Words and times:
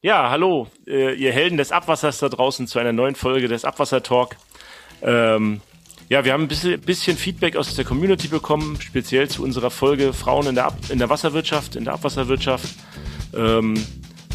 Ja, 0.00 0.30
hallo, 0.30 0.68
äh, 0.86 1.14
ihr 1.14 1.32
Helden 1.32 1.58
des 1.58 1.72
Abwassers 1.72 2.20
da 2.20 2.28
draußen 2.28 2.68
zu 2.68 2.78
einer 2.78 2.92
neuen 2.92 3.16
Folge 3.16 3.48
des 3.48 3.64
Abwasser 3.64 4.00
Talk. 4.00 4.36
Ähm, 5.02 5.60
ja, 6.08 6.24
wir 6.24 6.32
haben 6.32 6.42
ein 6.42 6.48
bisschen, 6.48 6.80
bisschen, 6.80 7.16
Feedback 7.16 7.56
aus 7.56 7.74
der 7.74 7.84
Community 7.84 8.28
bekommen, 8.28 8.80
speziell 8.80 9.26
zu 9.28 9.42
unserer 9.42 9.72
Folge 9.72 10.12
Frauen 10.12 10.46
in 10.46 10.54
der, 10.54 10.66
Ab 10.66 10.76
in 10.88 11.00
der 11.00 11.10
Wasserwirtschaft, 11.10 11.74
in 11.74 11.84
der 11.84 11.94
Abwasserwirtschaft. 11.94 12.76
Ähm, 13.36 13.74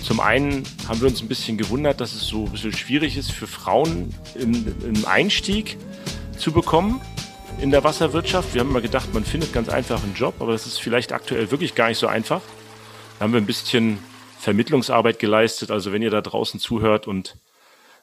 zum 0.04 0.20
einen 0.20 0.66
haben 0.90 1.00
wir 1.00 1.08
uns 1.08 1.22
ein 1.22 1.30
bisschen 1.30 1.58
gewundert, 1.58 2.02
dass 2.02 2.14
es 2.14 2.28
so 2.28 2.44
ein 2.44 2.52
bisschen 2.52 2.74
schwierig 2.74 3.16
ist 3.16 3.32
für 3.32 3.48
Frauen 3.48 4.14
im, 4.36 4.76
im 4.84 5.06
Einstieg 5.06 5.78
zu 6.38 6.52
bekommen 6.52 7.00
in 7.62 7.72
der 7.72 7.86
Wasserwirtschaft. 7.86 8.54
Wir 8.54 8.60
haben 8.60 8.72
immer 8.72 8.82
gedacht, 8.82 9.14
man 9.14 9.24
findet 9.24 9.54
ganz 9.54 9.70
einfach 9.70 10.04
einen 10.04 10.14
Job, 10.14 10.36
aber 10.40 10.52
das 10.52 10.68
ist 10.68 10.82
vielleicht 10.82 11.14
aktuell 11.14 11.52
wirklich 11.52 11.74
gar 11.74 11.88
nicht 11.88 12.00
so 12.00 12.08
einfach. 12.08 12.42
Da 13.18 13.24
haben 13.24 13.32
wir 13.32 13.40
ein 13.40 13.46
bisschen 13.46 14.00
Vermittlungsarbeit 14.44 15.20
geleistet. 15.20 15.72
Also 15.72 15.94
wenn 15.94 16.02
ihr 16.02 16.10
da 16.10 16.22
draußen 16.22 16.60
zuhört 16.60 17.08
und 17.08 17.38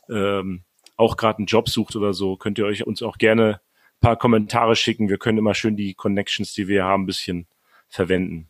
ähm, 0.09 0.65
auch 0.97 1.19
gerade 1.19 1.39
einen 1.39 1.47
Job 1.47 1.69
sucht 1.69 1.97
oder 1.97 2.15
so, 2.15 2.37
könnt 2.37 2.59
ihr 2.59 2.65
euch 2.65 2.87
uns 2.87 3.03
auch 3.03 3.19
gerne 3.19 3.61
ein 3.61 4.01
paar 4.01 4.17
Kommentare 4.17 4.75
schicken. 4.75 5.11
Wir 5.11 5.19
können 5.19 5.37
immer 5.37 5.55
schön 5.55 5.77
die 5.77 5.93
Connections, 5.95 6.55
die 6.55 6.67
wir 6.67 6.85
haben, 6.85 7.03
ein 7.03 7.07
bisschen 7.07 7.47
verwenden. 7.89 8.49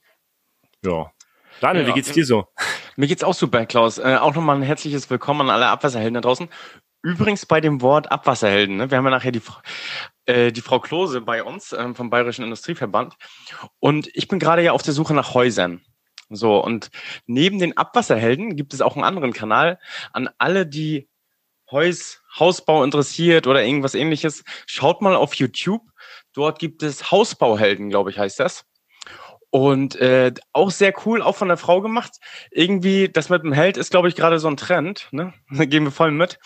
Ja. 0.84 1.10
Daniel, 1.60 1.82
ja, 1.82 1.88
wie 1.88 1.94
geht's 1.94 2.12
dir 2.12 2.24
so? 2.24 2.46
Mir 2.96 3.08
geht's 3.08 3.24
auch 3.24 3.34
super, 3.34 3.66
Klaus. 3.66 3.98
Äh, 3.98 4.18
auch 4.20 4.34
nochmal 4.34 4.56
ein 4.56 4.62
herzliches 4.62 5.10
Willkommen 5.10 5.42
an 5.42 5.50
alle 5.50 5.66
Abwasserhelden 5.66 6.14
da 6.14 6.20
draußen. 6.20 6.48
Übrigens 7.02 7.44
bei 7.44 7.60
dem 7.60 7.80
Wort 7.80 8.12
Abwasserhelden, 8.12 8.76
ne? 8.76 8.90
wir 8.90 8.98
haben 8.98 9.04
ja 9.04 9.10
nachher 9.10 9.32
die, 9.32 9.42
äh, 10.26 10.52
die 10.52 10.60
Frau 10.60 10.78
Klose 10.78 11.22
bei 11.22 11.42
uns 11.42 11.72
ähm, 11.72 11.94
vom 11.94 12.10
Bayerischen 12.10 12.44
Industrieverband 12.44 13.16
und 13.78 14.10
ich 14.12 14.28
bin 14.28 14.38
gerade 14.38 14.62
ja 14.62 14.72
auf 14.72 14.82
der 14.82 14.92
Suche 14.92 15.14
nach 15.14 15.32
Häusern. 15.32 15.80
So, 16.30 16.62
und 16.62 16.90
neben 17.26 17.58
den 17.58 17.76
Abwasserhelden 17.76 18.56
gibt 18.56 18.72
es 18.74 18.80
auch 18.80 18.94
einen 18.94 19.04
anderen 19.04 19.32
Kanal 19.32 19.78
an 20.12 20.30
alle, 20.38 20.66
die 20.66 21.08
Haus, 21.70 22.22
Hausbau 22.38 22.84
interessiert 22.84 23.46
oder 23.46 23.64
irgendwas 23.64 23.94
ähnliches. 23.94 24.44
Schaut 24.66 25.02
mal 25.02 25.16
auf 25.16 25.34
YouTube. 25.34 25.82
Dort 26.32 26.58
gibt 26.58 26.82
es 26.82 27.10
Hausbauhelden, 27.10 27.90
glaube 27.90 28.10
ich, 28.10 28.18
heißt 28.18 28.40
das. 28.40 28.64
Und 29.50 29.96
äh, 29.96 30.32
auch 30.52 30.70
sehr 30.70 30.94
cool, 31.04 31.22
auch 31.22 31.34
von 31.34 31.48
der 31.48 31.56
Frau 31.56 31.80
gemacht. 31.80 32.18
Irgendwie, 32.52 33.08
das 33.08 33.28
mit 33.30 33.42
dem 33.42 33.52
Held 33.52 33.76
ist, 33.76 33.90
glaube 33.90 34.08
ich, 34.08 34.14
gerade 34.14 34.38
so 34.38 34.48
ein 34.48 34.56
Trend. 34.56 35.08
Ne? 35.10 35.32
Da 35.60 35.64
gehen 35.64 35.84
wir 35.84 35.90
voll 35.90 36.12
mit. 36.12 36.38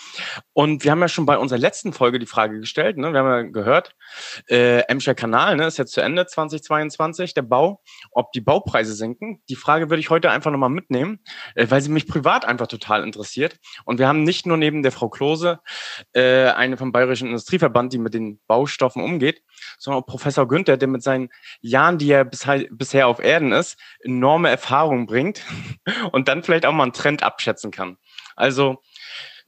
Und 0.55 0.83
wir 0.83 0.91
haben 0.91 1.01
ja 1.01 1.09
schon 1.09 1.27
bei 1.27 1.39
unserer 1.39 1.59
letzten 1.59 1.93
Folge 1.93 2.19
die 2.19 2.27
Frage 2.27 2.59
gestellt. 2.59 2.97
Ne? 2.97 3.13
Wir 3.13 3.21
haben 3.21 3.29
ja 3.29 3.43
gehört, 3.43 3.95
äh, 4.49 4.81
Emscher 4.89 5.15
Kanal 5.15 5.57
ne, 5.57 5.67
ist 5.67 5.77
jetzt 5.77 5.93
zu 5.93 6.01
Ende 6.01 6.27
2022, 6.27 7.35
der 7.35 7.43
Bau, 7.43 7.83
ob 8.11 8.33
die 8.33 8.41
Baupreise 8.41 8.95
sinken. 8.95 9.43
Die 9.49 9.57
Frage 9.57 9.91
würde 9.91 10.01
ich 10.01 10.11
heute 10.11 10.31
einfach 10.31 10.51
nochmal 10.51 10.71
mitnehmen, 10.71 11.21
äh, 11.55 11.67
weil 11.69 11.83
sie 11.83 11.91
mich 11.91 12.07
privat 12.07 12.45
einfach 12.45 12.67
total 12.67 13.05
interessiert. 13.05 13.59
Und 13.85 13.99
wir 13.99 14.09
haben 14.09 14.23
nicht 14.23 14.47
nur 14.47 14.57
neben 14.57 14.83
der 14.83 14.93
Frau 14.93 15.09
Klose 15.11 15.61
äh, 16.13 16.47
eine 16.47 16.77
vom 16.77 16.93
Bayerischen 16.93 17.29
Industrieverband, 17.29 17.93
die 17.93 17.99
mit 17.99 18.15
den 18.15 18.41
Baustoffen 18.47 19.03
umgeht, 19.03 19.43
sondern 19.79 20.03
auch 20.03 20.07
Professor 20.07 20.47
Günther, 20.49 20.77
der 20.77 20.89
mit 20.89 21.03
seinen 21.03 21.31
Jahren, 21.61 21.99
die 21.99 22.11
er 22.11 22.25
bisher, 22.25 22.67
bisher 22.71 23.09
auf 23.09 23.19
Erden 23.19 23.53
ist, 23.53 23.79
enorme 24.01 24.49
Erfahrung 24.49 25.07
bringt 25.07 25.43
und 26.13 26.29
dann 26.29 26.43
vielleicht 26.43 26.67
auch 26.67 26.73
mal 26.73 26.85
einen 26.85 26.93
Trend 26.93 27.23
abschätzen 27.23 27.71
kann. 27.71 27.99
Also 28.37 28.83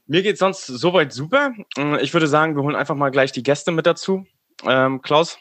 mir 0.05 0.23
geht 0.23 0.37
sonst 0.37 0.65
soweit 0.65 1.11
super. 1.11 1.53
Ich 2.01 2.13
würde 2.13 2.27
sagen, 2.27 2.55
wir 2.55 2.63
holen 2.63 2.75
einfach 2.75 2.95
mal 2.95 3.11
gleich 3.11 3.33
die 3.33 3.43
Gäste 3.43 3.71
mit 3.71 3.85
dazu. 3.85 4.25
Ähm, 4.65 5.01
Klaus, 5.01 5.37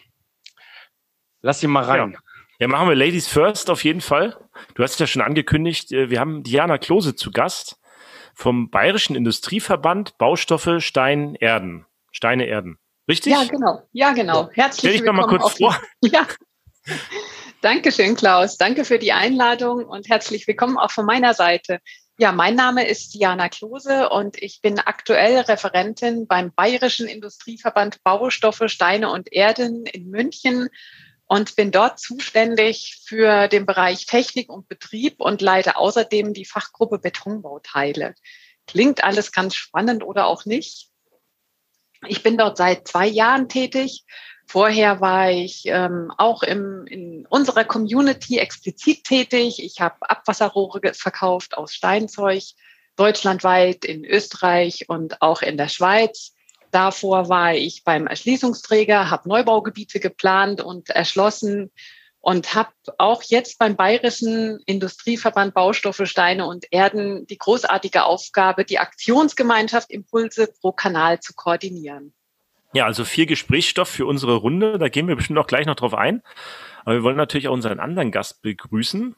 lass 1.41 1.61
sie 1.61 1.69
mal 1.69 1.85
rein. 1.85 2.13
Ja. 2.13 2.19
ja, 2.59 2.69
machen 2.69 2.89
wir 2.89 2.97
Ladies 2.97 3.29
First 3.29 3.71
auf 3.71 3.85
jeden 3.85 4.01
Fall. 4.01 4.37
Du 4.75 4.83
hast 4.83 4.95
es 4.95 4.99
ja 4.99 5.07
schon 5.07 5.23
angekündigt, 5.23 5.93
äh, 5.93 6.11
wir 6.11 6.21
haben 6.21 6.43
Diana 6.43 6.79
Klose 6.79 7.15
zu 7.15 7.31
Gast 7.31 7.81
vom 8.35 8.69
Bayerischen 8.71 9.17
Industrieverband 9.17 10.19
Baustoffe 10.19 10.81
Stein 10.81 11.37
Erden. 11.37 11.87
Steine 12.11 12.47
Erden. 12.47 12.79
Richtig? 13.09 13.33
Ja, 13.33 13.45
genau. 13.45 13.83
Ja, 13.93 14.13
genau. 14.13 14.51
Herzlich 14.53 14.79
Stell 14.81 14.93
dich 14.93 15.01
willkommen. 15.03 15.31
Mal 15.31 15.39
kurz 15.39 15.59
vor. 15.59 15.81
Ja. 16.03 16.27
Dankeschön, 17.63 18.15
Klaus. 18.15 18.59
Danke 18.59 18.85
für 18.85 18.99
die 18.99 19.13
Einladung 19.13 19.85
und 19.87 20.09
herzlich 20.09 20.47
willkommen 20.47 20.77
auch 20.77 20.91
von 20.91 21.07
meiner 21.07 21.35
Seite. 21.35 21.81
Ja, 22.19 22.33
mein 22.33 22.55
Name 22.55 22.87
ist 22.87 23.15
Diana 23.15 23.49
Klose 23.49 24.09
und 24.09 24.41
ich 24.41 24.61
bin 24.63 24.79
aktuell 24.79 25.41
Referentin 25.41 26.27
beim 26.27 26.53
Bayerischen 26.55 27.07
Industrieverband 27.07 28.03
Baustoffe, 28.05 28.65
Steine 28.69 29.11
und 29.11 29.33
Erden 29.33 29.85
in 29.87 30.09
München 30.11 30.69
und 31.27 31.57
bin 31.57 31.73
dort 31.73 31.99
zuständig 31.99 33.03
für 33.05 33.49
den 33.49 33.67
Bereich 33.67 34.07
Technik 34.07 34.49
und 34.49 34.69
Betrieb 34.69 35.21
und 35.21 35.43
leite 35.43 35.77
außerdem 35.77 36.35
die 36.35 36.45
Fachgruppe 36.45 36.99
Betonbauteile. 36.99 38.15
Klingt 38.67 39.05
alles 39.05 39.33
ganz 39.33 39.55
spannend 39.55 40.05
oder 40.05 40.27
auch 40.27 40.45
nicht. 40.45 40.89
Ich 42.07 42.23
bin 42.23 42.37
dort 42.37 42.57
seit 42.57 42.89
zwei 42.89 43.07
Jahren 43.07 43.49
tätig. 43.49 44.05
Vorher 44.47 45.01
war 45.01 45.31
ich 45.31 45.65
ähm, 45.67 46.13
auch 46.19 46.43
im, 46.43 46.87
in 46.87 47.27
unserer 47.27 47.65
Community 47.65 48.39
explizit 48.39 49.05
tätig. 49.05 49.63
Ich 49.63 49.81
habe 49.81 49.97
Abwasserrohre 50.09 50.95
verkauft 50.95 51.57
aus 51.57 51.75
Steinzeug, 51.75 52.43
deutschlandweit 52.95 53.85
in 53.85 54.05
Österreich 54.05 54.89
und 54.89 55.21
auch 55.21 55.43
in 55.43 55.57
der 55.57 55.69
Schweiz. 55.69 56.33
Davor 56.71 57.29
war 57.29 57.55
ich 57.55 57.83
beim 57.85 58.07
Erschließungsträger, 58.07 59.11
habe 59.11 59.29
Neubaugebiete 59.29 59.99
geplant 59.99 60.61
und 60.61 60.91
erschlossen 60.91 61.73
und 62.27 62.57
habe 62.57 62.71
auch 62.99 63.23
jetzt 63.23 63.57
beim 63.57 63.77
Bayerischen 63.77 64.59
Industrieverband 64.67 65.55
Baustoffe, 65.55 66.03
Steine 66.07 66.45
und 66.47 66.67
Erden 66.73 67.25
die 67.29 67.39
großartige 67.39 68.03
Aufgabe, 68.03 68.65
die 68.65 68.81
Aktionsgemeinschaft 68.81 69.93
Impulse 69.93 70.53
pro 70.61 70.73
Kanal 70.73 71.21
zu 71.21 71.35
koordinieren. 71.35 72.15
Ja, 72.73 72.85
also 72.85 73.05
viel 73.05 73.27
Gesprächsstoff 73.27 73.89
für 73.89 74.07
unsere 74.07 74.35
Runde. 74.35 74.77
Da 74.77 74.89
gehen 74.89 75.07
wir 75.07 75.15
bestimmt 75.15 75.39
auch 75.39 75.47
gleich 75.47 75.67
noch 75.67 75.77
drauf 75.77 75.95
ein. 75.95 76.21
Aber 76.85 76.97
wir 76.97 77.05
wollen 77.05 77.17
natürlich 77.17 77.47
auch 77.47 77.53
unseren 77.53 77.79
anderen 77.79 78.11
Gast 78.11 78.43
begrüßen. 78.43 79.15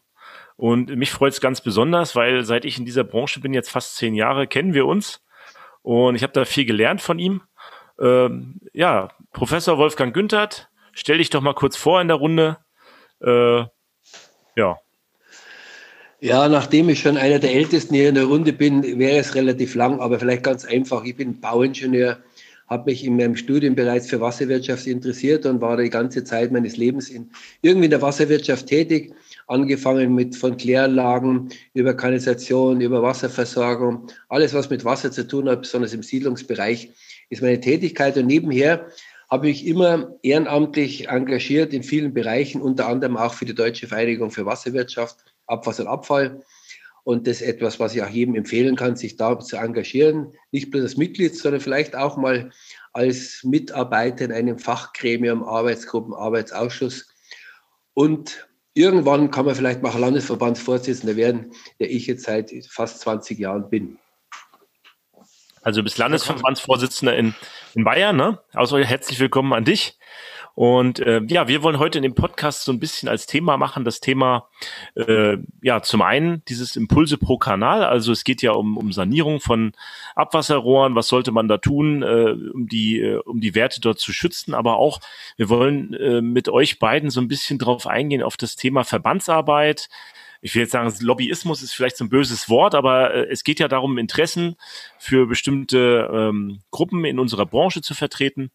Und 0.56 0.94
mich 0.94 1.10
freut 1.10 1.32
es 1.32 1.40
ganz 1.40 1.62
besonders, 1.62 2.14
weil 2.14 2.44
seit 2.44 2.66
ich 2.66 2.76
in 2.76 2.84
dieser 2.84 3.04
Branche 3.04 3.40
bin, 3.40 3.54
jetzt 3.54 3.70
fast 3.70 3.96
zehn 3.96 4.14
Jahre, 4.14 4.46
kennen 4.46 4.74
wir 4.74 4.84
uns. 4.84 5.24
Und 5.80 6.14
ich 6.14 6.22
habe 6.22 6.34
da 6.34 6.44
viel 6.44 6.66
gelernt 6.66 7.00
von 7.00 7.18
ihm. 7.18 7.40
Ähm, 7.98 8.60
ja, 8.74 9.08
Professor 9.32 9.78
Wolfgang 9.78 10.12
Günthert, 10.12 10.68
stell 10.92 11.16
dich 11.16 11.30
doch 11.30 11.40
mal 11.40 11.54
kurz 11.54 11.78
vor 11.78 12.02
in 12.02 12.08
der 12.08 12.18
Runde. 12.18 12.58
Äh, 13.20 13.64
ja. 14.56 14.78
Ja, 16.20 16.48
nachdem 16.48 16.88
ich 16.88 16.98
schon 16.98 17.16
einer 17.16 17.38
der 17.38 17.54
Ältesten 17.54 17.94
hier 17.94 18.08
in 18.08 18.16
der 18.16 18.24
Runde 18.24 18.52
bin, 18.52 18.98
wäre 18.98 19.18
es 19.18 19.36
relativ 19.36 19.76
lang, 19.76 20.00
aber 20.00 20.18
vielleicht 20.18 20.42
ganz 20.42 20.64
einfach. 20.64 21.04
Ich 21.04 21.16
bin 21.16 21.40
Bauingenieur, 21.40 22.18
habe 22.66 22.90
mich 22.90 23.04
in 23.04 23.16
meinem 23.16 23.36
Studium 23.36 23.76
bereits 23.76 24.08
für 24.08 24.20
Wasserwirtschaft 24.20 24.88
interessiert 24.88 25.46
und 25.46 25.60
war 25.60 25.76
die 25.76 25.90
ganze 25.90 26.24
Zeit 26.24 26.50
meines 26.50 26.76
Lebens 26.76 27.08
in, 27.08 27.30
irgendwie 27.62 27.84
in 27.84 27.92
der 27.92 28.02
Wasserwirtschaft 28.02 28.66
tätig. 28.66 29.14
Angefangen 29.46 30.14
mit 30.14 30.34
von 30.34 30.56
Kläranlagen 30.56 31.50
über 31.72 31.94
Kanalisation, 31.94 32.80
über 32.80 33.00
Wasserversorgung, 33.00 34.08
alles 34.28 34.52
was 34.54 34.68
mit 34.70 34.84
Wasser 34.84 35.12
zu 35.12 35.26
tun 35.26 35.48
hat, 35.48 35.62
besonders 35.62 35.94
im 35.94 36.02
Siedlungsbereich, 36.02 36.90
ist 37.30 37.42
meine 37.42 37.60
Tätigkeit. 37.60 38.16
Und 38.18 38.26
nebenher 38.26 38.88
habe 39.30 39.50
ich 39.50 39.66
immer 39.66 40.14
ehrenamtlich 40.22 41.08
engagiert 41.08 41.74
in 41.74 41.82
vielen 41.82 42.14
Bereichen, 42.14 42.62
unter 42.62 42.88
anderem 42.88 43.16
auch 43.16 43.34
für 43.34 43.44
die 43.44 43.54
Deutsche 43.54 43.86
Vereinigung 43.86 44.30
für 44.30 44.46
Wasserwirtschaft, 44.46 45.18
Abwasser 45.46 45.84
und 45.84 45.88
Abfall. 45.88 46.42
Und 47.04 47.26
das 47.26 47.40
ist 47.40 47.48
etwas, 47.48 47.80
was 47.80 47.94
ich 47.94 48.02
auch 48.02 48.08
jedem 48.08 48.34
empfehlen 48.34 48.76
kann, 48.76 48.96
sich 48.96 49.16
da 49.16 49.38
zu 49.38 49.56
engagieren. 49.56 50.34
Nicht 50.50 50.70
bloß 50.70 50.82
als 50.82 50.96
Mitglied, 50.96 51.34
sondern 51.34 51.60
vielleicht 51.60 51.96
auch 51.96 52.16
mal 52.16 52.50
als 52.92 53.42
Mitarbeiter 53.44 54.24
in 54.24 54.32
einem 54.32 54.58
Fachgremium, 54.58 55.42
Arbeitsgruppen, 55.42 56.14
Arbeitsausschuss. 56.14 57.08
Und 57.94 58.48
irgendwann 58.74 59.30
kann 59.30 59.46
man 59.46 59.54
vielleicht 59.54 59.82
mal 59.82 59.96
Landesverbandsvorsitzender 59.98 61.16
werden, 61.16 61.52
der 61.80 61.90
ich 61.90 62.06
jetzt 62.06 62.24
seit 62.24 62.52
fast 62.68 63.00
20 63.00 63.38
Jahren 63.38 63.70
bin. 63.70 63.98
Also 65.68 65.80
du 65.80 65.84
bist 65.84 65.98
Landesverbandsvorsitzender 65.98 67.14
in, 67.14 67.34
in 67.74 67.84
Bayern, 67.84 68.16
ne? 68.16 68.38
Also 68.54 68.78
herzlich 68.78 69.20
willkommen 69.20 69.52
an 69.52 69.66
dich. 69.66 69.98
Und 70.54 70.98
äh, 71.00 71.20
ja, 71.28 71.46
wir 71.46 71.62
wollen 71.62 71.78
heute 71.78 71.98
in 71.98 72.04
dem 72.04 72.14
Podcast 72.14 72.64
so 72.64 72.72
ein 72.72 72.80
bisschen 72.80 73.06
als 73.06 73.26
Thema 73.26 73.58
machen, 73.58 73.84
das 73.84 74.00
Thema, 74.00 74.48
äh, 74.94 75.36
ja, 75.60 75.82
zum 75.82 76.00
einen 76.00 76.42
dieses 76.46 76.74
Impulse 76.74 77.18
pro 77.18 77.36
Kanal. 77.36 77.84
Also 77.84 78.12
es 78.12 78.24
geht 78.24 78.40
ja 78.40 78.52
um, 78.52 78.78
um 78.78 78.92
Sanierung 78.92 79.40
von 79.40 79.72
Abwasserrohren. 80.14 80.94
Was 80.94 81.08
sollte 81.08 81.32
man 81.32 81.48
da 81.48 81.58
tun, 81.58 82.02
äh, 82.02 82.34
um, 82.54 82.66
die, 82.66 83.02
äh, 83.02 83.18
um 83.18 83.42
die 83.42 83.54
Werte 83.54 83.82
dort 83.82 83.98
zu 83.98 84.14
schützen? 84.14 84.54
Aber 84.54 84.78
auch, 84.78 85.00
wir 85.36 85.50
wollen 85.50 85.92
äh, 85.92 86.22
mit 86.22 86.48
euch 86.48 86.78
beiden 86.78 87.10
so 87.10 87.20
ein 87.20 87.28
bisschen 87.28 87.58
drauf 87.58 87.86
eingehen, 87.86 88.22
auf 88.22 88.38
das 88.38 88.56
Thema 88.56 88.84
Verbandsarbeit 88.84 89.90
ich 90.40 90.54
will 90.54 90.62
jetzt 90.62 90.72
sagen, 90.72 90.92
Lobbyismus 91.00 91.62
ist 91.62 91.72
vielleicht 91.72 91.96
so 91.96 92.04
ein 92.04 92.10
böses 92.10 92.48
Wort, 92.48 92.74
aber 92.74 93.12
äh, 93.14 93.26
es 93.30 93.44
geht 93.44 93.60
ja 93.60 93.68
darum, 93.68 93.98
Interessen 93.98 94.56
für 94.98 95.26
bestimmte 95.26 96.08
ähm, 96.12 96.60
Gruppen 96.70 97.04
in 97.04 97.18
unserer 97.18 97.46
Branche 97.46 97.82
zu 97.82 97.94
vertreten. 97.94 98.50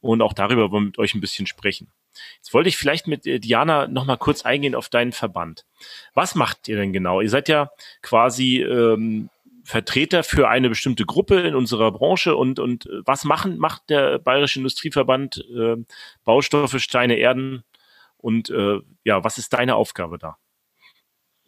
Und 0.00 0.22
auch 0.22 0.32
darüber 0.32 0.70
wollen 0.70 0.84
wir 0.84 0.86
mit 0.86 0.98
euch 0.98 1.14
ein 1.14 1.20
bisschen 1.20 1.46
sprechen. 1.46 1.90
Jetzt 2.36 2.54
wollte 2.54 2.68
ich 2.68 2.76
vielleicht 2.76 3.06
mit 3.06 3.26
äh, 3.26 3.38
Diana 3.38 3.86
nochmal 3.88 4.18
kurz 4.18 4.42
eingehen 4.42 4.74
auf 4.74 4.88
deinen 4.88 5.12
Verband. 5.12 5.66
Was 6.14 6.34
macht 6.34 6.68
ihr 6.68 6.76
denn 6.76 6.92
genau? 6.92 7.20
Ihr 7.20 7.30
seid 7.30 7.48
ja 7.48 7.70
quasi 8.02 8.62
ähm, 8.62 9.28
Vertreter 9.64 10.22
für 10.22 10.48
eine 10.48 10.68
bestimmte 10.68 11.04
Gruppe 11.04 11.40
in 11.40 11.54
unserer 11.54 11.90
Branche 11.90 12.36
und, 12.36 12.60
und 12.60 12.88
was 13.04 13.24
machen, 13.24 13.58
macht 13.58 13.90
der 13.90 14.18
Bayerische 14.20 14.60
Industrieverband 14.60 15.44
äh, 15.54 15.76
Baustoffe, 16.24 16.78
Steine, 16.78 17.16
Erden 17.16 17.64
und 18.16 18.48
äh, 18.48 18.78
ja, 19.04 19.24
was 19.24 19.38
ist 19.38 19.52
deine 19.52 19.74
Aufgabe 19.74 20.18
da? 20.18 20.38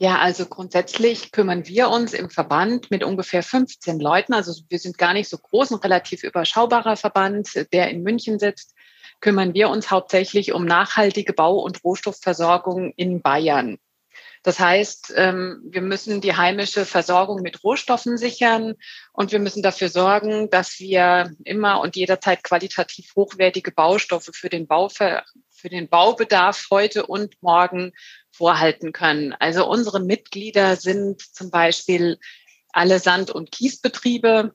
Ja, 0.01 0.19
also 0.19 0.47
grundsätzlich 0.47 1.33
kümmern 1.33 1.67
wir 1.67 1.91
uns 1.91 2.13
im 2.13 2.31
Verband 2.31 2.89
mit 2.93 3.03
ungefähr 3.03 3.43
15 3.43 3.99
Leuten. 3.99 4.33
Also 4.33 4.63
wir 4.69 4.79
sind 4.79 4.97
gar 4.97 5.13
nicht 5.13 5.29
so 5.29 5.39
groß, 5.39 5.73
ein 5.73 5.79
relativ 5.79 6.23
überschaubarer 6.23 6.97
Verband, 6.97 7.67
der 7.73 7.91
in 7.91 8.05
München 8.05 8.39
sitzt. 8.39 8.75
Kümmern 9.21 9.55
wir 9.55 9.69
uns 9.71 9.91
hauptsächlich 9.91 10.53
um 10.53 10.65
nachhaltige 10.65 11.33
Bau- 11.33 11.59
und 11.59 11.83
Rohstoffversorgung 11.83 12.93
in 12.95 13.23
Bayern. 13.23 13.79
Das 14.45 14.61
heißt, 14.61 15.15
ähm, 15.17 15.61
wir 15.65 15.83
müssen 15.83 16.21
die 16.21 16.37
heimische 16.37 16.87
Versorgung 16.87 17.43
mit 17.43 17.65
Rohstoffen 17.65 18.17
sichern 18.17 18.75
und 19.13 19.33
wir 19.33 19.41
müssen 19.41 19.65
dafür 19.65 19.89
sorgen, 19.89 20.49
dass 20.49 20.79
wir 20.79 21.33
immer 21.45 21.81
und 21.81 21.97
jederzeit 21.97 22.45
qualitativ 22.45 23.15
hochwertige 23.17 23.73
Baustoffe 23.73 24.31
für 24.33 24.49
den, 24.49 24.69
Bau, 24.69 24.89
für 25.59 25.69
den 25.69 25.89
Baubedarf 25.89 26.69
heute 26.71 27.07
und 27.07 27.35
morgen 27.43 27.93
vorhalten 28.31 28.93
können. 28.93 29.35
Also 29.35 29.69
unsere 29.69 30.01
Mitglieder 30.01 30.77
sind 30.77 31.21
zum 31.21 31.51
Beispiel 31.51 32.19
alle 32.73 33.01
Sand- 33.01 33.31
und 33.31 33.51
Kiesbetriebe, 33.51 34.55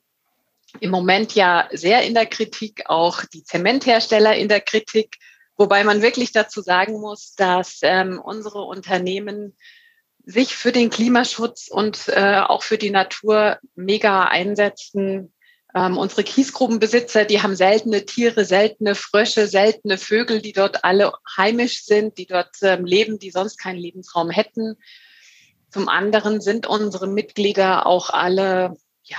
im 0.80 0.90
Moment 0.90 1.34
ja 1.34 1.68
sehr 1.72 2.02
in 2.02 2.14
der 2.14 2.26
Kritik, 2.26 2.84
auch 2.86 3.24
die 3.24 3.44
Zementhersteller 3.44 4.34
in 4.34 4.48
der 4.48 4.60
Kritik, 4.60 5.18
wobei 5.56 5.84
man 5.84 6.02
wirklich 6.02 6.32
dazu 6.32 6.62
sagen 6.62 7.00
muss, 7.00 7.34
dass 7.34 7.80
ähm, 7.82 8.18
unsere 8.18 8.62
Unternehmen 8.62 9.54
sich 10.24 10.56
für 10.56 10.72
den 10.72 10.88
Klimaschutz 10.88 11.68
und 11.68 12.08
äh, 12.08 12.38
auch 12.38 12.62
für 12.62 12.78
die 12.78 12.90
Natur 12.90 13.58
mega 13.74 14.24
einsetzen. 14.24 15.33
Ähm, 15.76 15.98
unsere 15.98 16.22
Kiesgrubenbesitzer, 16.22 17.24
die 17.24 17.42
haben 17.42 17.56
seltene 17.56 18.04
Tiere, 18.04 18.44
seltene 18.44 18.94
Frösche, 18.94 19.48
seltene 19.48 19.98
Vögel, 19.98 20.40
die 20.40 20.52
dort 20.52 20.84
alle 20.84 21.12
heimisch 21.36 21.84
sind, 21.84 22.16
die 22.16 22.26
dort 22.26 22.56
ähm, 22.62 22.84
leben, 22.84 23.18
die 23.18 23.30
sonst 23.30 23.56
keinen 23.56 23.78
Lebensraum 23.78 24.30
hätten. 24.30 24.76
Zum 25.70 25.88
anderen 25.88 26.40
sind 26.40 26.68
unsere 26.68 27.08
Mitglieder 27.08 27.86
auch 27.86 28.10
alle 28.10 28.76
ja, 29.02 29.18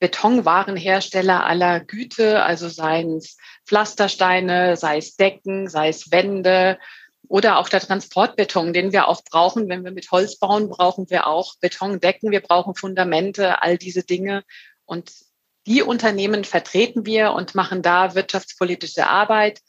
Betonwarenhersteller 0.00 1.46
aller 1.46 1.78
Güte, 1.78 2.42
also 2.42 2.68
seien 2.68 3.18
es 3.18 3.36
Pflastersteine, 3.64 4.76
sei 4.76 4.98
es 4.98 5.14
Decken, 5.14 5.68
sei 5.68 5.90
es 5.90 6.10
Wände, 6.10 6.78
oder 7.28 7.58
auch 7.58 7.68
der 7.68 7.80
Transportbeton, 7.80 8.72
den 8.72 8.92
wir 8.92 9.06
auch 9.06 9.22
brauchen. 9.22 9.68
Wenn 9.68 9.84
wir 9.84 9.92
mit 9.92 10.10
Holz 10.10 10.36
bauen, 10.40 10.68
brauchen 10.68 11.08
wir 11.08 11.28
auch 11.28 11.54
Betondecken, 11.60 12.32
wir 12.32 12.40
brauchen 12.40 12.74
Fundamente, 12.74 13.62
all 13.62 13.78
diese 13.78 14.02
Dinge. 14.02 14.42
Und 14.84 15.12
die 15.66 15.82
Unternehmen 15.82 16.44
vertreten 16.44 17.06
wir 17.06 17.32
und 17.32 17.54
machen 17.54 17.82
da 17.82 18.14
wirtschaftspolitische 18.14 19.06
Arbeit, 19.06 19.60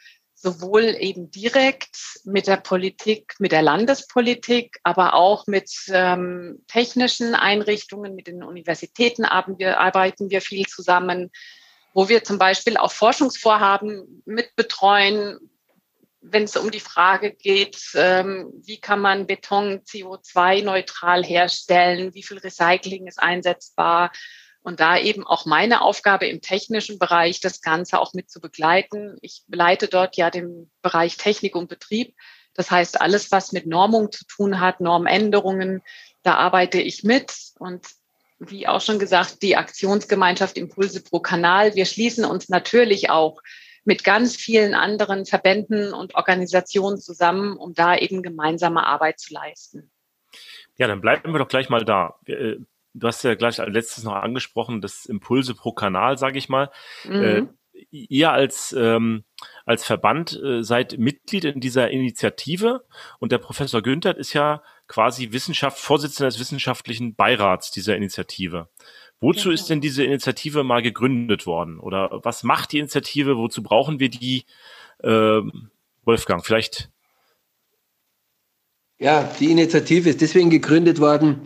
sowohl 0.44 0.84
eben 1.00 1.32
direkt 1.32 1.96
mit 2.26 2.48
der 2.48 2.58
Politik, 2.58 3.34
mit 3.40 3.52
der 3.52 3.62
Landespolitik, 3.62 4.78
aber 4.84 5.14
auch 5.14 5.48
mit 5.48 5.72
ähm, 5.88 6.64
technischen 6.68 7.34
Einrichtungen, 7.34 8.16
mit 8.16 8.28
den 8.28 8.44
Universitäten 8.44 9.24
arbeiten 9.24 10.30
wir 10.30 10.42
viel 10.42 10.66
zusammen, 10.66 11.32
wo 11.94 12.10
wir 12.10 12.24
zum 12.24 12.40
Beispiel 12.40 12.76
auch 12.76 12.92
Forschungsvorhaben 12.92 14.24
mitbetreuen, 14.26 15.40
wenn 16.20 16.44
es 16.44 16.58
um 16.58 16.72
die 16.72 16.80
Frage 16.80 17.34
geht, 17.34 17.78
ähm, 17.96 18.52
wie 18.66 18.80
kann 18.80 19.00
man 19.00 19.28
Beton 19.28 19.82
CO2-neutral 19.82 21.24
herstellen, 21.24 22.14
wie 22.14 22.24
viel 22.24 22.40
Recycling 22.40 23.08
ist 23.08 23.22
einsetzbar 23.22 24.12
und 24.64 24.80
da 24.80 24.98
eben 24.98 25.28
auch 25.28 25.46
meine 25.46 25.82
Aufgabe 25.82 26.26
im 26.28 26.42
technischen 26.42 26.98
Bereich, 26.98 27.42
das 27.42 27.62
Ganze 27.62 28.00
auch 28.00 28.14
mit 28.14 28.30
zu 28.30 28.40
begleiten. 28.40 29.18
Ich 29.22 29.44
leite 29.48 29.88
dort 29.88 30.16
ja 30.16 30.30
den 30.30 30.72
Bereich 30.82 31.18
Technik 31.18 31.56
und 31.56 31.68
Betrieb. 31.68 32.16
Das 32.54 32.72
heißt, 32.72 33.02
alles, 33.02 33.32
was 33.32 33.52
mit 33.52 33.66
Normung 33.66 34.12
zu 34.12 34.26
tun 34.26 34.60
hat, 34.60 34.80
Normänderungen, 34.80 35.82
da 36.24 36.36
arbeite 36.36 36.80
ich 36.80 37.04
mit 37.04 37.34
und 37.60 37.86
wie 38.40 38.68
auch 38.68 38.82
schon 38.82 39.00
gesagt, 39.00 39.42
die 39.42 39.56
Aktionsgemeinschaft 39.56 40.58
Impulse 40.58 41.04
pro 41.04 41.20
Kanal. 41.20 41.76
Wir 41.76 41.86
schließen 41.86 42.26
uns 42.26 42.50
natürlich 42.50 43.10
auch 43.10 43.42
mit 43.86 44.04
ganz 44.04 44.36
vielen 44.36 44.74
anderen 44.74 45.26
Verbänden 45.26 45.94
und 45.94 46.16
Organisationen 46.16 47.00
zusammen, 47.00 47.58
um 47.58 47.74
da 47.74 47.96
eben 47.96 48.24
gemeinsame 48.24 48.86
Arbeit 48.86 49.20
zu 49.20 49.34
leisten. 49.34 49.92
Ja, 50.78 50.88
dann 50.88 51.02
bleiben 51.02 51.32
wir 51.32 51.40
doch 51.40 51.48
gleich 51.48 51.70
mal 51.70 51.86
da. 51.86 52.16
Äh, 52.94 53.00
du 53.00 53.08
hast 53.08 53.24
ja 53.24 53.36
gleich 53.36 53.60
als 53.60 53.74
letztes 53.74 54.04
noch 54.04 54.14
angesprochen, 54.14 54.82
das 54.82 55.06
Impulse 55.06 55.56
pro 55.56 55.74
Kanal, 55.74 56.18
sage 56.18 56.38
ich 56.38 56.50
mal. 56.50 56.72
Mhm. 57.06 57.24
Äh, 57.24 57.44
ihr 57.92 58.32
als, 58.32 58.74
ähm, 58.78 59.24
als 59.66 59.84
Verband 59.84 60.40
äh, 60.42 60.64
seid 60.64 60.98
Mitglied 60.98 61.46
in 61.46 61.60
dieser 61.60 61.90
Initiative 61.90 62.86
und 63.20 63.32
der 63.32 63.40
Professor 63.40 63.82
Günther 63.82 64.16
ist 64.16 64.34
ja 64.34 64.62
quasi 64.88 65.32
Wissenschaft, 65.32 65.80
Vorsitzender 65.80 66.30
des 66.30 66.40
wissenschaftlichen 66.40 67.16
Beirats 67.16 67.72
dieser 67.72 67.96
Initiative. 67.96 68.70
Wozu 69.20 69.52
ist 69.52 69.70
denn 69.70 69.80
diese 69.80 70.04
Initiative 70.04 70.64
mal 70.64 70.82
gegründet 70.82 71.46
worden? 71.46 71.80
Oder 71.80 72.20
was 72.24 72.44
macht 72.44 72.74
die 72.74 72.80
Initiative? 72.80 73.38
Wozu 73.38 73.64
brauchen 73.64 74.00
wir 74.00 74.10
die? 74.10 74.46
Ähm, 75.02 75.72
Wolfgang, 76.04 76.46
vielleicht. 76.46 76.90
Ja, 79.00 79.24
die 79.40 79.52
Initiative 79.52 80.10
ist 80.10 80.22
deswegen 80.22 80.50
gegründet 80.50 81.00
worden, 81.00 81.42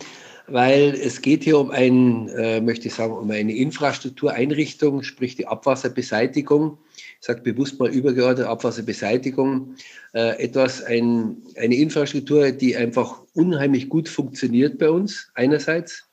weil 0.48 0.94
es 0.96 1.22
geht 1.22 1.44
hier 1.44 1.60
um 1.60 1.72
ein, 1.72 2.30
äh, 2.30 2.62
möchte 2.62 2.88
ich 2.88 2.94
sagen, 2.94 3.14
um 3.14 3.30
eine 3.30 3.56
Infrastruktureinrichtung, 3.56 5.04
sprich 5.04 5.36
die 5.36 5.48
Abwasserbeseitigung. 5.48 6.78
Ich 7.20 7.28
sage 7.28 7.42
bewusst 7.42 7.80
mal 7.80 7.90
übergeordnet 7.90 8.48
Abwasserbeseitigung. 8.48 9.76
Äh, 10.14 10.44
etwas, 10.44 10.84
ein, 10.84 11.38
eine 11.58 11.76
Infrastruktur, 11.76 12.52
die 12.52 12.76
einfach 12.76 13.22
unheimlich 13.34 13.90
gut 13.90 14.08
funktioniert 14.08 14.78
bei 14.78 14.90
uns 14.90 15.32
einerseits 15.36 16.08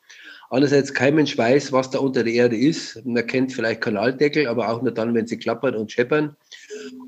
Andererseits 0.54 0.94
kein 0.94 1.16
Mensch 1.16 1.36
weiß, 1.36 1.72
was 1.72 1.90
da 1.90 1.98
unter 1.98 2.22
der 2.22 2.32
Erde 2.32 2.56
ist. 2.56 3.04
Man 3.04 3.26
kennt 3.26 3.52
vielleicht 3.52 3.81
Kanaldeckel, 3.81 4.46
aber 4.46 4.69
auch 4.69 4.82
nur 4.82 4.92
dann, 4.92 5.12
wenn 5.12 5.26
sie 5.26 5.36
klappern 5.36 5.75
und 5.75 5.90
scheppern. 5.90 6.36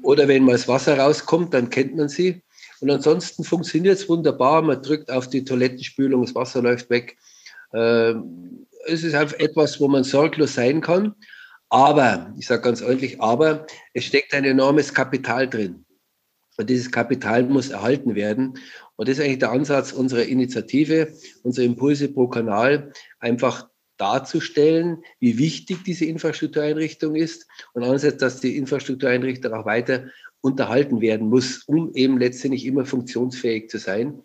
Oder 0.03 0.27
wenn 0.27 0.43
mal 0.43 0.53
das 0.53 0.67
Wasser 0.67 0.99
rauskommt, 0.99 1.55
dann 1.55 1.71
kennt 1.71 1.95
man 1.95 2.09
sie. 2.09 2.43
Und 2.81 2.91
ansonsten 2.91 3.45
funktioniert 3.45 3.99
es 3.99 4.09
wunderbar. 4.09 4.63
Man 4.63 4.83
drückt 4.83 5.11
auf 5.11 5.29
die 5.29 5.45
Toilettenspülung, 5.45 6.23
das 6.23 6.35
Wasser 6.35 6.63
läuft 6.63 6.91
weg. 6.91 7.17
Ähm, 7.73 8.67
es 8.87 9.03
ist 9.03 9.15
einfach 9.15 9.39
etwas, 9.39 9.81
wo 9.81 9.89
man 9.89 10.05
sorglos 10.05 10.55
sein 10.55 10.81
kann. 10.81 11.15
Aber, 11.69 12.33
ich 12.39 12.47
sage 12.47 12.63
ganz 12.63 12.81
deutlich, 12.81 13.21
aber 13.21 13.67
es 13.93 14.05
steckt 14.05 14.33
ein 14.35 14.45
enormes 14.45 14.95
Kapital 14.95 15.49
drin. 15.49 15.85
Und 16.59 16.71
dieses 16.71 16.91
Kapital 16.91 17.43
muss 17.45 17.71
erhalten 17.71 18.15
werden. 18.15 18.59
Und 18.97 19.09
das 19.09 19.19
ist 19.19 19.25
eigentlich 19.25 19.41
der 19.41 19.51
Ansatz 19.51 19.93
unserer 19.93 20.25
Initiative, 20.25 21.13
unsere 21.43 21.67
Impulse 21.67 22.09
pro 22.09 22.29
Kanal, 22.29 22.93
einfach 23.19 23.69
darzustellen, 23.99 25.03
wie 25.21 25.39
wichtig 25.39 25.85
diese 25.85 26.05
Infrastruktureinrichtung 26.05 27.15
ist 27.15 27.47
und 27.73 27.83
andererseits, 27.83 28.19
dass 28.19 28.41
die 28.41 28.57
Infrastruktureinrichtung 28.57 29.53
auch 29.53 29.65
weiter 29.65 30.07
unterhalten 30.41 31.01
werden 31.01 31.29
muss, 31.29 31.65
um 31.67 31.93
eben 31.95 32.19
letztendlich 32.19 32.67
immer 32.67 32.85
funktionsfähig 32.85 33.69
zu 33.69 33.79
sein. 33.79 34.23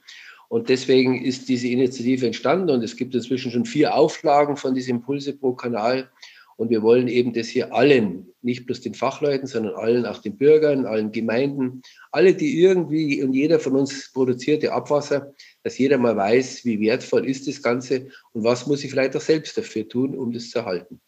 Und 0.50 0.68
deswegen 0.68 1.24
ist 1.24 1.48
diese 1.48 1.68
Initiative 1.68 2.26
entstanden 2.26 2.70
und 2.72 2.84
es 2.84 2.98
gibt 2.98 3.16
inzwischen 3.16 3.52
schon 3.52 3.66
vier 3.66 3.96
Auflagen 3.96 4.58
von 4.58 4.76
diesen 4.76 4.98
Impulse 4.98 5.34
pro 5.34 5.54
Kanal. 5.54 6.10
Und 6.58 6.70
wir 6.70 6.84
wollen 6.84 7.08
eben 7.08 7.34
das 7.34 7.48
hier 7.48 7.74
allen, 7.74 8.28
nicht 8.42 8.66
bloß 8.66 8.82
den 8.82 8.94
Fachleuten, 8.94 9.48
sondern 9.48 9.76
allen, 9.76 10.06
auch 10.06 10.20
den 10.20 10.38
Bürgern, 10.38 10.86
allen 10.86 11.12
Gemeinden, 11.12 11.82
alle, 12.12 12.36
die 12.36 12.60
irgendwie 12.60 13.24
und 13.24 13.34
jeder 13.34 13.60
von 13.60 13.78
uns 13.78 14.12
produzierte 14.12 14.74
Abwasser, 14.74 15.34
dass 15.64 15.78
jeder 15.78 15.98
mal 15.98 16.18
weiß, 16.18 16.66
wie 16.66 16.80
wertvoll 16.82 17.26
ist 17.26 17.48
das 17.48 17.64
Ganze 17.64 18.10
und 18.34 18.44
was 18.44 18.68
muss 18.68 18.84
ich 18.84 18.92
vielleicht 18.92 19.16
auch 19.16 19.22
selbst 19.22 19.58
dafür 19.58 19.88
tun, 19.88 20.14
um 20.16 20.34
das 20.34 20.50
zu 20.50 20.60
erhalten. 20.60 21.00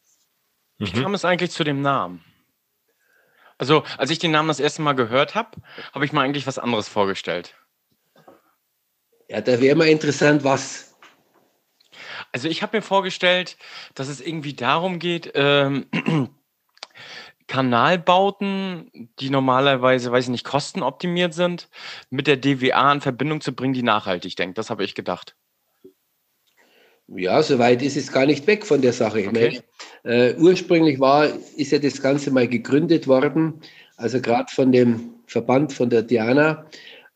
Wie 0.79 0.85
mhm. 0.85 1.03
kam 1.03 1.13
es 1.13 1.25
eigentlich 1.25 1.51
zu 1.51 1.63
dem 1.63 1.81
Namen? 1.81 2.21
Also, 3.63 3.85
als 3.97 4.09
ich 4.09 4.19
den 4.19 4.31
Namen 4.31 4.49
das 4.49 4.59
erste 4.59 4.81
Mal 4.81 4.91
gehört 4.91 5.35
habe, 5.35 5.51
habe 5.93 6.03
ich 6.03 6.11
mir 6.11 6.19
eigentlich 6.19 6.45
was 6.45 6.59
anderes 6.59 6.89
vorgestellt. 6.89 7.55
Ja, 9.29 9.39
da 9.39 9.61
wäre 9.61 9.77
mal 9.77 9.87
interessant, 9.87 10.43
was. 10.43 10.97
Also 12.33 12.49
ich 12.49 12.61
habe 12.61 12.75
mir 12.75 12.81
vorgestellt, 12.81 13.55
dass 13.95 14.09
es 14.09 14.19
irgendwie 14.19 14.53
darum 14.53 14.99
geht, 14.99 15.31
ähm, 15.35 15.85
Kanalbauten, 17.47 19.09
die 19.19 19.29
normalerweise, 19.29 20.11
weiß 20.11 20.25
ich 20.25 20.31
nicht, 20.31 20.43
kostenoptimiert 20.43 21.33
sind, 21.33 21.69
mit 22.09 22.27
der 22.27 22.35
DWA 22.35 22.91
in 22.91 22.99
Verbindung 22.99 23.39
zu 23.39 23.53
bringen, 23.53 23.73
die 23.73 23.83
nachhaltig 23.83 24.35
denkt. 24.35 24.57
Das 24.57 24.69
habe 24.69 24.83
ich 24.83 24.93
gedacht. 24.93 25.37
Ja, 27.07 27.43
soweit 27.43 27.81
ist 27.81 27.97
es 27.97 28.11
gar 28.11 28.25
nicht 28.25 28.47
weg 28.47 28.65
von 28.65 28.81
der 28.81 28.93
Sache. 28.93 29.27
Okay. 29.27 29.59
Äh, 30.03 30.35
ursprünglich 30.35 30.99
war, 30.99 31.27
ist 31.57 31.71
ja 31.71 31.79
das 31.79 32.01
Ganze 32.01 32.31
mal 32.31 32.47
gegründet 32.47 33.07
worden, 33.07 33.61
also 33.97 34.21
gerade 34.21 34.51
von 34.53 34.71
dem 34.71 35.11
Verband 35.27 35.73
von 35.73 35.89
der 35.89 36.01
Diana 36.01 36.65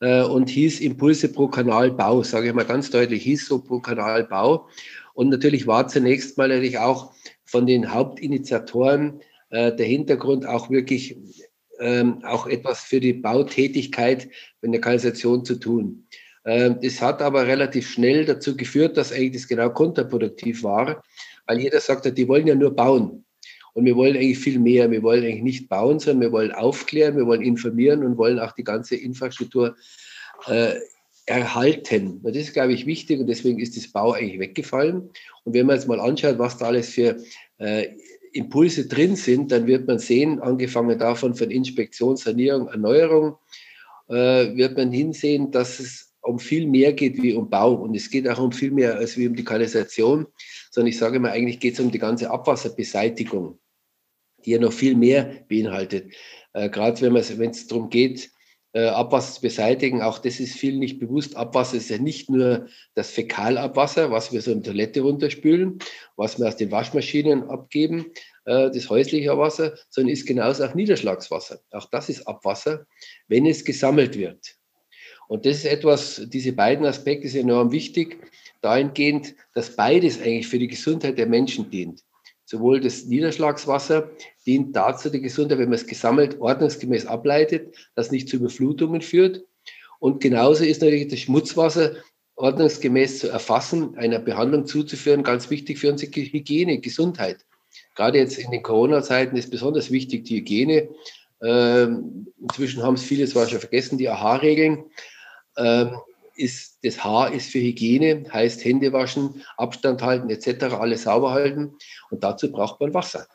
äh, 0.02 0.24
und 0.24 0.50
hieß 0.50 0.82
Impulse 0.82 1.30
pro 1.30 1.48
Kanalbau, 1.48 2.24
sage 2.24 2.48
ich 2.48 2.54
mal 2.54 2.66
ganz 2.66 2.90
deutlich, 2.90 3.24
hieß 3.24 3.48
so 3.48 3.60
pro 3.60 3.80
Kanalbau. 3.80 4.68
Und 5.14 5.30
natürlich 5.30 5.68
war 5.68 5.88
zunächst 5.88 6.38
mal 6.38 6.50
natürlich 6.50 6.78
auch 6.78 7.14
von 7.46 7.66
den 7.66 7.94
Hauptinitiatoren 7.94 9.22
äh, 9.50 9.74
der 9.76 9.86
Hintergrund 9.86 10.46
auch 10.46 10.70
wirklich 10.70 11.18
ähm, 11.80 12.24
auch 12.24 12.48
etwas 12.48 12.82
für 12.82 13.00
die 13.00 13.14
Bautätigkeit 13.14 14.30
in 14.62 14.72
der 14.72 14.82
Kanalisation 14.82 15.46
zu 15.46 15.56
tun. 15.56 16.07
Ähm, 16.48 16.78
das 16.82 17.02
hat 17.02 17.22
aber 17.22 17.46
relativ 17.46 17.90
schnell 17.90 18.26
dazu 18.26 18.56
geführt, 18.56 18.96
dass 18.96 19.12
eigentlich 19.12 19.34
das 19.34 19.48
genau 19.48 19.70
kontraproduktiv 19.70 20.64
war, 20.64 21.04
weil 21.46 21.60
jeder 21.60 21.82
sagte, 21.82 22.12
die 22.12 22.28
wollen 22.28 22.48
ja 22.48 22.56
nur 22.56 22.74
bauen. 22.74 23.26
Und 23.74 23.86
wir 23.86 23.96
wollen 23.96 24.16
eigentlich 24.16 24.40
viel 24.40 24.58
mehr. 24.58 24.90
Wir 24.90 25.04
wollen 25.04 25.24
eigentlich 25.24 25.44
nicht 25.44 25.70
bauen, 25.70 26.00
sondern 26.00 26.22
wir 26.22 26.32
wollen 26.32 26.52
aufklären, 26.52 27.18
wir 27.18 27.28
wollen 27.28 27.44
informieren 27.44 28.04
und 28.04 28.18
wollen 28.18 28.40
auch 28.40 28.54
die 28.54 28.64
ganze 28.64 28.96
Infrastruktur 28.96 29.76
äh, 30.48 30.74
erhalten. 31.28 32.22
Und 32.24 32.36
das 32.36 32.44
ist, 32.44 32.54
glaube 32.54 32.74
ich, 32.74 32.86
wichtig 32.86 33.20
und 33.20 33.28
deswegen 33.28 33.60
ist 33.60 33.76
das 33.78 33.90
Bau 33.90 34.14
eigentlich 34.14 34.40
weggefallen. 34.40 35.10
Und 35.44 35.54
wenn 35.54 35.68
man 35.68 35.76
jetzt 35.76 35.88
mal 35.88 36.00
anschaut, 36.00 36.40
was 36.40 36.58
da 36.58 36.68
alles 36.68 36.90
für 36.90 37.18
äh, 37.60 37.90
Impulse 38.32 38.88
drin 38.88 39.16
sind, 39.16 39.52
dann 39.52 39.68
wird 39.68 39.86
man 39.88 40.00
sehen, 40.00 40.40
angefangen 40.40 40.98
davon 40.98 41.36
von 41.36 41.52
Inspektion, 41.52 42.16
Sanierung, 42.16 42.70
Erneuerung, 42.70 43.36
äh, 44.10 44.56
wird 44.56 44.78
man 44.78 44.92
hinsehen, 44.92 45.52
dass 45.52 45.80
es 45.80 46.07
um 46.28 46.40
viel 46.40 46.68
mehr 46.68 46.94
geht 46.94 47.22
wie 47.22 47.34
um 47.34 47.50
Bau. 47.50 47.74
Und 47.74 47.96
es 47.96 48.10
geht 48.10 48.28
auch 48.28 48.40
um 48.40 48.52
viel 48.52 48.72
mehr 48.72 48.98
als 48.98 49.18
wie 49.18 49.28
um 49.28 49.36
die 49.36 49.44
Kanalisation, 49.44 50.28
sondern 50.72 50.90
ich 50.90 50.98
sage 50.98 51.20
mal, 51.20 51.32
eigentlich 51.32 51.60
geht 51.60 51.74
es 51.74 51.80
um 51.80 51.92
die 51.92 52.00
ganze 52.00 52.30
Abwasserbeseitigung 52.30 53.60
die 54.46 54.52
ja 54.52 54.60
noch 54.60 54.74
viel 54.74 54.96
mehr 54.96 55.44
beinhaltet. 55.48 56.14
Äh, 56.54 56.70
Gerade 56.70 57.02
wenn 57.02 57.50
es 57.52 57.68
darum 57.68 57.90
geht, 57.90 58.32
äh, 58.74 58.88
Abwasser 58.88 59.36
zu 59.36 59.42
beseitigen, 59.42 60.02
auch 60.02 60.20
das 60.20 60.40
ist 60.40 60.56
vielen 60.56 60.80
nicht 60.80 61.00
bewusst. 61.00 61.36
Abwasser 61.36 61.78
ist 61.78 61.90
ja 61.90 61.98
nicht 61.98 62.30
nur 62.30 62.68
das 62.96 63.12
Fäkalabwasser, 63.12 64.12
was 64.12 64.32
wir 64.32 64.42
so 64.42 64.52
in 64.52 64.64
Toilette 64.64 65.02
runterspülen, 65.02 65.80
was 66.16 66.40
wir 66.40 66.48
aus 66.48 66.58
den 66.58 66.72
Waschmaschinen 66.72 67.50
abgeben, 67.50 68.12
äh, 68.46 68.70
das 68.72 68.90
häusliche 68.90 69.38
Wasser, 69.38 69.78
sondern 69.90 70.14
ist 70.14 70.28
genauso 70.28 70.66
auch 70.66 70.76
Niederschlagswasser. 70.76 71.60
Auch 71.72 71.90
das 71.90 72.10
ist 72.10 72.28
Abwasser, 72.28 72.86
wenn 73.28 73.46
es 73.46 73.66
gesammelt 73.66 74.18
wird. 74.18 74.57
Und 75.28 75.46
das 75.46 75.58
ist 75.58 75.66
etwas, 75.66 76.22
diese 76.28 76.54
beiden 76.54 76.86
Aspekte 76.86 77.28
sind 77.28 77.50
enorm 77.50 77.72
wichtig, 77.72 78.18
dahingehend, 78.62 79.36
dass 79.54 79.76
beides 79.76 80.22
eigentlich 80.22 80.48
für 80.48 80.60
die 80.60 80.68
Gesundheit 80.68 81.18
der 81.18 81.28
Menschen 81.28 81.70
dient. 81.70 82.04
Sowohl 82.46 82.80
das 82.80 83.06
Niederschlagswasser 83.06 84.10
dient 84.46 84.76
dazu, 84.76 85.10
die 85.10 85.22
Gesundheit, 85.22 85.60
wenn 85.60 85.70
man 85.70 85.76
es 85.76 85.86
gesammelt 85.86 86.40
ordnungsgemäß 86.40 87.06
ableitet, 87.06 87.76
das 87.96 88.12
nicht 88.12 88.30
zu 88.30 88.38
Überflutungen 88.38 89.02
führt. 89.02 89.44
Und 90.00 90.22
genauso 90.22 90.64
ist 90.64 90.82
natürlich 90.82 91.10
das 91.10 91.20
Schmutzwasser 91.20 91.96
ordnungsgemäß 92.36 93.20
zu 93.20 93.30
erfassen, 93.30 93.98
einer 93.98 94.20
Behandlung 94.20 94.66
zuzuführen, 94.66 95.24
ganz 95.24 95.50
wichtig 95.50 95.80
für 95.80 95.92
unsere 95.92 96.12
Hygiene, 96.12 96.80
Gesundheit. 96.80 97.46
Gerade 97.96 98.20
jetzt 98.20 98.38
in 98.38 98.52
den 98.52 98.64
Corona-Zeiten 98.64 99.36
ist 99.36 99.52
besonders 99.52 99.92
wichtig 99.92 100.26
die 100.26 100.38
Hygiene. 100.38 100.88
Ähm, 101.44 102.28
inzwischen 102.40 102.84
haben 102.84 102.94
es 102.94 103.04
viele 103.04 103.28
zwar 103.28 103.48
schon 103.48 103.60
vergessen, 103.60 103.98
die 103.98 104.08
AHA-Regeln. 104.08 104.86
Ähm, 105.58 105.98
ist, 106.38 106.80
das 106.84 107.04
Haar 107.04 107.32
ist 107.32 107.52
für 107.52 107.60
Hygiene, 107.60 108.26
heißt 108.32 108.64
Hände 108.64 108.94
waschen, 108.94 109.44
Abstand 109.58 110.02
halten 110.02 110.30
etc., 110.30 110.76
alles 110.76 111.04
sauber 111.04 111.32
halten. 111.32 111.76
Und 112.10 112.24
dazu 112.24 112.52
braucht 112.52 112.80
man 112.80 112.94
Wasser. 112.94 113.28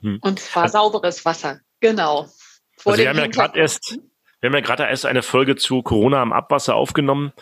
Hm. 0.00 0.18
Und 0.22 0.38
zwar 0.38 0.64
also, 0.64 0.78
sauberes 0.78 1.24
Wasser, 1.24 1.60
genau. 1.80 2.28
Vor 2.76 2.92
also 2.92 3.02
wir 3.02 3.08
haben 3.08 3.18
ja 3.18 3.26
gerade 3.26 3.58
erst, 3.58 3.98
wir 4.40 4.48
haben 4.48 4.54
ja 4.54 4.60
gerade 4.60 4.84
erst 4.84 5.06
eine 5.06 5.22
Folge 5.22 5.56
zu 5.56 5.82
Corona 5.82 6.22
am 6.22 6.32
Abwasser 6.32 6.76
aufgenommen 6.76 7.32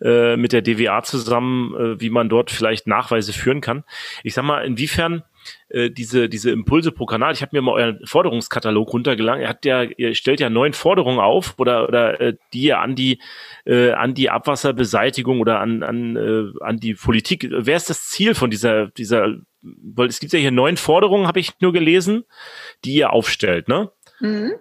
äh, 0.00 0.36
mit 0.36 0.52
der 0.52 0.62
DWA 0.62 1.02
zusammen, 1.02 1.74
äh, 1.74 2.00
wie 2.00 2.10
man 2.10 2.30
dort 2.30 2.50
vielleicht 2.50 2.86
Nachweise 2.86 3.34
führen 3.34 3.60
kann. 3.60 3.84
Ich 4.22 4.32
sag 4.32 4.44
mal, 4.44 4.64
inwiefern 4.64 5.24
äh, 5.68 5.90
diese, 5.90 6.28
diese 6.28 6.50
Impulse 6.50 6.92
pro 6.92 7.06
Kanal. 7.06 7.32
Ich 7.32 7.42
habe 7.42 7.56
mir 7.56 7.62
mal 7.62 7.72
euren 7.72 8.00
Forderungskatalog 8.04 8.92
runtergeladen. 8.92 9.42
Er 9.42 9.48
hat 9.48 9.64
ja, 9.64 9.82
ihr 9.82 10.14
stellt 10.14 10.40
ja 10.40 10.50
neun 10.50 10.72
Forderungen 10.72 11.20
auf 11.20 11.54
oder, 11.58 11.88
oder 11.88 12.20
äh, 12.20 12.36
die 12.52 12.62
ihr 12.62 12.80
an 12.80 12.94
die, 12.94 13.20
äh, 13.64 13.92
an 13.92 14.14
die 14.14 14.30
Abwasserbeseitigung 14.30 15.40
oder 15.40 15.60
an, 15.60 15.82
an, 15.82 16.16
äh, 16.16 16.64
an 16.64 16.78
die 16.78 16.94
Politik. 16.94 17.48
Wer 17.50 17.76
ist 17.76 17.90
das 17.90 18.08
Ziel 18.08 18.34
von 18.34 18.50
dieser, 18.50 18.88
dieser, 18.88 19.36
weil 19.60 20.08
es 20.08 20.20
gibt 20.20 20.32
ja 20.32 20.38
hier 20.38 20.50
neun 20.50 20.76
Forderungen, 20.76 21.26
habe 21.26 21.40
ich 21.40 21.52
nur 21.60 21.72
gelesen, 21.72 22.24
die 22.84 22.94
ihr 22.94 23.12
aufstellt, 23.12 23.68
ne? 23.68 23.90
Mhm. 24.20 24.52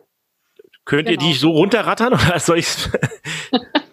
Könnt 0.85 1.07
genau. 1.07 1.11
ihr 1.11 1.17
die 1.17 1.33
genau. 1.33 1.39
so 1.39 1.51
runterrattern 1.51 2.13
oder 2.13 2.39
soll 2.39 2.59
ich 2.59 2.67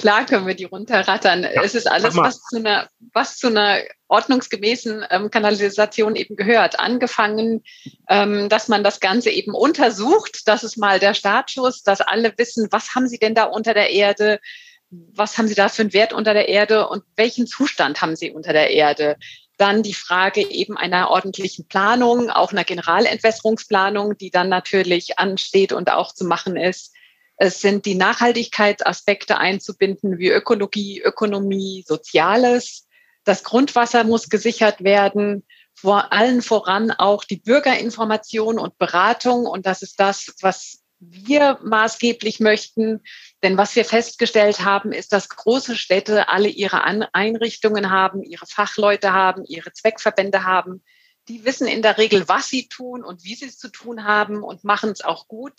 Klar 0.00 0.24
können 0.24 0.46
wir 0.46 0.54
die 0.54 0.64
runterrattern. 0.64 1.42
Ja, 1.42 1.62
es 1.62 1.74
ist 1.74 1.86
alles, 1.86 2.16
was 2.16 2.40
zu 2.40 2.56
einer, 2.56 2.88
was 3.12 3.36
zu 3.36 3.48
einer 3.48 3.80
ordnungsgemäßen 4.08 5.04
ähm, 5.10 5.30
Kanalisation 5.30 6.16
eben 6.16 6.36
gehört. 6.36 6.80
Angefangen, 6.80 7.62
ähm, 8.08 8.48
dass 8.48 8.68
man 8.68 8.82
das 8.82 9.00
Ganze 9.00 9.28
eben 9.28 9.54
untersucht. 9.54 10.48
Das 10.48 10.64
ist 10.64 10.78
mal 10.78 11.00
der 11.00 11.12
Startschuss, 11.12 11.82
dass 11.82 12.00
alle 12.00 12.32
wissen, 12.38 12.68
was 12.70 12.94
haben 12.94 13.08
sie 13.08 13.18
denn 13.18 13.34
da 13.34 13.44
unter 13.44 13.74
der 13.74 13.90
Erde? 13.90 14.40
Was 14.88 15.36
haben 15.36 15.48
sie 15.48 15.54
da 15.54 15.68
für 15.68 15.82
einen 15.82 15.92
Wert 15.92 16.14
unter 16.14 16.32
der 16.32 16.48
Erde 16.48 16.88
und 16.88 17.04
welchen 17.16 17.46
Zustand 17.46 18.00
haben 18.00 18.16
sie 18.16 18.30
unter 18.30 18.54
der 18.54 18.70
Erde? 18.70 19.16
Dann 19.58 19.82
die 19.82 19.92
Frage 19.92 20.40
eben 20.40 20.78
einer 20.78 21.10
ordentlichen 21.10 21.68
Planung, 21.68 22.30
auch 22.30 22.52
einer 22.52 22.64
Generalentwässerungsplanung, 22.64 24.16
die 24.16 24.30
dann 24.30 24.48
natürlich 24.48 25.18
ansteht 25.18 25.74
und 25.74 25.92
auch 25.92 26.14
zu 26.14 26.24
machen 26.24 26.56
ist 26.56 26.94
es 27.42 27.62
sind 27.62 27.86
die 27.86 27.94
Nachhaltigkeitsaspekte 27.94 29.38
einzubinden, 29.38 30.18
wie 30.18 30.28
Ökologie, 30.28 31.00
Ökonomie, 31.00 31.82
Soziales. 31.88 32.86
Das 33.24 33.44
Grundwasser 33.44 34.04
muss 34.04 34.28
gesichert 34.28 34.84
werden. 34.84 35.46
Vor 35.74 36.12
allen 36.12 36.42
voran 36.42 36.90
auch 36.90 37.24
die 37.24 37.38
Bürgerinformation 37.38 38.58
und 38.58 38.76
Beratung. 38.76 39.46
Und 39.46 39.64
das 39.64 39.80
ist 39.80 39.98
das, 39.98 40.34
was 40.42 40.82
wir 40.98 41.58
maßgeblich 41.62 42.40
möchten. 42.40 43.00
Denn 43.42 43.56
was 43.56 43.74
wir 43.74 43.86
festgestellt 43.86 44.60
haben, 44.60 44.92
ist, 44.92 45.14
dass 45.14 45.30
große 45.30 45.76
Städte 45.76 46.28
alle 46.28 46.48
ihre 46.48 46.84
Einrichtungen 46.84 47.88
haben, 47.88 48.22
ihre 48.22 48.44
Fachleute 48.44 49.14
haben, 49.14 49.46
ihre 49.46 49.72
Zweckverbände 49.72 50.44
haben. 50.44 50.84
Die 51.28 51.46
wissen 51.46 51.66
in 51.66 51.80
der 51.80 51.96
Regel, 51.96 52.28
was 52.28 52.48
sie 52.48 52.68
tun 52.68 53.02
und 53.02 53.24
wie 53.24 53.34
sie 53.34 53.46
es 53.46 53.56
zu 53.56 53.70
tun 53.70 54.04
haben 54.04 54.42
und 54.42 54.62
machen 54.62 54.90
es 54.90 55.00
auch 55.00 55.26
gut. 55.26 55.54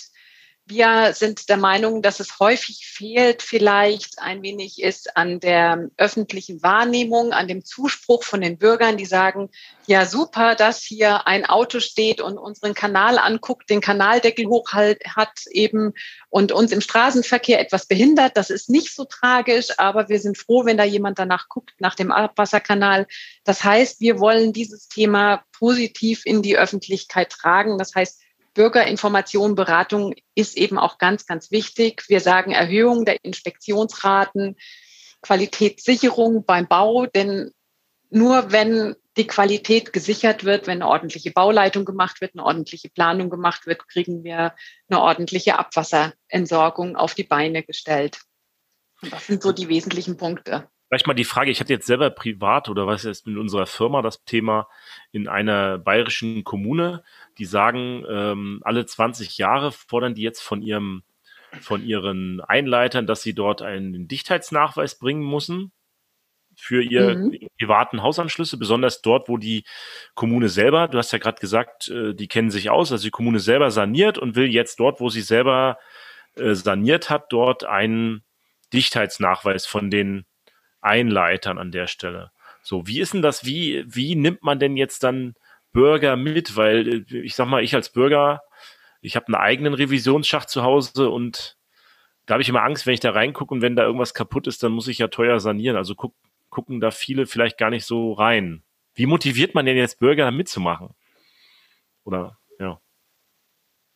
Wir 0.71 1.11
sind 1.13 1.49
der 1.49 1.57
Meinung, 1.57 2.01
dass 2.01 2.21
es 2.21 2.39
häufig 2.39 2.87
fehlt, 2.87 3.41
vielleicht 3.41 4.19
ein 4.19 4.41
wenig 4.41 4.81
ist 4.81 5.17
an 5.17 5.41
der 5.41 5.89
öffentlichen 5.97 6.63
Wahrnehmung, 6.63 7.33
an 7.33 7.49
dem 7.49 7.65
Zuspruch 7.65 8.23
von 8.23 8.39
den 8.39 8.57
Bürgern, 8.57 8.95
die 8.95 9.05
sagen, 9.05 9.49
ja 9.85 10.05
super, 10.05 10.55
dass 10.55 10.81
hier 10.81 11.27
ein 11.27 11.45
Auto 11.45 11.81
steht 11.81 12.21
und 12.21 12.37
unseren 12.37 12.73
Kanal 12.73 13.19
anguckt, 13.19 13.69
den 13.69 13.81
Kanaldeckel 13.81 14.45
hoch 14.45 14.71
hat 14.71 15.41
eben 15.49 15.91
und 16.29 16.53
uns 16.53 16.71
im 16.71 16.79
Straßenverkehr 16.79 17.59
etwas 17.59 17.85
behindert. 17.85 18.37
Das 18.37 18.49
ist 18.49 18.69
nicht 18.69 18.95
so 18.95 19.03
tragisch, 19.03 19.77
aber 19.77 20.07
wir 20.07 20.21
sind 20.21 20.37
froh, 20.37 20.63
wenn 20.63 20.77
da 20.77 20.85
jemand 20.85 21.19
danach 21.19 21.49
guckt, 21.49 21.73
nach 21.79 21.95
dem 21.95 22.13
Abwasserkanal. 22.13 23.07
Das 23.43 23.61
heißt, 23.65 23.99
wir 23.99 24.21
wollen 24.21 24.53
dieses 24.53 24.87
Thema 24.87 25.43
positiv 25.51 26.25
in 26.25 26.41
die 26.41 26.57
Öffentlichkeit 26.57 27.29
tragen. 27.29 27.77
Das 27.77 27.93
heißt, 27.93 28.20
Bürgerinformation, 28.53 29.55
Beratung 29.55 30.13
ist 30.35 30.57
eben 30.57 30.77
auch 30.77 30.97
ganz, 30.97 31.25
ganz 31.25 31.51
wichtig. 31.51 32.03
Wir 32.07 32.19
sagen 32.19 32.51
Erhöhung 32.51 33.05
der 33.05 33.23
Inspektionsraten, 33.23 34.57
Qualitätssicherung 35.21 36.45
beim 36.45 36.67
Bau, 36.67 37.05
denn 37.05 37.51
nur 38.09 38.51
wenn 38.51 38.95
die 39.17 39.27
Qualität 39.27 39.93
gesichert 39.93 40.43
wird, 40.43 40.67
wenn 40.67 40.81
eine 40.81 40.89
ordentliche 40.89 41.31
Bauleitung 41.31 41.85
gemacht 41.85 42.21
wird, 42.21 42.33
eine 42.33 42.45
ordentliche 42.45 42.89
Planung 42.89 43.29
gemacht 43.29 43.65
wird, 43.67 43.87
kriegen 43.87 44.23
wir 44.23 44.55
eine 44.89 45.01
ordentliche 45.01 45.59
Abwasserentsorgung 45.59 46.95
auf 46.95 47.13
die 47.13 47.23
Beine 47.23 47.63
gestellt. 47.63 48.19
Und 49.01 49.11
das 49.11 49.27
sind 49.27 49.43
so 49.43 49.51
die 49.51 49.67
wesentlichen 49.67 50.17
Punkte. 50.17 50.69
Vielleicht 50.91 51.07
mal 51.07 51.13
die 51.13 51.23
Frage, 51.23 51.51
ich 51.51 51.61
hatte 51.61 51.71
jetzt 51.71 51.87
selber 51.87 52.09
privat 52.09 52.67
oder 52.67 52.85
was 52.85 53.05
ist 53.05 53.25
mit 53.25 53.37
unserer 53.37 53.65
Firma 53.65 54.01
das 54.01 54.25
Thema 54.25 54.67
in 55.13 55.29
einer 55.29 55.77
bayerischen 55.77 56.43
Kommune, 56.43 57.01
die 57.37 57.45
sagen, 57.45 58.03
ähm, 58.09 58.59
alle 58.65 58.85
20 58.85 59.37
Jahre 59.37 59.71
fordern 59.71 60.15
die 60.15 60.21
jetzt 60.21 60.41
von 60.41 60.61
ihrem 60.61 61.03
von 61.61 61.85
ihren 61.85 62.41
Einleitern, 62.41 63.07
dass 63.07 63.21
sie 63.21 63.33
dort 63.33 63.61
einen 63.61 64.09
Dichtheitsnachweis 64.09 64.99
bringen 64.99 65.23
müssen 65.23 65.71
für 66.57 66.83
ihre 66.83 67.15
mhm. 67.15 67.47
privaten 67.57 68.03
Hausanschlüsse, 68.03 68.57
besonders 68.57 69.01
dort, 69.01 69.29
wo 69.29 69.37
die 69.37 69.63
Kommune 70.13 70.49
selber, 70.49 70.89
du 70.89 70.97
hast 70.97 71.13
ja 71.13 71.19
gerade 71.19 71.39
gesagt, 71.39 71.87
äh, 71.87 72.13
die 72.13 72.27
kennen 72.27 72.51
sich 72.51 72.69
aus, 72.69 72.91
also 72.91 73.05
die 73.05 73.11
Kommune 73.11 73.39
selber 73.39 73.71
saniert 73.71 74.17
und 74.17 74.35
will 74.35 74.47
jetzt 74.47 74.81
dort, 74.81 74.99
wo 74.99 75.07
sie 75.07 75.21
selber 75.21 75.77
äh, 76.35 76.53
saniert 76.53 77.09
hat, 77.09 77.31
dort 77.31 77.63
einen 77.63 78.25
Dichtheitsnachweis 78.73 79.65
von 79.65 79.89
den 79.89 80.25
Einleitern 80.81 81.57
an 81.57 81.71
der 81.71 81.87
Stelle. 81.87 82.31
So, 82.61 82.87
wie 82.87 82.99
ist 82.99 83.13
denn 83.13 83.21
das? 83.21 83.45
Wie, 83.45 83.83
wie 83.87 84.15
nimmt 84.15 84.43
man 84.43 84.59
denn 84.59 84.77
jetzt 84.77 85.03
dann 85.03 85.35
Bürger 85.71 86.15
mit? 86.15 86.55
Weil 86.55 87.05
äh, 87.11 87.17
ich 87.17 87.35
sag 87.35 87.47
mal, 87.47 87.63
ich 87.63 87.75
als 87.75 87.89
Bürger, 87.89 88.41
ich 89.01 89.15
habe 89.15 89.27
einen 89.27 89.35
eigenen 89.35 89.73
Revisionsschacht 89.73 90.49
zu 90.49 90.63
Hause 90.63 91.09
und 91.09 91.57
da 92.25 92.35
habe 92.35 92.43
ich 92.43 92.49
immer 92.49 92.63
Angst, 92.63 92.85
wenn 92.85 92.93
ich 92.93 92.99
da 92.99 93.11
reingucke 93.11 93.53
und 93.53 93.61
wenn 93.61 93.75
da 93.75 93.83
irgendwas 93.83 94.13
kaputt 94.13 94.47
ist, 94.47 94.63
dann 94.63 94.71
muss 94.71 94.87
ich 94.87 94.99
ja 94.99 95.07
teuer 95.07 95.39
sanieren. 95.39 95.75
Also 95.75 95.95
guck, 95.95 96.13
gucken 96.49 96.79
da 96.79 96.91
viele 96.91 97.25
vielleicht 97.25 97.57
gar 97.57 97.71
nicht 97.71 97.85
so 97.85 98.13
rein. 98.13 98.63
Wie 98.93 99.05
motiviert 99.05 99.55
man 99.55 99.65
denn 99.65 99.77
jetzt 99.77 99.99
Bürger 99.99 100.29
mitzumachen? 100.31 100.89
Oder. 102.03 102.37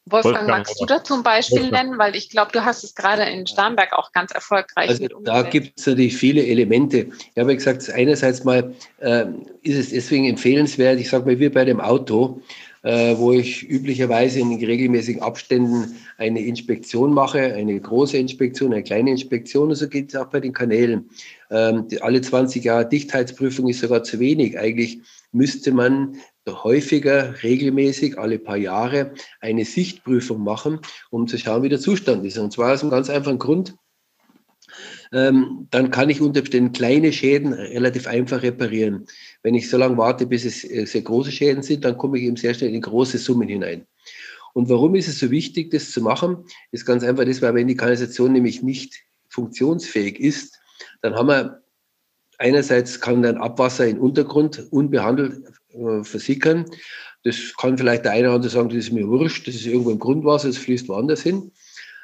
Wolfgang, 0.08 0.36
Wolfgang 0.36 0.48
magst 0.60 0.80
du 0.80 0.86
da 0.86 1.04
zum 1.04 1.24
Beispiel 1.24 1.64
Wolfgang. 1.64 1.88
nennen? 1.88 2.00
Weil 2.00 2.16
ich 2.16 2.30
glaube, 2.30 2.52
du 2.52 2.64
hast 2.64 2.84
es 2.84 2.94
gerade 2.94 3.24
in 3.24 3.48
Starnberg 3.48 3.94
auch 3.94 4.12
ganz 4.12 4.32
erfolgreich 4.32 4.90
also 4.90 5.02
mit 5.02 5.14
Da 5.24 5.42
gibt 5.42 5.80
es 5.80 5.88
natürlich 5.88 6.16
viele 6.16 6.46
Elemente. 6.46 7.08
Ich 7.34 7.38
habe 7.40 7.56
gesagt, 7.56 7.90
einerseits 7.90 8.44
mal 8.44 8.76
äh, 9.00 9.26
ist 9.64 9.78
es 9.78 9.90
deswegen 9.90 10.26
empfehlenswert, 10.26 11.00
ich 11.00 11.10
sage 11.10 11.26
mal, 11.26 11.40
wir 11.40 11.52
bei 11.52 11.66
dem 11.66 11.82
Auto, 11.82 12.40
äh, 12.84 13.18
wo 13.18 13.32
ich 13.32 13.68
üblicherweise 13.68 14.40
in 14.42 14.54
regelmäßigen 14.54 15.24
Abständen 15.24 15.96
eine 16.20 16.42
Inspektion 16.42 17.12
mache, 17.12 17.40
eine 17.40 17.80
große 17.80 18.18
Inspektion, 18.18 18.74
eine 18.74 18.84
kleine 18.84 19.10
Inspektion. 19.10 19.70
Und 19.70 19.76
so 19.76 19.90
geht 19.90 20.10
es 20.10 20.16
auch 20.16 20.28
bei 20.28 20.40
den 20.40 20.54
Kanälen. 20.54 21.10
Ähm, 21.50 21.88
alle 22.02 22.22
20 22.22 22.64
Jahre 22.64 22.88
Dichtheitsprüfung 22.88 23.68
ist 23.70 23.80
sogar 23.80 24.04
zu 24.04 24.20
wenig. 24.20 24.60
Eigentlich 24.60 25.00
müsste 25.32 25.72
man 25.72 26.18
häufiger, 26.48 27.42
regelmäßig, 27.44 28.18
alle 28.20 28.40
paar 28.40 28.58
Jahre 28.58 29.14
eine 29.40 29.66
Sichtprüfung 29.66 30.44
machen, 30.44 30.80
um 31.10 31.28
zu 31.28 31.38
schauen, 31.38 31.64
wie 31.64 31.70
der 31.70 31.80
Zustand 31.80 32.25
ist. 32.25 32.38
Und 32.38 32.54
zwar 32.54 32.74
aus 32.74 32.82
einem 32.82 32.92
ganz 32.92 33.10
einfachen 33.10 33.40
Grund. 33.40 33.75
Ähm, 35.12 35.68
dann 35.72 35.92
kann 35.92 36.10
ich 36.10 36.22
unter 36.22 36.42
Umständen 36.42 36.72
kleine 36.72 37.14
Schäden 37.14 37.54
relativ 37.54 38.08
einfach 38.08 38.42
reparieren. 38.44 39.06
Wenn 39.44 39.56
ich 39.56 39.70
so 39.70 39.78
lange 39.78 39.98
warte, 39.98 40.25
bis 40.25 40.46
es 40.46 40.64
äh, 40.64 40.86
sehr 40.86 41.02
große 41.02 41.32
Schäden 41.32 41.64
sind, 41.64 41.86
dann 41.86 41.98
komme 41.98 42.18
ich 42.18 42.25
eben 42.25 42.36
sehr 42.36 42.54
schnell 42.54 42.74
in 42.74 42.82
große 42.82 43.18
Summen 43.18 43.48
hinein. 43.48 43.86
Und 44.54 44.70
warum 44.70 44.96
ist 44.96 45.08
es 45.08 45.20
so 45.20 45.32
wichtig, 45.32 45.72
das 45.72 45.92
zu 45.92 46.02
machen? 46.02 46.46
Ist 46.72 46.86
ganz 46.86 47.04
einfach 47.04 47.25
das, 47.25 47.42
weil 47.42 47.54
wenn 47.56 47.68
die 47.68 47.75
Kanalisation 47.75 48.34
nämlich 48.34 48.64
nicht 48.64 49.04
funktionsfähig 49.30 50.20
ist, 50.20 50.60
dann 51.02 51.16
haben 51.16 51.28
wir 51.28 51.62
einerseits 52.38 53.00
kann 53.00 53.22
dann 53.22 53.38
Abwasser 53.38 53.88
in 53.88 54.00
Untergrund 54.00 54.68
unbehandelt 54.72 55.44
äh, 55.77 56.03
versickern. 56.03 56.65
Das 57.24 57.53
kann 57.58 57.77
vielleicht 57.77 58.05
der 58.05 58.12
eine 58.12 58.27
oder 58.27 58.36
andere 58.36 58.51
sagen, 58.51 58.70
das 58.70 58.77
ist 58.77 58.91
mir 58.91 59.08
wurscht, 59.08 59.48
das 59.48 59.55
ist 59.55 59.65
irgendwo 59.65 59.91
im 59.91 60.00
Grundwasser, 60.00 60.48
das 60.48 60.58
fließt 60.58 60.88
woanders 60.88 61.24
hin. 61.24 61.51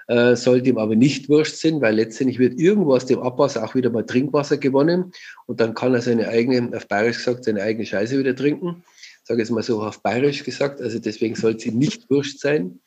Äh, 0.07 0.35
sollte 0.35 0.69
ihm 0.69 0.77
aber 0.77 0.95
nicht 0.95 1.29
wurscht 1.29 1.55
sein, 1.55 1.79
weil 1.79 1.95
letztendlich 1.95 2.39
wird 2.39 2.59
irgendwo 2.59 2.95
aus 2.95 3.05
dem 3.05 3.19
Abwasser 3.19 3.63
auch 3.63 3.75
wieder 3.75 3.89
mal 3.89 4.05
Trinkwasser 4.05 4.57
gewonnen 4.57 5.13
und 5.45 5.61
dann 5.61 5.73
kann 5.73 5.93
er 5.93 6.01
seine 6.01 6.27
eigene, 6.27 6.75
auf 6.75 6.87
Bayerisch 6.87 7.17
gesagt, 7.17 7.45
seine 7.45 7.61
eigene 7.61 7.85
Scheiße 7.85 8.17
wieder 8.17 8.35
trinken. 8.35 8.83
Ich 9.21 9.27
sage 9.27 9.39
jetzt 9.39 9.51
mal 9.51 9.63
so 9.63 9.81
auf 9.81 10.01
Bayerisch 10.01 10.43
gesagt, 10.43 10.81
also 10.81 10.99
deswegen 10.99 11.35
sollte 11.35 11.59
es 11.59 11.65
ihm 11.67 11.77
nicht 11.77 12.09
wurscht 12.09 12.39
sein. 12.39 12.79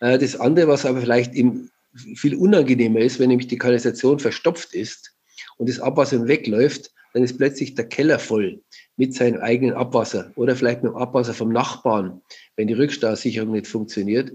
Äh, 0.00 0.18
das 0.18 0.40
andere, 0.40 0.68
was 0.68 0.86
aber 0.86 1.02
vielleicht 1.02 1.34
ihm 1.34 1.70
viel 2.14 2.34
unangenehmer 2.34 3.00
ist, 3.00 3.20
wenn 3.20 3.28
nämlich 3.28 3.48
die 3.48 3.58
Kanalisation 3.58 4.18
verstopft 4.18 4.74
ist 4.74 5.14
und 5.58 5.68
das 5.68 5.78
Abwasser 5.78 6.26
wegläuft, 6.26 6.90
dann 7.12 7.22
ist 7.22 7.38
plötzlich 7.38 7.74
der 7.74 7.88
Keller 7.88 8.18
voll 8.18 8.60
mit 8.96 9.14
seinem 9.14 9.40
eigenen 9.40 9.74
Abwasser 9.74 10.30
oder 10.36 10.56
vielleicht 10.56 10.82
mit 10.82 10.92
dem 10.92 10.96
Abwasser 10.96 11.34
vom 11.34 11.50
Nachbarn, 11.50 12.20
wenn 12.56 12.66
die 12.66 12.74
Rückstausicherung 12.74 13.52
nicht 13.52 13.66
funktioniert. 13.66 14.32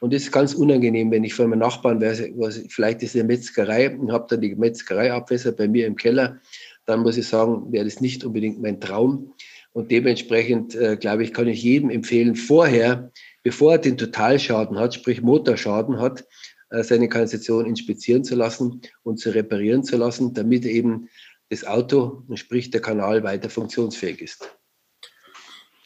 Und 0.00 0.12
das 0.12 0.22
ist 0.22 0.32
ganz 0.32 0.54
unangenehm, 0.54 1.10
wenn 1.10 1.24
ich 1.24 1.34
von 1.34 1.50
meinem 1.50 1.60
Nachbarn 1.60 2.00
wäre, 2.00 2.30
vielleicht 2.68 3.02
ist 3.02 3.14
eine 3.14 3.24
Metzgerei 3.24 3.96
und 3.96 4.12
habe 4.12 4.26
dann 4.28 4.40
die 4.40 4.54
Metzgereiabwässer 4.54 5.52
bei 5.52 5.66
mir 5.66 5.86
im 5.86 5.96
Keller, 5.96 6.38
dann 6.86 7.00
muss 7.00 7.16
ich 7.16 7.26
sagen, 7.26 7.72
wäre 7.72 7.84
das 7.84 8.00
nicht 8.00 8.24
unbedingt 8.24 8.60
mein 8.60 8.80
Traum. 8.80 9.32
Und 9.72 9.90
dementsprechend, 9.90 10.76
äh, 10.76 10.96
glaube 10.96 11.24
ich, 11.24 11.32
kann 11.32 11.48
ich 11.48 11.62
jedem 11.62 11.90
empfehlen, 11.90 12.36
vorher, 12.36 13.10
bevor 13.42 13.72
er 13.72 13.78
den 13.78 13.98
Totalschaden 13.98 14.78
hat, 14.78 14.94
sprich 14.94 15.22
Motorschaden 15.22 15.98
hat, 15.98 16.24
äh, 16.70 16.84
seine 16.84 17.08
Kanalisation 17.08 17.66
inspizieren 17.66 18.24
zu 18.24 18.36
lassen 18.36 18.82
und 19.02 19.18
zu 19.18 19.34
reparieren 19.34 19.82
zu 19.82 19.96
lassen, 19.96 20.34
damit 20.34 20.64
eben 20.64 21.08
das 21.50 21.64
Auto, 21.64 22.24
sprich 22.34 22.70
der 22.70 22.80
Kanal, 22.80 23.22
weiter 23.22 23.50
funktionsfähig 23.50 24.20
ist. 24.20 24.56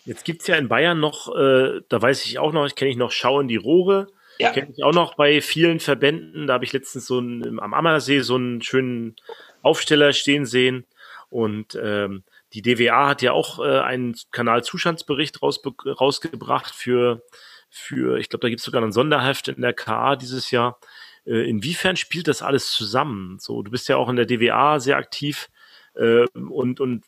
Jetzt 0.05 0.25
gibt 0.25 0.41
es 0.41 0.47
ja 0.47 0.57
in 0.57 0.69
Bayern 0.69 1.01
noch, 1.01 1.35
äh, 1.37 1.83
da 1.89 2.01
weiß 2.01 2.25
ich 2.25 2.39
auch 2.39 2.53
noch, 2.53 2.67
ich 2.67 2.75
kenne 2.75 2.91
ich 2.91 2.97
noch 2.97 3.13
Schauen 3.13 3.49
die 3.49 3.57
Rohre. 3.57 4.07
Ja. 4.39 4.53
Kenne 4.53 4.73
ich 4.75 4.83
auch 4.83 4.95
noch 4.95 5.17
bei 5.17 5.43
vielen 5.43 5.81
Verbänden. 5.81 6.47
Da 6.47 6.55
habe 6.55 6.65
ich 6.65 6.73
letztens 6.73 7.07
so 7.07 7.19
einen, 7.19 7.61
am 7.61 7.75
Ammersee 7.75 8.21
so 8.21 8.37
einen 8.37 8.63
schönen 8.63 9.17
Aufsteller 9.63 10.13
stehen 10.13 10.47
sehen. 10.47 10.87
Und 11.29 11.79
ähm, 11.83 12.25
die 12.55 12.63
DWA 12.63 13.09
hat 13.09 13.21
ja 13.21 13.33
auch 13.33 13.59
äh, 13.59 13.81
einen 13.81 14.17
Kanalzustandsbericht 14.31 15.43
rausgebracht 15.43 16.75
für, 16.75 17.23
für 17.69 18.19
ich 18.19 18.31
glaube, 18.31 18.43
da 18.43 18.49
gibt 18.49 18.61
es 18.61 18.65
sogar 18.65 18.83
ein 18.83 18.93
Sonderheft 18.93 19.49
in 19.49 19.61
der 19.61 19.75
KA 19.75 20.17
dieses 20.17 20.51
Jahr. 20.51 20.79
Äh, 21.29 21.49
inwiefern 21.49 21.97
spielt 21.97 22.27
das 22.27 22.43
alles 22.43 22.71
zusammen? 22.71 23.39
So, 23.39 23.63
du 23.63 23.71
bist 23.71 23.89
ja 23.89 23.97
auch 23.97 24.09
in 24.09 24.17
der 24.17 24.27
DWA 24.27 24.81
sehr 24.81 24.97
aktiv 24.97 25.51
äh, 25.95 26.25
und, 26.35 26.81
und 26.81 27.05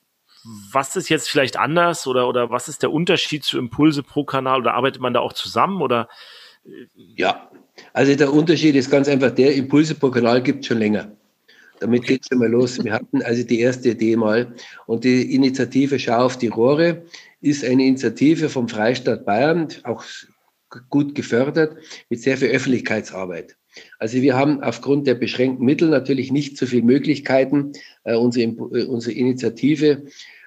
was 0.72 0.96
ist 0.96 1.08
jetzt 1.08 1.28
vielleicht 1.28 1.56
anders 1.56 2.06
oder, 2.06 2.28
oder 2.28 2.50
was 2.50 2.68
ist 2.68 2.82
der 2.82 2.92
Unterschied 2.92 3.44
zu 3.44 3.58
Impulse 3.58 4.02
pro 4.02 4.24
Kanal 4.24 4.60
oder 4.60 4.74
arbeitet 4.74 5.00
man 5.00 5.14
da 5.14 5.20
auch 5.20 5.32
zusammen 5.32 5.80
oder? 5.80 6.08
Äh, 6.64 6.86
ja, 6.94 7.50
also 7.94 8.14
der 8.14 8.32
Unterschied 8.32 8.74
ist 8.74 8.90
ganz 8.90 9.08
einfach 9.08 9.30
der, 9.30 9.54
Impulse 9.54 9.94
pro 9.94 10.10
Kanal 10.10 10.42
gibt 10.42 10.60
es 10.60 10.66
schon 10.66 10.78
länger. 10.78 11.16
Damit 11.78 12.04
geht 12.04 12.20
es 12.20 12.28
schon 12.28 12.40
mal 12.40 12.50
los. 12.50 12.82
Wir 12.84 12.92
hatten 12.92 13.22
also 13.22 13.42
die 13.42 13.60
erste 13.60 13.90
Idee 13.90 14.16
mal 14.16 14.54
und 14.86 15.04
die 15.04 15.34
Initiative 15.34 15.98
Schau 15.98 16.26
auf 16.26 16.36
die 16.36 16.48
Rohre 16.48 17.04
ist 17.40 17.64
eine 17.64 17.86
Initiative 17.86 18.50
vom 18.50 18.68
Freistaat 18.68 19.24
Bayern, 19.24 19.68
auch 19.84 20.04
gut 20.90 21.14
gefördert, 21.14 21.78
mit 22.10 22.20
sehr 22.20 22.36
viel 22.36 22.48
Öffentlichkeitsarbeit. 22.48 23.56
Also 23.98 24.18
wir 24.18 24.36
haben 24.36 24.62
aufgrund 24.62 25.06
der 25.06 25.14
beschränkten 25.14 25.64
Mittel 25.64 25.88
natürlich 25.88 26.32
nicht 26.32 26.56
so 26.56 26.66
viele 26.66 26.82
Möglichkeiten, 26.82 27.72
äh, 28.04 28.14
unsere, 28.14 28.46
äh, 28.46 28.84
unsere 28.84 29.12
Initiative 29.12 30.04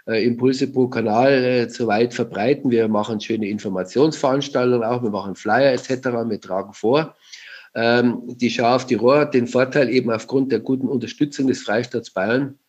äh, 0.07 0.25
Impulse 0.25 0.67
pro 0.67 0.87
Kanal 0.87 1.69
zu 1.69 1.87
weit 1.87 2.13
verbreiten. 2.13 2.71
Wir 2.71 2.87
machen 2.87 3.21
schöne 3.21 3.47
Informationsveranstaltungen 3.47 4.83
auch, 4.83 5.03
wir 5.03 5.11
machen 5.11 5.35
Flyer 5.35 5.71
etc., 5.73 6.05
wir 6.27 6.41
tragen 6.41 6.73
vor. 6.73 7.15
Ähm, 7.75 8.21
die 8.27 8.49
Schau 8.49 8.75
auf 8.75 8.85
die 8.85 8.95
Rohr 8.95 9.21
hat 9.21 9.33
den 9.33 9.47
Vorteil 9.47 9.89
eben 9.89 10.11
aufgrund 10.11 10.51
der 10.51 10.59
guten 10.59 10.87
Unterstützung 10.87 11.47
des 11.47 11.63
Freistaats 11.63 12.11
Bayern, 12.11 12.59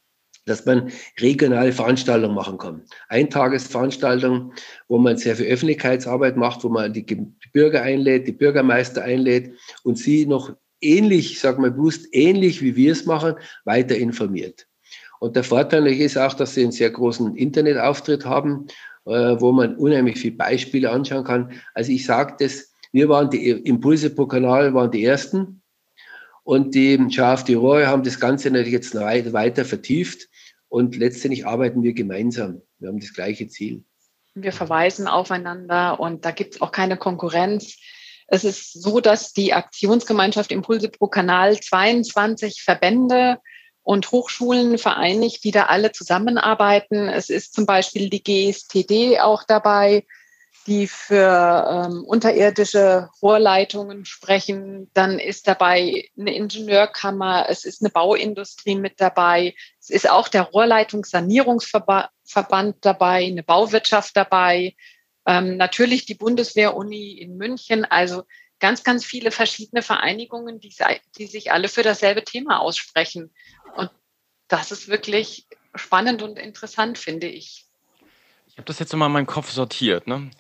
dass 0.47 0.67
man 0.67 0.91
regionale 1.21 1.73
Veranstaltungen 1.73 2.35
machen 2.35 2.59
kann. 2.59 2.83
Eintagesveranstaltungen, 3.09 4.53
wo 4.89 4.99
man 4.99 5.17
sehr 5.17 5.37
viel 5.37 5.47
Öffentlichkeitsarbeit 5.47 6.37
macht, 6.37 6.65
wo 6.65 6.69
man 6.69 6.93
die 6.93 7.05
Bürger 7.53 7.83
einlädt, 7.83 8.27
die 8.27 8.33
Bürgermeister 8.33 9.03
einlädt 9.03 9.53
und 9.83 9.99
sie 9.99 10.27
noch 10.27 10.55
ähnlich, 10.81 11.41
sag 11.41 11.59
mal 11.59 11.71
bewusst, 11.71 12.07
ähnlich 12.13 12.63
wie 12.63 12.77
wir 12.77 12.93
es 12.93 13.07
machen, 13.07 13.35
weiter 13.65 13.97
informiert. 13.97 14.67
Und 15.21 15.37
der 15.37 15.45
Vorteil 15.45 15.87
ist 15.87 16.19
auch, 16.19 16.35
dass 16.35 16.55
sie 16.55 16.63
einen 16.63 16.73
sehr 16.73 16.91
großen 16.91 17.37
Internetauftritt 17.37 18.27
haben, 18.27 18.67
äh, 19.07 19.37
wo 19.39 19.53
man 19.53 19.77
unheimlich 19.77 20.19
viele 20.19 20.37
Beispiele 20.37 20.91
anschauen 20.91 21.25
kann. 21.25 21.53
Also 21.73 21.93
ich 21.93 22.05
sage 22.05 22.35
das, 22.39 22.73
wir 22.93 23.09
waren 23.09 23.31
die 23.31 23.51
Impulse 23.51 24.11
pro 24.11 24.27
Kanal, 24.27 24.75
waren 24.75 24.91
die 24.91 25.05
ersten. 25.05 25.63
Und 26.43 26.75
die 26.75 26.99
Schaf 27.11 27.43
die 27.43 27.55
Rohre 27.55 27.87
haben 27.87 28.03
das 28.03 28.21
Ganze 28.21 28.51
natürlich 28.51 28.73
jetzt 28.73 28.95
weiter 28.95 29.65
vertieft. 29.65 30.29
Und 30.75 30.97
letztendlich 30.97 31.47
arbeiten 31.47 31.85
wir 31.85 31.93
gemeinsam. 31.93 32.61
Wir 32.81 32.89
haben 32.89 32.99
das 32.99 33.15
gleiche 33.15 33.47
Ziel. 33.47 33.85
Wir 34.35 34.51
verweisen 34.51 35.07
aufeinander 35.07 36.01
und 36.01 36.25
da 36.25 36.33
gibt 36.33 36.57
es 36.57 36.61
auch 36.61 36.73
keine 36.73 36.97
Konkurrenz. 36.97 37.79
Es 38.27 38.43
ist 38.43 38.83
so, 38.83 38.99
dass 38.99 39.33
die 39.33 39.53
Aktionsgemeinschaft 39.53 40.51
Impulse 40.51 40.89
pro 40.89 41.07
Kanal 41.07 41.61
22 41.61 42.63
Verbände 42.63 43.39
und 43.85 44.11
Hochschulen 44.11 44.77
vereinigt, 44.77 45.45
die 45.45 45.53
da 45.53 45.67
alle 45.67 45.93
zusammenarbeiten. 45.93 47.09
Es 47.09 47.31
ist 47.31 47.55
zum 47.55 47.67
Beispiel 47.67 48.11
die 48.11 48.25
GSTD 48.25 49.21
auch 49.21 49.45
dabei, 49.45 50.05
die 50.67 50.87
für 50.87 51.87
ähm, 51.87 52.05
unterirdische 52.05 53.11
Rohrleitungen 53.21 54.05
sprechen. 54.05 54.91
Dann 54.95 55.19
ist 55.19 55.47
dabei 55.47 56.09
eine 56.19 56.35
Ingenieurkammer, 56.35 57.47
es 57.49 57.65
ist 57.65 57.83
eine 57.83 57.91
Bauindustrie 57.91 58.77
mit 58.77 59.01
dabei, 59.01 59.55
es 59.81 59.91
ist 59.91 60.09
auch 60.09 60.29
der 60.29 60.43
Rohrleitungssanierungsverband 60.43 62.77
dabei, 62.81 63.27
eine 63.27 63.43
Bauwirtschaft 63.43 64.17
dabei, 64.17 64.75
ähm, 65.27 65.57
natürlich 65.57 66.07
die 66.07 66.15
Bundeswehr-Uni 66.15 67.13
in 67.13 67.37
München, 67.37 67.85
also 67.85 68.25
ganz, 68.61 68.85
ganz 68.85 69.05
viele 69.05 69.31
verschiedene 69.31 69.83
Vereinigungen, 69.83 70.61
die, 70.61 70.75
die 71.19 71.27
sich 71.27 71.53
alle 71.53 71.69
für 71.69 71.83
dasselbe 71.83 72.25
Thema 72.25 72.61
aussprechen. 72.61 73.35
Und 73.77 73.91
das 74.49 74.73
ist 74.73 74.89
wirklich 74.89 75.47
spannend 75.75 76.23
und 76.23 76.39
interessant, 76.39 76.99
finde 76.99 77.27
ich. 77.27 77.67
Ich 78.55 78.59
habe 78.59 78.67
das 78.67 78.79
jetzt 78.79 78.95
immer 78.95 79.07
in 79.07 79.13
meinem 79.13 79.27
Kopf 79.27 79.51
sortiert. 79.51 80.07
Ne? 80.07 80.31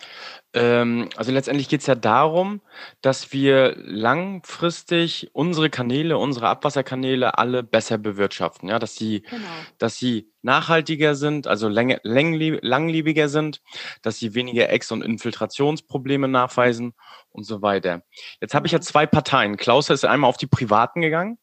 Ähm, 0.53 1.09
also 1.17 1.33
letztendlich 1.33 1.69
geht 1.69 1.81
es 1.81 1.89
ja 1.89 1.97
darum, 1.97 2.61
dass 3.01 3.33
wir 3.33 3.75
langfristig 3.77 5.31
unsere 5.33 5.69
Kanäle, 5.69 6.17
unsere 6.17 6.47
Abwasserkanäle 6.47 7.39
alle 7.39 7.65
besser 7.65 7.99
bewirtschaften. 7.99 8.69
Ja? 8.69 8.79
Dass, 8.79 8.95
sie, 8.95 9.23
genau. 9.23 9.49
dass 9.79 9.97
sie 9.97 10.31
nachhaltiger 10.43 11.17
sind, 11.17 11.49
also 11.49 11.67
läng 11.69 11.99
langlebiger 12.05 13.29
sind, 13.29 13.63
dass 14.03 14.19
sie 14.21 14.37
weniger 14.37 14.71
Ex- 14.71 14.93
und 14.93 15.03
Infiltrationsprobleme 15.03 16.29
nachweisen 16.29 16.95
und 17.31 17.43
so 17.43 17.63
weiter. 17.63 18.03
Jetzt 18.41 18.55
habe 18.55 18.69
ich 18.69 18.73
ja 18.73 18.81
zwei 18.81 19.07
Parteien. 19.07 19.57
Klaus 19.57 19.91
ist 19.91 20.05
einmal 20.05 20.31
auf 20.31 20.37
die 20.37 20.47
Privaten 20.47 21.01
gegangen 21.01 21.39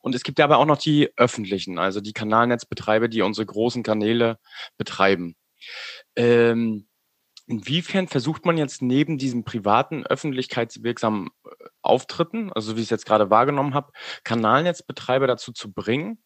Und 0.00 0.16
es 0.16 0.24
gibt 0.24 0.40
aber 0.40 0.58
auch 0.58 0.66
noch 0.66 0.78
die 0.78 1.08
öffentlichen, 1.16 1.78
also 1.78 2.00
die 2.00 2.12
Kanalnetzbetreiber, 2.14 3.06
die 3.06 3.22
unsere 3.22 3.46
großen 3.46 3.84
Kanäle 3.84 4.40
betreiben. 4.76 5.36
Ähm, 6.16 6.86
Inwiefern 7.48 8.08
versucht 8.08 8.44
man 8.44 8.58
jetzt 8.58 8.82
neben 8.82 9.18
diesen 9.18 9.44
privaten, 9.44 10.04
öffentlichkeitswirksamen 10.04 11.28
äh, 11.44 11.48
Auftritten, 11.80 12.52
also 12.52 12.76
wie 12.76 12.80
ich 12.80 12.86
es 12.86 12.90
jetzt 12.90 13.06
gerade 13.06 13.30
wahrgenommen 13.30 13.72
habe, 13.72 13.92
Kanalnetzbetreiber 14.24 15.28
dazu 15.28 15.52
zu 15.52 15.72
bringen, 15.72 16.18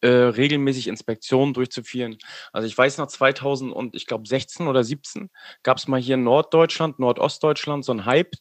äh, 0.00 0.08
regelmäßig 0.08 0.88
Inspektionen 0.88 1.52
durchzuführen? 1.52 2.16
Also 2.50 2.66
ich 2.66 2.76
weiß 2.76 2.96
noch 2.96 3.08
2000 3.08 3.74
und 3.74 3.94
ich 3.94 4.06
glaube 4.06 4.26
16 4.26 4.66
oder 4.66 4.84
17 4.84 5.28
gab 5.62 5.76
es 5.76 5.86
mal 5.86 6.00
hier 6.00 6.14
in 6.14 6.24
Norddeutschland, 6.24 6.98
Nordostdeutschland 6.98 7.84
so 7.84 7.92
ein 7.92 8.06
Hype, 8.06 8.34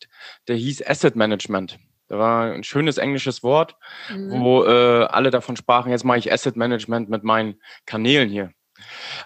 der 0.47 0.55
hieß 0.55 0.87
Asset 0.87 1.17
Management. 1.17 1.77
Da 2.07 2.19
war 2.19 2.53
ein 2.53 2.63
schönes 2.63 2.97
englisches 2.97 3.43
Wort, 3.43 3.75
mhm. 4.09 4.31
wo 4.31 4.63
äh, 4.63 5.05
alle 5.05 5.29
davon 5.29 5.57
sprachen, 5.57 5.91
jetzt 5.91 6.05
mache 6.05 6.19
ich 6.19 6.31
Asset 6.31 6.55
Management 6.55 7.09
mit 7.09 7.25
meinen 7.25 7.61
Kanälen 7.85 8.29
hier. 8.29 8.53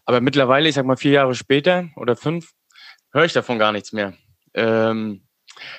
Aber 0.05 0.21
mittlerweile, 0.21 0.69
ich 0.69 0.75
sag 0.75 0.85
mal 0.85 0.97
vier 0.97 1.11
Jahre 1.11 1.35
später 1.35 1.89
oder 1.95 2.15
fünf, 2.15 2.51
höre 3.11 3.25
ich 3.25 3.33
davon 3.33 3.59
gar 3.59 3.71
nichts 3.71 3.93
mehr. 3.93 4.13
Ähm, 4.53 5.27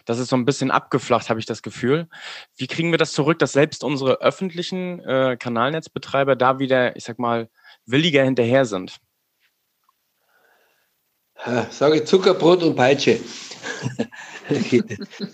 das 0.04 0.18
ist 0.18 0.28
so 0.28 0.36
ein 0.36 0.44
bisschen 0.44 0.70
abgeflacht, 0.70 1.30
habe 1.30 1.40
ich 1.40 1.46
das 1.46 1.62
Gefühl. 1.62 2.08
Wie 2.56 2.66
kriegen 2.66 2.90
wir 2.90 2.98
das 2.98 3.12
zurück, 3.12 3.38
dass 3.38 3.52
selbst 3.52 3.84
unsere 3.84 4.20
öffentlichen 4.20 5.00
äh, 5.00 5.36
Kanalnetzbetreiber 5.38 6.36
da 6.36 6.58
wieder, 6.58 6.96
ich 6.96 7.04
sag 7.04 7.18
mal, 7.18 7.48
williger 7.86 8.24
hinterher 8.24 8.64
sind? 8.64 8.98
Sage 11.70 12.04
Zuckerbrot 12.04 12.62
und 12.62 12.76
Peitsche. 12.76 13.18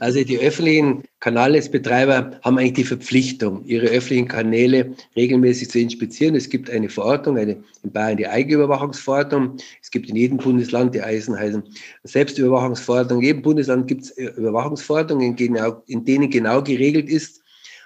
Also 0.01 0.25
die 0.25 0.39
öffentlichen 0.39 1.05
Kanalnetzbetreiber 1.21 2.41
haben 2.43 2.59
eigentlich 2.59 2.73
die 2.73 2.85
Verpflichtung, 2.85 3.65
ihre 3.65 3.87
öffentlichen 3.87 4.27
Kanäle 4.27 4.97
regelmäßig 5.15 5.71
zu 5.71 5.79
inspizieren. 5.79 6.35
Es 6.35 6.49
gibt 6.49 6.69
eine 6.69 6.89
Verordnung, 6.89 7.39
eine, 7.39 7.63
in 7.85 7.93
Bayern 7.93 8.17
die 8.17 8.27
Eigenüberwachungsverordnung. 8.27 9.57
Es 9.81 9.93
gibt 9.93 10.09
in 10.09 10.17
jedem 10.17 10.39
Bundesland 10.39 10.97
die 10.97 11.01
Eisen 11.03 11.39
heißen 11.39 11.63
Selbstüberwachungsverordnung. 12.03 13.21
In 13.21 13.27
jedem 13.27 13.43
Bundesland 13.43 13.87
gibt 13.87 14.03
es 14.03 14.11
äh, 14.13 14.33
Überwachungsverordnungen, 14.37 15.37
in 15.87 16.05
denen 16.05 16.31
genau 16.31 16.63
geregelt 16.63 17.09
ist, 17.09 17.41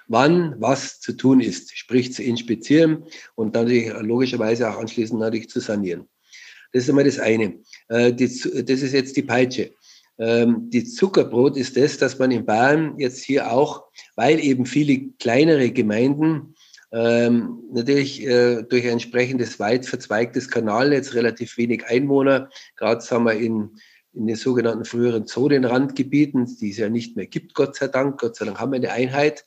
wann 0.06 0.54
was 0.58 1.00
zu 1.00 1.12
tun 1.12 1.40
ist, 1.40 1.76
sprich 1.76 2.14
zu 2.14 2.22
inspizieren 2.22 3.04
und 3.34 3.54
dann 3.54 3.68
logischerweise 4.00 4.70
auch 4.70 4.78
anschließend 4.78 5.20
natürlich 5.20 5.50
zu 5.50 5.60
sanieren. 5.60 6.08
Das 6.72 6.82
ist 6.84 6.90
einmal 6.90 7.04
das 7.04 7.18
eine. 7.18 7.58
Äh, 7.88 8.12
das 8.12 8.82
ist 8.82 8.92
jetzt 8.92 9.16
die 9.16 9.22
Peitsche. 9.22 9.72
Ähm, 10.18 10.68
die 10.70 10.84
Zuckerbrot 10.84 11.56
ist 11.56 11.76
das, 11.76 11.98
dass 11.98 12.18
man 12.18 12.30
in 12.30 12.44
Bayern 12.44 12.98
jetzt 12.98 13.22
hier 13.22 13.52
auch, 13.52 13.84
weil 14.16 14.40
eben 14.40 14.66
viele 14.66 15.10
kleinere 15.20 15.70
Gemeinden 15.70 16.54
ähm, 16.90 17.62
natürlich 17.72 18.26
äh, 18.26 18.62
durch 18.62 18.84
ein 18.84 18.92
entsprechendes 18.92 19.60
weit 19.60 19.86
verzweigtes 19.86 20.48
Kanalnetz 20.48 21.14
relativ 21.14 21.56
wenig 21.56 21.86
Einwohner, 21.86 22.48
gerade 22.76 23.00
sagen 23.00 23.24
wir 23.24 23.34
in, 23.34 23.70
in 24.14 24.26
den 24.26 24.36
sogenannten 24.36 24.84
früheren 24.84 25.26
Zonenrandgebieten, 25.26 26.56
die 26.60 26.70
es 26.70 26.78
ja 26.78 26.88
nicht 26.88 27.16
mehr 27.16 27.26
gibt, 27.26 27.54
Gott 27.54 27.76
sei 27.76 27.88
Dank. 27.88 28.18
Gott 28.18 28.36
sei 28.36 28.46
Dank 28.46 28.58
haben 28.58 28.72
wir 28.72 28.78
eine 28.78 28.90
Einheit. 28.90 29.44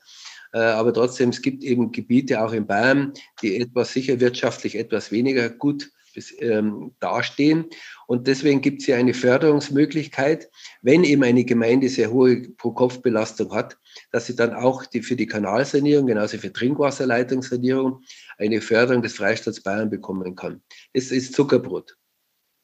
Äh, 0.54 0.60
aber 0.60 0.94
trotzdem, 0.94 1.30
es 1.30 1.42
gibt 1.42 1.64
eben 1.64 1.92
Gebiete 1.92 2.44
auch 2.44 2.54
in 2.54 2.68
Bayern, 2.68 3.14
die 3.42 3.60
etwas 3.60 3.92
sicher 3.92 4.20
wirtschaftlich 4.20 4.78
etwas 4.78 5.12
weniger 5.12 5.50
gut 5.50 5.92
ähm, 6.40 6.94
dastehen. 7.00 7.66
Und 8.08 8.28
deswegen 8.28 8.62
gibt 8.62 8.82
es 8.82 8.86
hier 8.86 8.98
eine 8.98 9.14
Förderungsmöglichkeit, 9.14 10.50
wenn 10.82 11.04
eben 11.04 11.24
eine 11.24 11.46
Gemeinde 11.46 11.90
sehr 11.90 12.12
hohe 12.12 12.42
Pro-Kopf-Belastung 12.58 13.54
hat, 13.54 13.78
dass 14.12 14.28
sie 14.28 14.36
dann 14.36 14.54
auch 14.54 14.86
die, 14.86 15.02
für 15.02 15.16
die 15.16 15.28
Kanalsanierung, 15.28 16.08
genauso 16.08 16.38
für 16.38 16.52
Trinkwasserleitungssanierung, 16.52 18.02
eine 18.38 18.62
Förderung 18.62 19.02
des 19.02 19.14
Freistaats 19.14 19.62
Bayern 19.62 19.90
bekommen 19.90 20.36
kann. 20.36 20.62
Das 20.94 21.12
ist 21.12 21.34
Zuckerbrot. 21.34 21.98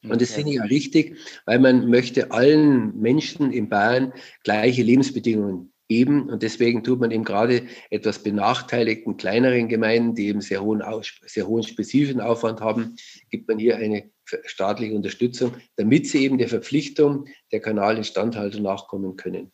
Und 0.04 0.22
das 0.22 0.30
finde 0.30 0.52
ich 0.52 0.60
auch 0.60 0.70
richtig, 0.70 1.18
weil 1.44 1.58
man 1.58 1.88
möchte 1.88 2.30
allen 2.30 2.96
Menschen 3.00 3.52
in 3.52 3.68
Bayern 3.68 4.12
gleiche 4.44 4.82
Lebensbedingungen 4.82 5.72
eben. 5.88 6.28
Und 6.28 6.42
deswegen 6.42 6.84
tut 6.84 7.00
man 7.00 7.10
eben 7.10 7.24
gerade 7.24 7.66
etwas 7.90 8.22
benachteiligten 8.22 9.16
kleineren 9.16 9.68
Gemeinden, 9.68 10.14
die 10.14 10.28
eben 10.28 10.40
sehr 10.40 10.62
hohen, 10.62 10.82
sehr 11.26 11.46
hohen 11.46 11.62
spezifischen 11.62 12.20
Aufwand 12.20 12.60
haben, 12.60 12.96
gibt 13.30 13.48
man 13.48 13.58
hier 13.58 13.76
eine 13.76 14.10
staatliche 14.44 14.94
Unterstützung, 14.94 15.54
damit 15.76 16.06
sie 16.06 16.24
eben 16.24 16.38
der 16.38 16.48
Verpflichtung 16.48 17.26
der 17.52 17.60
Kanalinstandhaltung 17.60 18.62
nachkommen 18.62 19.16
können. 19.16 19.52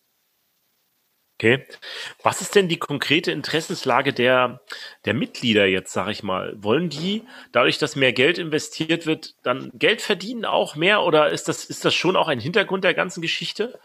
Okay. 1.37 1.64
Was 2.23 2.40
ist 2.40 2.55
denn 2.55 2.68
die 2.68 2.79
konkrete 2.79 3.33
Interessenslage 3.33 4.12
der, 4.12 4.61
der 5.05 5.14
Mitglieder 5.14 5.66
jetzt, 5.66 5.92
sage 5.92 6.12
ich 6.12 6.23
mal? 6.23 6.55
Wollen 6.62 6.90
die, 6.90 7.25
dadurch, 7.51 7.79
dass 7.79 7.97
mehr 7.97 8.12
Geld 8.12 8.38
investiert 8.38 9.05
wird, 9.05 9.35
dann 9.42 9.70
Geld 9.75 10.01
verdienen 10.01 10.44
auch 10.44 10.77
mehr 10.77 11.03
oder 11.03 11.31
ist 11.31 11.49
das, 11.49 11.64
ist 11.64 11.85
das 11.85 11.92
schon 11.92 12.14
auch 12.14 12.29
ein 12.29 12.38
Hintergrund 12.38 12.85
der 12.85 12.94
ganzen 12.94 13.20
Geschichte? 13.20 13.79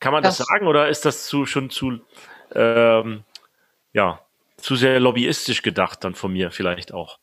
Kann 0.00 0.12
man 0.12 0.22
das, 0.22 0.38
das 0.38 0.46
sagen 0.46 0.66
oder 0.66 0.88
ist 0.88 1.04
das 1.04 1.26
zu, 1.26 1.46
schon 1.46 1.70
zu, 1.70 2.00
ähm, 2.54 3.24
ja, 3.92 4.20
zu 4.56 4.74
sehr 4.74 4.98
lobbyistisch 4.98 5.62
gedacht 5.62 6.02
dann 6.04 6.14
von 6.14 6.32
mir 6.32 6.50
vielleicht 6.50 6.92
auch? 6.92 7.18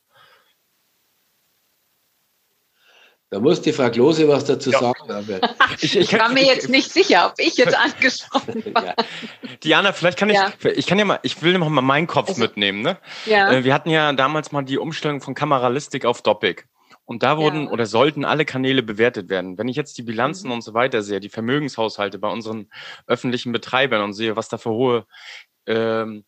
Da 3.30 3.42
muss 3.42 3.62
die 3.62 3.74
Frau 3.74 3.90
Klose 3.90 4.26
was 4.30 4.46
dazu 4.46 4.72
ja. 4.72 4.80
sagen. 4.80 5.12
Aber 5.12 5.42
ich, 5.82 5.98
ich, 5.98 6.14
war 6.18 6.30
mir 6.30 6.46
jetzt 6.46 6.70
nicht 6.70 6.90
sicher, 6.92 7.28
ob 7.28 7.34
ich 7.40 7.58
jetzt 7.58 7.76
angesprochen 7.78 8.64
war. 8.74 8.86
Ja. 8.86 8.96
Diana, 9.64 9.92
vielleicht 9.92 10.18
kann 10.18 10.30
ich, 10.30 10.36
ja. 10.36 10.54
ich 10.64 10.86
kann 10.86 10.98
ja 10.98 11.04
mal, 11.04 11.20
ich 11.24 11.42
will 11.42 11.58
noch 11.58 11.68
mal 11.68 11.82
meinen 11.82 12.08
Kopf 12.08 12.30
also, 12.30 12.42
mitnehmen. 12.42 12.82
Ne? 12.82 12.98
Ja. 13.26 13.52
Äh, 13.52 13.64
wir 13.66 13.74
hatten 13.74 13.90
ja 13.90 14.14
damals 14.14 14.54
mal 14.54 14.62
die 14.62 14.78
Umstellung 14.78 15.20
von 15.20 15.34
Kameralistik 15.34 16.06
auf 16.06 16.22
Doppik. 16.22 16.68
Und 17.08 17.24
da 17.24 17.38
wurden 17.38 17.64
ja. 17.64 17.72
oder 17.72 17.86
sollten 17.86 18.26
alle 18.26 18.44
Kanäle 18.44 18.84
bewertet 18.84 19.30
werden. 19.30 19.58
Wenn 19.58 19.70
ich 19.70 19.78
jetzt 19.78 19.98
die 19.98 20.04
Bilanzen 20.04 20.48
mhm. 20.48 20.56
und 20.56 20.62
so 20.62 20.74
weiter 20.74 21.02
sehe, 21.02 21.22
die 21.22 21.30
Vermögenshaushalte 21.30 22.20
bei 22.20 22.28
unseren 22.28 22.70
öffentlichen 23.08 23.54
Betreibern 23.54 24.02
und 24.02 24.14
sehe, 24.14 24.36
was 24.36 24.50
da 24.50 24.58
für 24.58 24.72
hohe 24.72 25.08
ähm, 25.68 26.26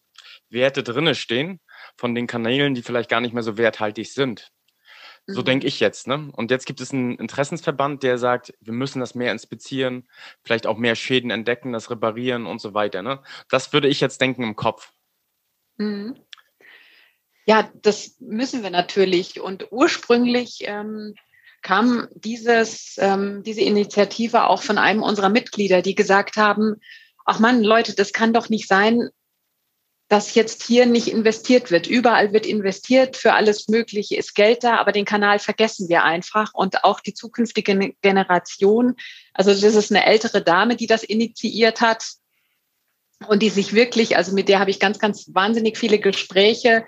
Werte 0.50 0.82
drinne 0.82 1.16
stehen 1.16 1.60
von 1.98 2.16
den 2.16 2.28
Kanälen, 2.28 2.76
die 2.76 2.82
vielleicht 2.82 3.10
gar 3.10 3.20
nicht 3.20 3.34
mehr 3.34 3.44
so 3.44 3.58
werthaltig 3.58 4.14
sind. 4.14 4.52
So 5.28 5.42
mhm. 5.42 5.46
denke 5.46 5.68
ich 5.68 5.82
jetzt. 5.82 6.08
Ne? 6.08 6.32
Und 6.32 6.50
jetzt 6.50 6.66
gibt 6.66 6.80
es 6.80 6.94
einen 6.94 7.16
Interessensverband, 7.18 8.02
der 8.02 8.18
sagt, 8.18 8.54
wir 8.62 8.74
müssen 8.74 9.02
das 9.02 9.16
mehr 9.16 9.34
inspizieren, 9.34 10.08
vielleicht 10.44 10.66
auch 10.66 10.78
mehr 10.78 10.96
Schäden 10.96 11.30
entdecken, 11.30 11.74
das 11.74 11.92
reparieren 11.92 12.46
und 12.46 12.62
so 12.62 12.74
weiter. 12.74 13.02
Ne? 13.02 13.22
Das 13.50 13.74
würde 13.74 13.90
ich 13.90 14.00
jetzt 14.00 14.22
denken 14.22 14.44
im 14.44 14.56
Kopf. 14.56 14.94
Mhm. 15.78 16.16
Ja, 17.50 17.68
das 17.82 18.16
müssen 18.20 18.62
wir 18.62 18.70
natürlich. 18.70 19.42
Und 19.42 19.72
ursprünglich 19.72 20.60
ähm, 20.66 21.16
kam 21.64 22.08
dieses, 22.14 22.98
ähm, 23.00 23.42
diese 23.42 23.62
Initiative 23.62 24.44
auch 24.44 24.62
von 24.62 24.78
einem 24.78 25.02
unserer 25.02 25.30
Mitglieder, 25.30 25.82
die 25.82 25.96
gesagt 25.96 26.38
haben, 26.38 26.76
ach 27.26 27.40
man, 27.40 27.64
Leute, 27.64 27.96
das 27.96 28.14
kann 28.14 28.34
doch 28.34 28.50
nicht 28.50 28.68
sein, 28.68 29.10
dass 30.10 30.36
jetzt 30.36 30.62
hier 30.62 30.86
nicht 30.86 31.08
investiert 31.08 31.72
wird. 31.72 31.88
Überall 31.88 32.34
wird 32.34 32.46
investiert, 32.46 33.18
für 33.18 33.34
alles 33.34 33.68
Mögliche 33.68 34.16
ist 34.16 34.36
Geld 34.36 34.64
da, 34.64 34.78
aber 34.78 34.92
den 34.92 35.06
Kanal 35.06 35.40
vergessen 35.40 35.90
wir 35.90 36.04
einfach. 36.04 36.54
Und 36.54 36.84
auch 36.84 37.00
die 37.00 37.16
zukünftige 37.16 37.96
Generation, 38.04 38.94
also 39.34 39.50
das 39.50 39.74
ist 39.74 39.92
eine 39.92 40.06
ältere 40.06 40.44
Dame, 40.44 40.76
die 40.76 40.86
das 40.86 41.04
initiiert 41.04 41.82
hat 41.82 42.06
und 43.28 43.42
die 43.42 43.50
sich 43.50 43.74
wirklich, 43.74 44.18
also 44.18 44.36
mit 44.36 44.50
der 44.50 44.60
habe 44.60 44.70
ich 44.70 44.80
ganz, 44.80 45.00
ganz 45.00 45.34
wahnsinnig 45.34 45.80
viele 45.80 45.98
Gespräche, 45.98 46.86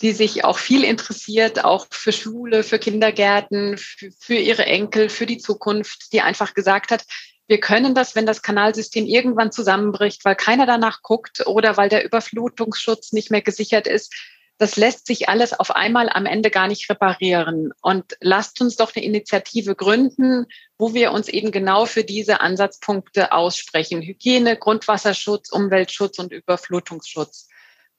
die 0.00 0.12
sich 0.12 0.44
auch 0.44 0.58
viel 0.58 0.84
interessiert, 0.84 1.64
auch 1.64 1.86
für 1.90 2.12
Schule, 2.12 2.62
für 2.62 2.78
Kindergärten, 2.78 3.78
für, 3.78 4.10
für 4.18 4.34
ihre 4.34 4.64
Enkel, 4.64 5.08
für 5.08 5.26
die 5.26 5.38
Zukunft, 5.38 6.12
die 6.12 6.20
einfach 6.20 6.54
gesagt 6.54 6.90
hat, 6.90 7.04
wir 7.48 7.60
können 7.60 7.94
das, 7.94 8.14
wenn 8.14 8.26
das 8.26 8.42
Kanalsystem 8.42 9.06
irgendwann 9.06 9.50
zusammenbricht, 9.50 10.24
weil 10.24 10.36
keiner 10.36 10.66
danach 10.66 11.02
guckt 11.02 11.46
oder 11.46 11.76
weil 11.76 11.88
der 11.88 12.04
Überflutungsschutz 12.04 13.12
nicht 13.12 13.30
mehr 13.30 13.40
gesichert 13.40 13.86
ist. 13.86 14.14
Das 14.58 14.76
lässt 14.76 15.06
sich 15.06 15.28
alles 15.28 15.58
auf 15.58 15.70
einmal 15.70 16.10
am 16.10 16.26
Ende 16.26 16.50
gar 16.50 16.68
nicht 16.68 16.90
reparieren. 16.90 17.72
Und 17.80 18.16
lasst 18.20 18.60
uns 18.60 18.76
doch 18.76 18.94
eine 18.94 19.04
Initiative 19.04 19.74
gründen, 19.74 20.46
wo 20.76 20.92
wir 20.94 21.12
uns 21.12 21.28
eben 21.28 21.50
genau 21.50 21.86
für 21.86 22.04
diese 22.04 22.40
Ansatzpunkte 22.40 23.32
aussprechen. 23.32 24.02
Hygiene, 24.02 24.56
Grundwasserschutz, 24.56 25.50
Umweltschutz 25.50 26.18
und 26.18 26.32
Überflutungsschutz 26.32 27.48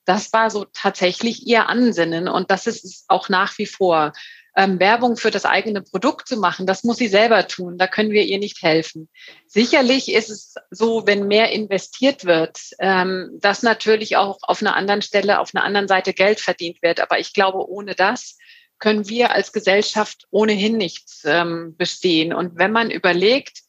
das 0.09 0.33
war 0.33 0.49
so 0.49 0.65
tatsächlich 0.73 1.45
ihr 1.45 1.69
Ansinnen 1.69 2.27
und 2.27 2.49
das 2.49 2.65
ist 2.65 2.83
es 2.83 3.05
auch 3.07 3.29
nach 3.29 3.55
wie 3.59 3.67
vor. 3.67 4.13
Ähm, 4.55 4.79
Werbung 4.79 5.17
für 5.17 5.29
das 5.29 5.45
eigene 5.45 5.83
Produkt 5.83 6.27
zu 6.27 6.37
machen, 6.37 6.65
das 6.65 6.83
muss 6.83 6.97
sie 6.97 7.07
selber 7.07 7.47
tun. 7.47 7.77
Da 7.77 7.85
können 7.85 8.09
wir 8.09 8.23
ihr 8.23 8.39
nicht 8.39 8.63
helfen. 8.63 9.07
Sicherlich 9.45 10.11
ist 10.11 10.31
es 10.31 10.55
so, 10.71 11.05
wenn 11.05 11.27
mehr 11.27 11.51
investiert 11.51 12.25
wird, 12.25 12.57
ähm, 12.79 13.37
dass 13.39 13.61
natürlich 13.61 14.17
auch 14.17 14.39
auf 14.41 14.61
einer 14.61 14.75
anderen 14.75 15.03
Stelle, 15.03 15.39
auf 15.39 15.53
einer 15.53 15.63
anderen 15.63 15.87
Seite 15.87 16.13
Geld 16.13 16.39
verdient 16.39 16.81
wird. 16.81 16.99
Aber 16.99 17.19
ich 17.19 17.31
glaube, 17.33 17.69
ohne 17.69 17.93
das 17.93 18.35
können 18.79 19.07
wir 19.07 19.31
als 19.31 19.53
Gesellschaft 19.53 20.25
ohnehin 20.31 20.75
nicht 20.75 21.07
ähm, 21.25 21.75
bestehen. 21.77 22.33
Und 22.33 22.57
wenn 22.57 22.71
man 22.71 22.89
überlegt, 22.89 23.59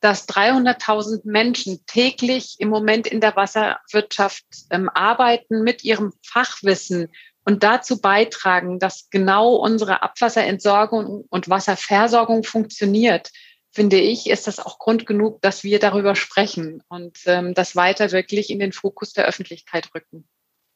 dass 0.00 0.28
300.000 0.28 1.20
Menschen 1.24 1.84
täglich 1.86 2.56
im 2.58 2.68
Moment 2.68 3.06
in 3.06 3.20
der 3.20 3.36
Wasserwirtschaft 3.36 4.44
ähm, 4.70 4.88
arbeiten 4.88 5.62
mit 5.62 5.84
ihrem 5.84 6.12
Fachwissen 6.24 7.08
und 7.44 7.62
dazu 7.62 8.00
beitragen, 8.00 8.78
dass 8.78 9.08
genau 9.10 9.54
unsere 9.56 10.02
Abwasserentsorgung 10.02 11.24
und 11.28 11.48
Wasserversorgung 11.48 12.44
funktioniert, 12.44 13.30
finde 13.72 13.98
ich, 13.98 14.28
ist 14.28 14.46
das 14.46 14.58
auch 14.58 14.78
Grund 14.78 15.06
genug, 15.06 15.40
dass 15.42 15.64
wir 15.64 15.78
darüber 15.78 16.16
sprechen 16.16 16.82
und 16.88 17.18
ähm, 17.26 17.54
das 17.54 17.76
weiter 17.76 18.10
wirklich 18.12 18.50
in 18.50 18.58
den 18.58 18.72
Fokus 18.72 19.12
der 19.12 19.26
Öffentlichkeit 19.26 19.90
rücken. 19.94 20.28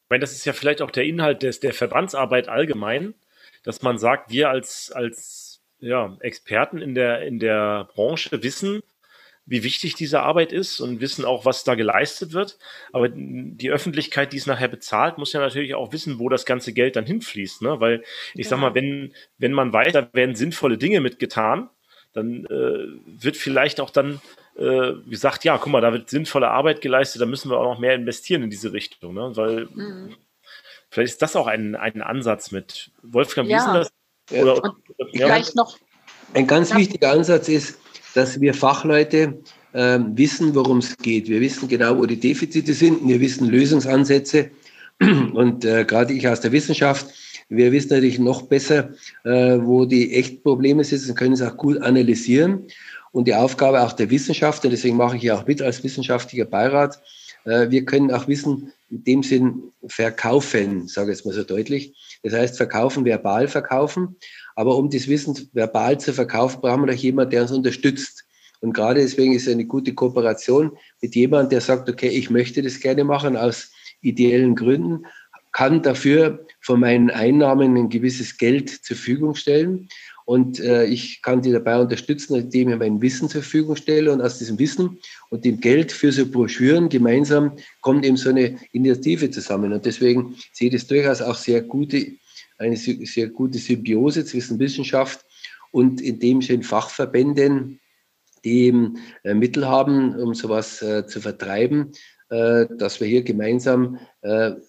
Ich 0.05 0.09
meine, 0.09 0.21
das 0.21 0.31
ist 0.31 0.45
ja 0.45 0.53
vielleicht 0.53 0.81
auch 0.81 0.91
der 0.91 1.03
Inhalt 1.03 1.43
des, 1.43 1.59
der 1.59 1.73
Verbandsarbeit 1.73 2.47
allgemein, 2.47 3.15
dass 3.63 3.81
man 3.81 3.97
sagt, 3.97 4.31
wir 4.31 4.49
als, 4.49 4.91
als 4.91 5.61
ja, 5.79 6.15
Experten 6.21 6.77
in 6.77 6.95
der, 6.95 7.23
in 7.23 7.39
der 7.39 7.89
Branche 7.93 8.43
wissen, 8.43 8.81
wie 9.45 9.63
wichtig 9.63 9.93
diese 9.93 10.21
Arbeit 10.21 10.51
ist 10.51 10.79
und 10.79 11.01
wissen 11.01 11.23
auch, 11.23 11.45
was 11.45 11.63
da 11.63 11.75
geleistet 11.75 12.33
wird. 12.33 12.57
Aber 12.91 13.09
die 13.09 13.69
Öffentlichkeit, 13.69 14.33
die 14.33 14.37
es 14.37 14.47
nachher 14.47 14.67
bezahlt, 14.67 15.17
muss 15.17 15.33
ja 15.33 15.39
natürlich 15.39 15.75
auch 15.75 15.91
wissen, 15.91 16.17
wo 16.17 16.29
das 16.29 16.45
ganze 16.45 16.73
Geld 16.73 16.95
dann 16.95 17.05
hinfließt. 17.05 17.61
Ne? 17.61 17.79
Weil 17.79 18.03
ich 18.33 18.45
ja. 18.45 18.49
sag 18.51 18.59
mal, 18.59 18.73
wenn, 18.73 19.13
wenn 19.37 19.53
man 19.53 19.71
weiß, 19.71 19.93
da 19.93 20.09
werden 20.13 20.35
sinnvolle 20.35 20.77
Dinge 20.77 20.99
mitgetan, 20.99 21.69
dann 22.13 22.45
äh, 22.45 22.87
wird 23.05 23.37
vielleicht 23.37 23.79
auch 23.79 23.91
dann 23.91 24.19
äh, 24.57 24.93
gesagt, 25.07 25.43
ja, 25.43 25.57
guck 25.57 25.71
mal, 25.71 25.81
da 25.81 25.93
wird 25.93 26.09
sinnvolle 26.09 26.49
Arbeit 26.49 26.81
geleistet, 26.81 27.21
da 27.21 27.25
müssen 27.25 27.51
wir 27.51 27.57
auch 27.57 27.73
noch 27.73 27.79
mehr 27.79 27.93
investieren 27.93 28.41
in 28.41 28.49
diese 28.49 28.73
Richtung. 28.73 29.13
Ne? 29.13 29.31
Weil 29.35 29.67
mhm. 29.73 30.15
vielleicht 30.89 31.13
ist 31.13 31.21
das 31.21 31.35
auch 31.35 31.47
ein, 31.47 31.75
ein 31.75 32.01
Ansatz 32.01 32.51
mit. 32.51 32.89
Wolfgang, 33.03 33.47
wie 33.47 33.51
ja. 33.51 33.57
ist 33.59 33.65
denn 33.65 33.73
das? 33.75 33.91
Oder, 34.31 34.57
oder, 34.57 34.75
vielleicht 35.11 35.55
noch. 35.55 35.77
Ein 36.33 36.47
ganz 36.47 36.71
ja. 36.71 36.77
wichtiger 36.77 37.11
Ansatz 37.11 37.47
ist, 37.47 37.79
dass 38.15 38.39
wir 38.39 38.53
Fachleute 38.53 39.39
äh, 39.73 39.99
wissen, 40.13 40.55
worum 40.55 40.79
es 40.79 40.97
geht. 40.97 41.27
Wir 41.29 41.41
wissen 41.41 41.67
genau, 41.67 41.97
wo 41.97 42.05
die 42.05 42.19
Defizite 42.19 42.73
sind. 42.73 43.07
Wir 43.07 43.19
wissen 43.19 43.47
Lösungsansätze. 43.47 44.49
Und 45.33 45.65
äh, 45.65 45.83
gerade 45.85 46.13
ich 46.13 46.27
aus 46.27 46.39
der 46.39 46.53
Wissenschaft, 46.53 47.07
wir 47.49 47.71
wissen 47.71 47.89
natürlich 47.89 48.17
noch 48.17 48.43
besser, 48.43 48.91
äh, 49.25 49.59
wo 49.61 49.85
die 49.85 50.13
echten 50.15 50.41
Probleme 50.41 50.83
sitzen 50.83 51.11
und 51.11 51.17
können 51.17 51.33
es 51.33 51.41
auch 51.41 51.57
gut 51.57 51.79
analysieren. 51.81 52.63
Und 53.11 53.27
die 53.27 53.35
Aufgabe 53.35 53.81
auch 53.81 53.93
der 53.93 54.09
Wissenschaftler, 54.09 54.69
deswegen 54.69 54.97
mache 54.97 55.17
ich 55.17 55.23
ja 55.23 55.37
auch 55.37 55.45
mit 55.45 55.61
als 55.61 55.83
wissenschaftlicher 55.83 56.45
Beirat, 56.45 56.99
wir 57.45 57.85
können 57.85 58.11
auch 58.11 58.27
Wissen 58.27 58.73
in 58.89 59.03
dem 59.03 59.23
Sinn 59.23 59.71
verkaufen, 59.87 60.87
sage 60.87 61.11
ich 61.11 61.17
jetzt 61.17 61.25
mal 61.25 61.33
so 61.33 61.43
deutlich. 61.43 62.19
Das 62.23 62.33
heißt, 62.33 62.57
verkaufen, 62.57 63.05
verbal 63.05 63.47
verkaufen. 63.47 64.15
Aber 64.55 64.77
um 64.77 64.89
das 64.89 65.07
Wissen 65.07 65.49
verbal 65.53 65.99
zu 65.99 66.13
verkaufen, 66.13 66.61
brauchen 66.61 66.81
wir 66.81 66.93
doch 66.93 67.01
jemanden, 67.01 67.31
der 67.31 67.43
uns 67.43 67.51
unterstützt. 67.51 68.25
Und 68.61 68.73
gerade 68.73 69.01
deswegen 69.01 69.33
ist 69.33 69.47
eine 69.47 69.65
gute 69.65 69.93
Kooperation 69.93 70.71
mit 71.01 71.15
jemandem, 71.15 71.51
der 71.51 71.61
sagt, 71.61 71.89
okay, 71.89 72.07
ich 72.07 72.29
möchte 72.29 72.61
das 72.61 72.79
gerne 72.79 73.03
machen 73.03 73.37
aus 73.37 73.71
ideellen 74.01 74.55
Gründen, 74.55 75.05
kann 75.51 75.81
dafür 75.81 76.45
von 76.61 76.79
meinen 76.79 77.11
Einnahmen 77.11 77.77
ein 77.77 77.89
gewisses 77.89 78.37
Geld 78.37 78.69
zur 78.69 78.97
Verfügung 78.97 79.35
stellen. 79.35 79.87
Und 80.25 80.59
äh, 80.59 80.85
ich 80.85 81.21
kann 81.21 81.41
die 81.41 81.51
dabei 81.51 81.79
unterstützen, 81.79 82.35
indem 82.35 82.69
ich 82.69 82.77
mein 82.77 83.01
Wissen 83.01 83.29
zur 83.29 83.41
Verfügung 83.41 83.75
stelle. 83.75 84.11
Und 84.11 84.21
aus 84.21 84.39
diesem 84.39 84.57
Wissen 84.57 84.99
und 85.29 85.45
dem 85.45 85.59
Geld 85.59 85.91
für 85.91 86.11
so 86.11 86.25
Broschüren 86.25 86.89
gemeinsam 86.89 87.53
kommt 87.81 88.05
eben 88.05 88.17
so 88.17 88.29
eine 88.29 88.57
Initiative 88.71 89.29
zusammen. 89.29 89.71
Und 89.71 89.85
deswegen 89.85 90.35
sehe 90.51 90.67
ich 90.69 90.73
das 90.73 90.87
durchaus 90.87 91.21
auch 91.21 91.35
sehr 91.35 91.61
gute 91.61 92.17
eine 92.57 92.77
sehr 92.77 93.27
gute 93.27 93.57
Symbiose 93.57 94.25
zwischen 94.25 94.59
Wissenschaft 94.59 95.25
und 95.71 96.01
in 96.01 96.19
dem 96.19 96.41
Sinn 96.41 96.63
Fachverbänden, 96.63 97.79
die 98.43 98.67
eben 98.67 98.97
äh, 99.23 99.33
Mittel 99.33 99.67
haben, 99.67 100.15
um 100.15 100.33
sowas 100.33 100.81
äh, 100.81 101.05
zu 101.05 101.19
vertreiben, 101.19 101.91
dass 102.27 102.99
wir 102.99 103.07
hier 103.07 103.21
gemeinsam 103.21 103.99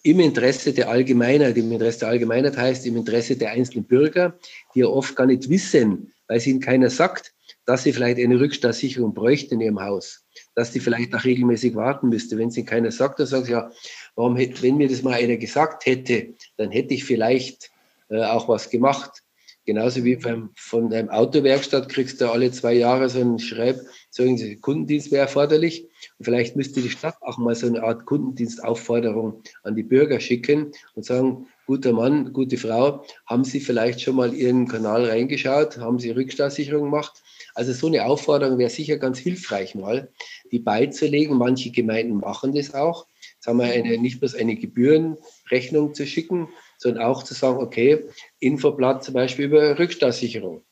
im 0.03 0.19
Interesse 0.19 0.73
der 0.73 0.89
Allgemeinheit, 0.89 1.57
im 1.57 1.71
Interesse 1.71 1.99
der 1.99 2.09
Allgemeinheit 2.09 2.55
heißt 2.55 2.85
im 2.85 2.97
Interesse 2.97 3.35
der 3.35 3.51
einzelnen 3.51 3.85
Bürger, 3.85 4.37
die 4.75 4.81
ja 4.81 4.87
oft 4.87 5.15
gar 5.15 5.25
nicht 5.25 5.49
wissen, 5.49 6.13
weil 6.27 6.37
es 6.37 6.45
ihnen 6.45 6.59
keiner 6.59 6.91
sagt, 6.91 7.33
dass 7.65 7.83
sie 7.83 7.93
vielleicht 7.93 8.19
eine 8.19 8.39
Rückstandssicherung 8.39 9.13
bräuchten 9.13 9.55
in 9.55 9.61
ihrem 9.61 9.81
Haus, 9.81 10.23
dass 10.55 10.71
sie 10.71 10.79
vielleicht 10.79 11.13
auch 11.13 11.23
regelmäßig 11.23 11.75
warten 11.75 12.09
müsste. 12.09 12.37
Wenn 12.37 12.49
sie 12.49 12.63
keiner 12.63 12.91
sagt, 12.91 13.19
dann 13.19 13.27
sie 13.27 13.51
ja, 13.51 13.71
warum, 14.15 14.37
wenn 14.37 14.77
mir 14.77 14.87
das 14.87 15.03
mal 15.03 15.13
einer 15.13 15.37
gesagt 15.37 15.85
hätte, 15.85 16.33
dann 16.55 16.71
hätte 16.71 16.93
ich 16.93 17.03
vielleicht 17.03 17.69
äh, 18.09 18.23
auch 18.23 18.47
was 18.47 18.69
gemacht. 18.69 19.21
Genauso 19.65 20.05
wie 20.05 20.15
beim, 20.15 20.51
von 20.55 20.93
einem 20.93 21.09
Autowerkstatt 21.09 21.89
kriegst 21.89 22.21
du 22.21 22.31
alle 22.31 22.51
zwei 22.51 22.73
Jahre 22.73 23.09
so 23.09 23.19
einen 23.19 23.37
Schreib, 23.37 23.81
so 24.09 24.23
ein 24.23 24.61
Kundendienst 24.61 25.11
wäre 25.11 25.23
erforderlich. 25.23 25.89
Vielleicht 26.19 26.55
müsste 26.55 26.81
die 26.81 26.89
Stadt 26.89 27.17
auch 27.21 27.37
mal 27.37 27.53
so 27.53 27.67
eine 27.67 27.83
Art 27.83 28.05
Kundendienstaufforderung 28.05 29.43
an 29.63 29.75
die 29.75 29.83
Bürger 29.83 30.19
schicken 30.19 30.71
und 30.95 31.05
sagen, 31.05 31.47
guter 31.67 31.93
Mann, 31.93 32.33
gute 32.33 32.57
Frau, 32.57 33.05
haben 33.27 33.43
Sie 33.43 33.59
vielleicht 33.59 34.01
schon 34.01 34.15
mal 34.15 34.33
Ihren 34.33 34.67
Kanal 34.67 35.05
reingeschaut? 35.05 35.77
Haben 35.77 35.99
Sie 35.99 36.09
Rückstandssicherung 36.09 36.85
gemacht? 36.85 37.21
Also 37.53 37.73
so 37.73 37.87
eine 37.87 38.05
Aufforderung 38.05 38.57
wäre 38.57 38.69
sicher 38.69 38.97
ganz 38.97 39.19
hilfreich 39.19 39.75
mal, 39.75 40.11
die 40.51 40.59
beizulegen. 40.59 41.37
Manche 41.37 41.71
Gemeinden 41.71 42.17
machen 42.17 42.53
das 42.53 42.73
auch. 42.73 43.05
Haben 43.45 43.59
wir 43.59 43.65
eine, 43.65 43.97
nicht 43.97 44.19
bloß 44.19 44.35
eine 44.35 44.55
Gebührenrechnung 44.55 45.93
zu 45.93 46.05
schicken, 46.05 46.49
sondern 46.77 47.03
auch 47.03 47.23
zu 47.23 47.33
sagen, 47.33 47.59
okay, 47.59 48.03
Infoblatt 48.39 49.03
zum 49.03 49.13
Beispiel 49.13 49.45
über 49.45 49.79
Rückstandssicherung. 49.79 50.63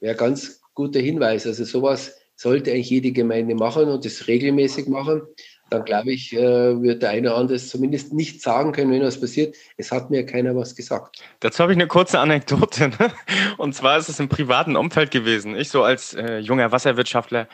Wäre 0.00 0.16
ganz 0.16 0.60
guter 0.74 1.00
Hinweis. 1.00 1.46
Also 1.46 1.64
sowas 1.64 2.14
sollte 2.38 2.70
eigentlich 2.70 2.90
jede 2.90 3.12
Gemeinde 3.12 3.54
machen 3.54 3.88
und 3.88 4.04
das 4.04 4.28
regelmäßig 4.28 4.86
machen. 4.86 5.22
Dann 5.70 5.84
glaube 5.84 6.12
ich, 6.12 6.32
äh, 6.32 6.80
wird 6.80 7.02
der 7.02 7.10
eine 7.10 7.28
oder 7.28 7.38
andere 7.38 7.58
zumindest 7.58 8.14
nicht 8.14 8.40
sagen 8.40 8.72
können, 8.72 8.90
wenn 8.90 9.02
was 9.02 9.20
passiert. 9.20 9.54
Es 9.76 9.92
hat 9.92 10.08
mir 10.08 10.24
keiner 10.24 10.56
was 10.56 10.74
gesagt. 10.74 11.22
Dazu 11.40 11.62
habe 11.62 11.72
ich 11.72 11.76
eine 11.76 11.88
kurze 11.88 12.20
Anekdote. 12.20 12.88
Ne? 12.88 13.12
Und 13.58 13.74
zwar 13.74 13.98
ist 13.98 14.08
es 14.08 14.18
im 14.18 14.28
privaten 14.28 14.76
Umfeld 14.76 15.10
gewesen. 15.10 15.56
Ich 15.56 15.68
so 15.68 15.82
als 15.82 16.14
äh, 16.14 16.38
junger 16.38 16.72
Wasserwirtschaftler 16.72 17.48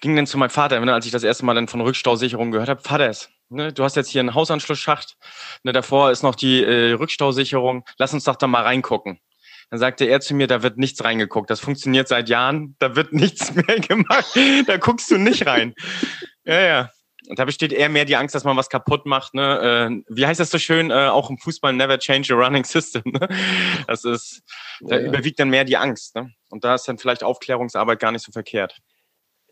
ging 0.00 0.16
dann 0.16 0.26
zu 0.26 0.38
meinem 0.38 0.50
Vater, 0.50 0.80
ne, 0.80 0.94
als 0.94 1.04
ich 1.04 1.12
das 1.12 1.24
erste 1.24 1.44
Mal 1.44 1.54
dann 1.54 1.68
von 1.68 1.82
Rückstausicherung 1.82 2.52
gehört 2.52 2.70
habe. 2.70 2.80
Vater, 2.80 3.12
Ne, 3.52 3.70
du 3.70 3.84
hast 3.84 3.96
jetzt 3.96 4.08
hier 4.08 4.20
einen 4.20 4.34
Hausanschlussschacht, 4.34 5.18
ne, 5.62 5.72
davor 5.74 6.10
ist 6.10 6.22
noch 6.22 6.34
die 6.34 6.64
äh, 6.64 6.92
Rückstausicherung. 6.92 7.84
Lass 7.98 8.14
uns 8.14 8.24
doch 8.24 8.36
da 8.36 8.46
mal 8.46 8.62
reingucken. 8.62 9.20
Dann 9.72 9.78
sagte 9.78 10.04
er 10.04 10.20
zu 10.20 10.34
mir, 10.34 10.48
da 10.48 10.62
wird 10.62 10.76
nichts 10.76 11.02
reingeguckt. 11.02 11.48
Das 11.48 11.58
funktioniert 11.58 12.06
seit 12.06 12.28
Jahren, 12.28 12.76
da 12.78 12.94
wird 12.94 13.12
nichts 13.14 13.54
mehr 13.54 13.80
gemacht. 13.80 14.38
Da 14.66 14.76
guckst 14.76 15.10
du 15.10 15.16
nicht 15.16 15.46
rein. 15.46 15.74
Ja, 16.44 16.60
ja. 16.60 16.90
Und 17.28 17.38
da 17.38 17.44
besteht 17.44 17.72
eher 17.72 17.88
mehr 17.88 18.04
die 18.04 18.16
Angst, 18.16 18.34
dass 18.34 18.42
man 18.42 18.56
was 18.56 18.68
kaputt 18.68 19.06
macht. 19.06 19.32
Ne? 19.32 20.02
Äh, 20.08 20.12
wie 20.12 20.26
heißt 20.26 20.40
das 20.40 20.50
so 20.50 20.58
schön? 20.58 20.90
Äh, 20.90 21.06
auch 21.06 21.30
im 21.30 21.38
Fußball 21.38 21.72
never 21.72 21.96
change 22.00 22.34
a 22.34 22.36
running 22.36 22.64
system. 22.64 23.04
Ne? 23.06 23.28
Das 23.86 24.04
ist, 24.04 24.42
da 24.80 24.98
ja. 24.98 25.06
überwiegt 25.06 25.38
dann 25.38 25.48
mehr 25.48 25.62
die 25.62 25.76
Angst. 25.76 26.16
Ne? 26.16 26.32
Und 26.50 26.64
da 26.64 26.74
ist 26.74 26.88
dann 26.88 26.98
vielleicht 26.98 27.22
Aufklärungsarbeit 27.22 28.00
gar 28.00 28.10
nicht 28.10 28.24
so 28.24 28.32
verkehrt. 28.32 28.76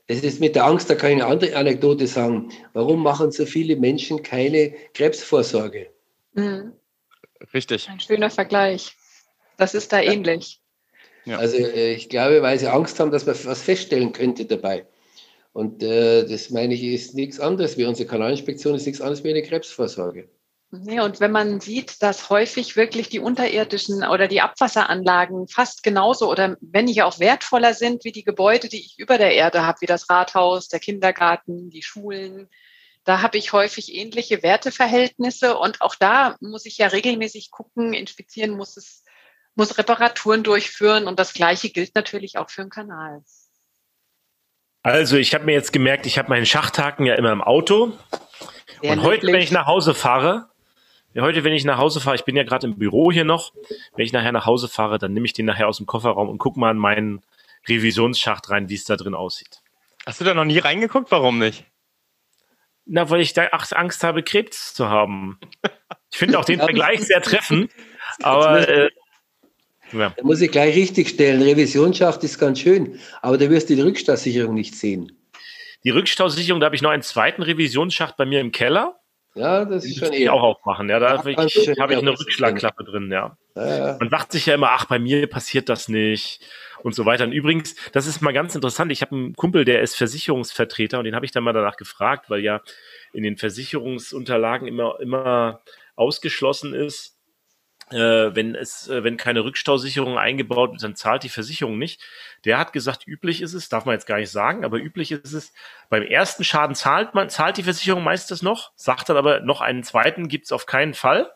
Das 0.09 0.19
ist 0.19 0.41
mit 0.41 0.57
der 0.57 0.65
Angst, 0.65 0.91
da 0.91 0.97
kann 0.97 1.11
ich 1.11 1.23
eine 1.23 1.27
andere 1.27 1.55
Anekdote 1.55 2.09
sagen. 2.09 2.51
Warum 2.73 3.05
machen 3.05 3.31
so 3.31 3.47
viele 3.47 3.77
Menschen 3.77 4.21
keine 4.25 4.75
Krebsvorsorge? 4.93 5.93
Mhm. 6.33 6.73
Richtig. 7.55 7.89
Ein 7.89 8.01
schöner 8.01 8.31
Vergleich. 8.31 8.97
Das 9.61 9.75
ist 9.75 9.93
da 9.93 10.01
ja. 10.01 10.13
ähnlich. 10.13 10.63
Ja. 11.27 11.37
Also 11.37 11.59
äh, 11.59 11.93
ich 11.93 12.09
glaube, 12.09 12.41
weil 12.41 12.59
sie 12.59 12.67
Angst 12.67 12.99
haben, 12.99 13.11
dass 13.11 13.27
man 13.27 13.37
was 13.45 13.61
feststellen 13.61 14.13
könnte 14.13 14.47
dabei. 14.47 14.87
Und 15.53 15.83
äh, 15.83 16.25
das 16.25 16.49
meine 16.49 16.73
ich, 16.73 16.83
ist 16.83 17.15
nichts 17.15 17.39
anderes 17.39 17.77
wie 17.77 17.85
unsere 17.85 18.09
Kanalinspektion, 18.09 18.75
ist 18.75 18.87
nichts 18.87 19.03
anderes 19.03 19.23
wie 19.23 19.31
eine 19.31 19.43
Krebsvorsorge. 19.43 20.31
Ja, 20.73 21.05
und 21.05 21.21
wenn 21.21 21.33
man 21.33 21.61
sieht, 21.61 22.01
dass 22.01 22.31
häufig 22.31 22.77
wirklich 22.77 23.11
die 23.11 23.19
unterirdischen 23.19 24.03
oder 24.03 24.29
die 24.29 24.41
Abwasseranlagen 24.41 25.47
fast 25.47 25.83
genauso 25.83 26.31
oder 26.31 26.57
wenn 26.61 26.87
nicht 26.87 27.03
auch 27.03 27.19
wertvoller 27.19 27.75
sind 27.75 28.05
wie 28.05 28.13
die 28.13 28.25
Gebäude, 28.25 28.69
die 28.69 28.79
ich 28.79 28.99
über 28.99 29.19
der 29.19 29.35
Erde 29.35 29.67
habe, 29.67 29.83
wie 29.83 29.87
das 29.87 30.09
Rathaus, 30.09 30.69
der 30.69 30.81
Kindergarten, 30.81 31.69
die 31.69 31.83
Schulen, 31.83 32.49
da 33.05 33.21
habe 33.21 33.37
ich 33.37 33.53
häufig 33.53 33.93
ähnliche 33.95 34.43
Werteverhältnisse 34.43 35.59
und 35.59 35.83
auch 35.83 35.97
da 35.97 36.37
muss 36.41 36.67
ich 36.67 36.79
ja 36.79 36.87
regelmäßig 36.87 37.51
gucken, 37.51 37.93
inspizieren 37.93 38.53
muss 38.53 38.77
es, 38.77 39.03
muss 39.61 39.77
Reparaturen 39.77 40.43
durchführen 40.43 41.07
und 41.07 41.19
das 41.19 41.35
Gleiche 41.35 41.69
gilt 41.69 41.95
natürlich 41.95 42.39
auch 42.39 42.49
für 42.49 42.63
den 42.63 42.71
Kanal. 42.71 43.23
Also 44.83 45.19
ich 45.19 45.35
habe 45.35 45.45
mir 45.45 45.53
jetzt 45.53 45.75
gemerkt, 45.75 46.07
ich 46.07 46.17
habe 46.17 46.31
meinen 46.31 46.47
Schachthaken 46.47 47.05
ja 47.05 47.15
immer 47.15 47.31
im 47.31 47.43
Auto. 47.43 47.93
Sehr 48.81 48.93
und 48.93 49.03
heute, 49.03 49.27
wenn 49.27 49.43
ich 49.43 49.51
nach 49.51 49.67
Hause 49.67 49.93
fahre, 49.93 50.49
heute, 51.15 51.45
wenn 51.45 51.53
ich 51.53 51.67
nach 51.67 51.77
Hause 51.77 52.01
fahre, 52.01 52.17
ich 52.17 52.25
bin 52.25 52.37
ja 52.37 52.43
gerade 52.43 52.69
im 52.69 52.79
Büro 52.79 53.13
hier 53.13 53.25
noch, 53.25 53.53
wenn 53.97 54.07
ich 54.07 54.15
nachher 54.15 54.33
nach 54.33 54.47
Hause 54.47 54.67
fahre, 54.67 54.97
dann 54.97 55.13
nehme 55.13 55.27
ich 55.27 55.35
den 55.35 55.45
nachher 55.45 55.69
aus 55.69 55.77
dem 55.77 55.85
Kofferraum 55.85 56.31
und 56.31 56.39
gucke 56.39 56.59
mal 56.59 56.71
in 56.71 56.79
meinen 56.79 57.23
Revisionsschacht 57.69 58.49
rein, 58.49 58.71
wie 58.71 58.77
es 58.77 58.85
da 58.85 58.97
drin 58.97 59.15
aussieht. 59.15 59.61
Hast 60.07 60.23
du 60.23 60.25
da 60.25 60.33
noch 60.33 60.47
nie 60.47 60.59
reingeguckt? 60.59 61.11
Warum 61.11 61.39
nicht? 61.39 61.67
Na, 62.87 63.11
weil 63.11 63.21
ich 63.21 63.35
da 63.35 63.45
Angst 63.49 64.05
habe, 64.05 64.23
Krebs 64.23 64.73
zu 64.73 64.89
haben. 64.89 65.39
Ich 66.11 66.17
finde 66.17 66.39
auch 66.39 66.47
den 66.47 66.61
Vergleich 66.61 67.03
sehr 67.03 67.21
treffend, 67.21 67.71
aber 68.23 68.67
äh, 68.67 68.91
ja. 69.93 70.15
Da 70.17 70.23
muss 70.23 70.41
ich 70.41 70.51
gleich 70.51 70.75
richtig 70.75 71.09
stellen. 71.09 71.43
Revisionsschacht 71.43 72.23
ist 72.25 72.39
ganz 72.39 72.61
schön, 72.61 72.99
aber 73.23 73.39
da 73.39 73.49
wirst 73.51 73.71
du 73.71 73.77
die 73.77 73.83
Rückstandssicherung 73.83 74.55
nicht 74.55 74.75
sehen. 74.75 75.13
Die 75.85 75.91
Rückstausicherung, 75.91 76.61
da 76.61 76.67
habe 76.67 76.77
ich 76.77 76.83
noch 76.83 76.91
einen 76.91 77.03
zweiten 77.03 77.43
Revisionsschacht 77.43 78.17
bei 78.17 78.27
mir 78.27 78.41
im 78.41 78.53
Keller. 78.53 79.01
Ja, 79.35 79.65
das 79.65 79.85
ist 79.85 79.99
schon. 79.99 80.13
Ich 80.13 80.29
auch 80.29 80.43
aufmachen. 80.43 80.89
Ja, 80.89 80.99
da 80.99 81.19
habe 81.19 81.31
ich, 81.31 81.37
hab 81.39 81.91
ich 81.91 81.99
eine 81.99 82.19
Rückschlagklappe 82.19 82.85
drin. 82.85 83.11
Ja. 83.11 83.37
Ja, 83.55 83.77
ja. 83.77 83.97
Man 83.99 84.11
sagt 84.11 84.33
sich 84.33 84.47
ja 84.47 84.55
immer, 84.55 84.71
ach, 84.71 84.87
bei 84.87 84.99
mir 84.99 85.27
passiert 85.29 85.69
das 85.69 85.89
nicht 85.89 86.41
und 86.83 86.95
so 86.95 87.07
weiter. 87.07 87.25
Und 87.25 87.33
übrigens, 87.33 87.77
das 87.93 88.07
ist 88.07 88.23
mal 88.23 88.33
ganz 88.33 88.55
interessant. 88.55 88.91
Ich 88.91 89.03
habe 89.03 89.15
einen 89.15 89.37
Kumpel, 89.37 89.65
der 89.65 89.83
ist 89.83 89.97
Versicherungsvertreter 89.97 90.99
und 90.99 91.05
den 91.05 91.15
habe 91.15 91.27
ich 91.27 91.33
dann 91.33 91.45
mal 91.45 91.53
danach 91.53 91.77
gefragt, 91.77 92.29
weil 92.29 92.41
ja 92.41 92.61
in 93.13 93.23
den 93.23 93.37
Versicherungsunterlagen 93.37 94.67
immer, 94.67 94.99
immer 95.01 95.63
ausgeschlossen 95.95 96.75
ist, 96.75 97.20
äh, 97.91 98.35
wenn 98.35 98.55
es, 98.55 98.89
äh, 98.89 99.03
wenn 99.05 99.17
keine 99.17 99.45
Rückstausicherung 99.45 100.19
eingebaut 100.19 100.73
wird, 100.73 100.83
dann 100.83 100.97
zahlt 100.97 101.23
die 101.23 101.29
Versicherung 101.29 101.79
nicht. 101.79 102.01
Der 102.45 102.59
hat 102.59 102.73
gesagt, 102.73 103.07
üblich 103.07 103.43
ist 103.43 103.55
es, 103.55 103.69
darf 103.69 103.85
man 103.85 103.95
jetzt 103.95 104.07
gar 104.07 104.19
nicht 104.19 104.31
sagen, 104.31 104.65
aber 104.65 104.79
üblich 104.79 105.13
ist 105.13 105.33
es, 105.33 105.53
beim 105.89 106.03
ersten 106.03 106.45
Schaden 106.45 106.75
zahlt 106.75 107.15
man, 107.15 107.29
zahlt 107.31 107.57
die 107.57 107.63
Versicherung 107.63 108.05
meistens 108.05 108.43
noch, 108.43 108.73
sagt 108.77 109.09
dann 109.09 109.17
aber 109.17 109.41
noch 109.41 109.61
einen 109.61 109.83
zweiten 109.83 110.29
gibt's 110.29 110.53
auf 110.53 110.67
keinen 110.67 110.95
Fall, 110.95 111.31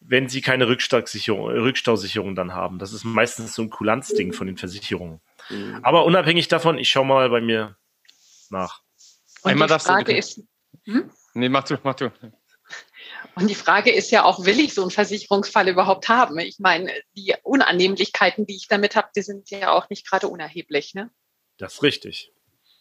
wenn 0.00 0.28
sie 0.28 0.40
keine 0.40 0.68
Rückstausicherung, 0.68 1.46
Rückstausicherung 1.50 2.34
dann 2.34 2.54
haben. 2.54 2.78
Das 2.78 2.92
ist 2.92 3.04
meistens 3.04 3.54
so 3.54 3.62
ein 3.62 3.70
Kulanzding 3.70 4.32
von 4.32 4.46
den 4.46 4.56
Versicherungen. 4.56 5.20
Mhm. 5.48 5.80
Aber 5.82 6.04
unabhängig 6.04 6.48
davon, 6.48 6.78
ich 6.78 6.88
schau 6.88 7.04
mal 7.04 7.28
bei 7.30 7.40
mir 7.40 7.76
nach. 8.50 8.80
Und 9.42 9.52
Einmal 9.52 9.68
die 9.68 9.78
Frage 9.78 10.16
ist, 10.16 10.42
hm? 10.84 11.10
Nee, 11.34 11.48
mach 11.48 11.64
du, 11.64 11.78
mach 11.82 11.94
du. 11.94 12.10
Und 13.34 13.48
die 13.48 13.54
Frage 13.54 13.92
ist 13.92 14.10
ja 14.10 14.24
auch, 14.24 14.44
will 14.44 14.58
ich 14.60 14.74
so 14.74 14.82
einen 14.82 14.90
Versicherungsfall 14.90 15.68
überhaupt 15.68 16.08
haben? 16.08 16.38
Ich 16.38 16.58
meine, 16.58 16.92
die 17.16 17.34
Unannehmlichkeiten, 17.42 18.46
die 18.46 18.56
ich 18.56 18.68
damit 18.68 18.96
habe, 18.96 19.08
die 19.14 19.22
sind 19.22 19.50
ja 19.50 19.70
auch 19.70 19.88
nicht 19.88 20.08
gerade 20.08 20.28
unerheblich. 20.28 20.94
Ne? 20.94 21.10
Das 21.58 21.74
ist 21.74 21.82
richtig. 21.82 22.32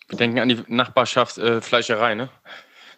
Wir 0.07 0.17
denken 0.17 0.39
an 0.39 0.49
die 0.49 0.63
Nachbarschaftsfleischerei, 0.67 2.13
äh, 2.13 2.15
ne? 2.15 2.29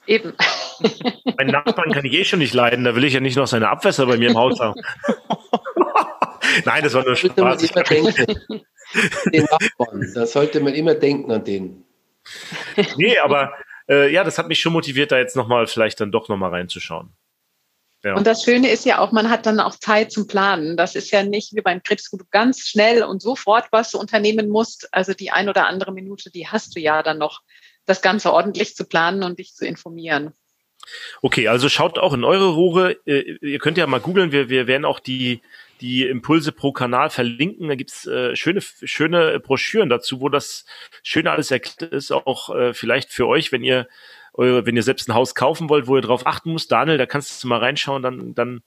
Eben. 0.08 0.34
Mein 1.38 1.48
Nachbarn 1.48 1.92
kann 1.92 2.06
ich 2.06 2.14
eh 2.14 2.26
schon 2.26 2.40
nicht 2.40 2.54
leiden, 2.54 2.86
da 2.86 2.96
will 2.96 3.04
ich 3.04 3.14
ja 3.14 3.20
nicht 3.20 3.36
noch 3.36 3.48
seine 3.48 3.70
Abwässer 3.70 4.06
bei 4.06 4.18
mir 4.18 4.30
im 4.30 4.38
Haus 4.38 4.60
haben. 4.60 4.82
Nein, 6.66 6.84
das 6.84 6.94
war 6.94 7.04
nur 7.04 7.16
Spaß. 7.16 7.58
Den 9.34 9.44
Nachbarn, 9.44 10.12
da 10.16 10.26
sollte 10.26 10.60
man 10.60 10.74
immer 10.74 10.96
denken 10.96 11.32
an 11.32 11.44
den. 11.44 11.86
Nee, 12.96 13.18
aber 13.20 13.54
äh, 13.88 14.12
ja, 14.12 14.24
das 14.24 14.38
hat 14.38 14.48
mich 14.48 14.60
schon 14.60 14.74
motiviert, 14.74 15.12
da 15.12 15.18
jetzt 15.18 15.36
nochmal 15.36 15.68
vielleicht 15.68 16.00
dann 16.00 16.12
doch 16.12 16.30
nochmal 16.30 16.52
reinzuschauen. 16.52 17.14
Ja. 18.04 18.16
Und 18.16 18.26
das 18.26 18.44
Schöne 18.44 18.70
ist 18.70 18.86
ja 18.86 19.00
auch, 19.00 19.12
man 19.12 19.30
hat 19.30 19.46
dann 19.46 19.60
auch 19.60 19.76
Zeit 19.76 20.12
zum 20.12 20.26
Planen. 20.26 20.76
Das 20.76 20.96
ist 20.96 21.12
ja 21.12 21.24
nicht 21.24 21.56
wie 21.56 21.62
beim 21.62 21.84
Krebs, 21.84 22.10
wo 22.12 22.18
du 22.18 22.26
ganz 22.32 22.68
schnell 22.68 23.04
und 23.04 23.22
sofort 23.22 23.68
was 23.72 23.92
du 23.92 24.00
unternehmen 24.00 24.50
musst. 24.50 24.92
Also 24.92 25.14
die 25.14 25.32
ein 25.32 25.50
oder 25.50 25.68
andere 25.68 25.92
Minute, 25.92 26.32
die 26.32 26.48
hast 26.48 26.76
du 26.76 26.80
ja 26.80 27.04
dann 27.04 27.20
noch, 27.20 27.42
das 27.86 28.02
Ganze 28.02 28.32
ordentlich 28.32 28.76
zu 28.76 28.86
planen 28.86 29.24
und 29.24 29.40
dich 29.40 29.54
zu 29.54 29.66
informieren. 29.66 30.34
Okay, 31.22 31.48
also 31.48 31.70
schaut 31.70 32.00
auch 32.00 32.14
in 32.14 32.24
eure 32.24 32.50
Rohre. 32.50 32.98
Äh, 33.06 33.38
ihr 33.42 33.60
könnt 33.60 33.78
ja 33.78 33.88
mal 33.88 34.00
googeln. 34.00 34.32
Wir, 34.32 34.50
wir 34.50 34.68
werden 34.68 34.86
auch 34.86 35.00
die, 35.00 35.42
die 35.80 36.04
Impulse 36.08 36.52
pro 36.52 36.72
Kanal 36.72 37.10
verlinken. 37.10 37.68
Da 37.68 37.76
gibt's 37.76 38.08
äh, 38.08 38.36
schöne, 38.36 38.62
schöne 38.62 39.40
Broschüren 39.40 39.90
dazu, 39.90 40.22
wo 40.22 40.30
das 40.30 40.66
schöne 41.04 41.32
alles 41.32 41.52
erklärt 41.52 41.94
ist, 41.94 42.12
auch 42.12 42.56
äh, 42.56 42.74
vielleicht 42.74 43.12
für 43.12 43.28
euch, 43.28 43.52
wenn 43.52 43.64
ihr 43.64 43.88
wenn 44.34 44.76
ihr 44.76 44.84
selbst 44.84 45.10
ein 45.10 45.16
Haus 45.16 45.36
kaufen 45.36 45.70
wollt, 45.70 45.88
wo 45.88 45.96
ihr 45.96 46.02
drauf 46.02 46.26
achten 46.26 46.54
müsst. 46.54 46.72
Daniel, 46.72 46.98
da 46.98 47.06
kannst 47.06 47.44
du 47.44 47.48
mal 47.48 47.60
reinschauen, 47.60 48.02
dann, 48.02 48.34
dann, 48.34 48.62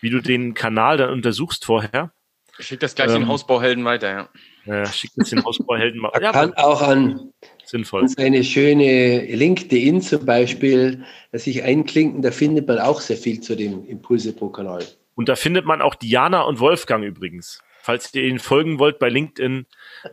wie 0.00 0.10
du 0.10 0.20
den 0.20 0.54
Kanal 0.54 0.96
dann 0.96 1.10
untersuchst 1.10 1.64
vorher. 1.64 2.12
Schick 2.58 2.80
das 2.80 2.94
gleich 2.94 3.08
ähm, 3.08 3.22
den 3.22 3.28
Hausbauhelden 3.28 3.84
weiter, 3.84 4.10
ja. 4.10 4.28
Ja, 4.64 4.86
schick 4.86 5.10
das 5.14 5.30
den 5.30 5.44
Hausbauhelden 5.44 6.00
mal. 6.00 6.10
Ja, 6.20 6.32
kann 6.32 6.54
auch 6.54 6.82
an 6.82 7.32
sinnvoll. 7.64 8.06
Eine 8.16 8.42
schöne 8.42 9.26
LinkedIn 9.26 10.00
zum 10.00 10.24
Beispiel, 10.24 11.04
dass 11.32 11.44
sich 11.44 11.62
einklinken, 11.62 12.22
da 12.22 12.30
findet 12.30 12.66
man 12.66 12.78
auch 12.78 13.00
sehr 13.00 13.16
viel 13.16 13.40
zu 13.40 13.56
dem 13.56 13.86
Impulse 13.86 14.32
pro 14.32 14.48
Kanal. 14.48 14.84
Und 15.14 15.28
da 15.28 15.36
findet 15.36 15.64
man 15.66 15.82
auch 15.82 15.94
Diana 15.94 16.42
und 16.42 16.60
Wolfgang 16.60 17.04
übrigens. 17.04 17.60
Falls 17.82 18.12
ihr 18.14 18.24
ihnen 18.24 18.38
folgen 18.38 18.78
wollt 18.78 18.98
bei 18.98 19.08
LinkedIn, 19.08 19.66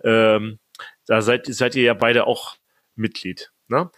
ähm, 0.04 0.60
da 1.08 1.22
seid, 1.22 1.48
seid 1.48 1.76
ihr 1.76 1.84
ja 1.84 1.94
beide 1.94 2.28
auch 2.28 2.56
Mitglied. 2.96 3.52
Ne? 3.68 3.90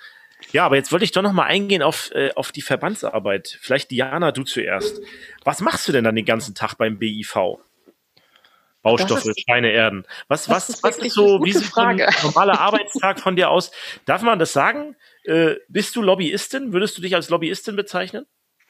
Ja, 0.52 0.66
aber 0.66 0.76
jetzt 0.76 0.92
wollte 0.92 1.06
ich 1.06 1.12
doch 1.12 1.22
noch 1.22 1.34
mal 1.34 1.46
eingehen 1.46 1.82
auf, 1.82 2.12
äh, 2.14 2.32
auf 2.36 2.52
die 2.52 2.62
Verbandsarbeit. 2.62 3.58
Vielleicht 3.62 3.92
Diana, 3.92 4.32
du 4.32 4.44
zuerst. 4.44 5.02
Was 5.44 5.62
machst 5.62 5.88
du 5.88 5.92
denn 5.92 6.04
dann 6.04 6.16
den 6.16 6.26
ganzen 6.26 6.56
Tag 6.56 6.76
beim 6.76 6.98
BIV? 6.98 7.60
Baustoffe, 8.86 9.26
ist, 9.26 9.42
Steine, 9.42 9.72
Erden. 9.72 10.06
Was, 10.28 10.48
was, 10.48 10.70
ist 10.70 10.84
was 10.84 11.00
ist 11.00 11.14
so, 11.14 11.44
wie 11.44 11.52
sieht 11.52 11.76
ein 11.76 12.06
normaler 12.22 12.60
Arbeitstag 12.62 13.20
von 13.20 13.36
dir 13.36 13.50
aus? 13.50 13.72
Darf 14.06 14.22
man 14.22 14.38
das 14.38 14.54
sagen? 14.54 14.96
Äh, 15.24 15.56
bist 15.68 15.96
du 15.96 16.04
Lobbyistin? 16.04 16.72
Würdest 16.72 16.96
du 16.96 17.02
dich 17.02 17.16
als 17.16 17.30
Lobbyistin 17.30 17.76
bezeichnen? 17.76 18.28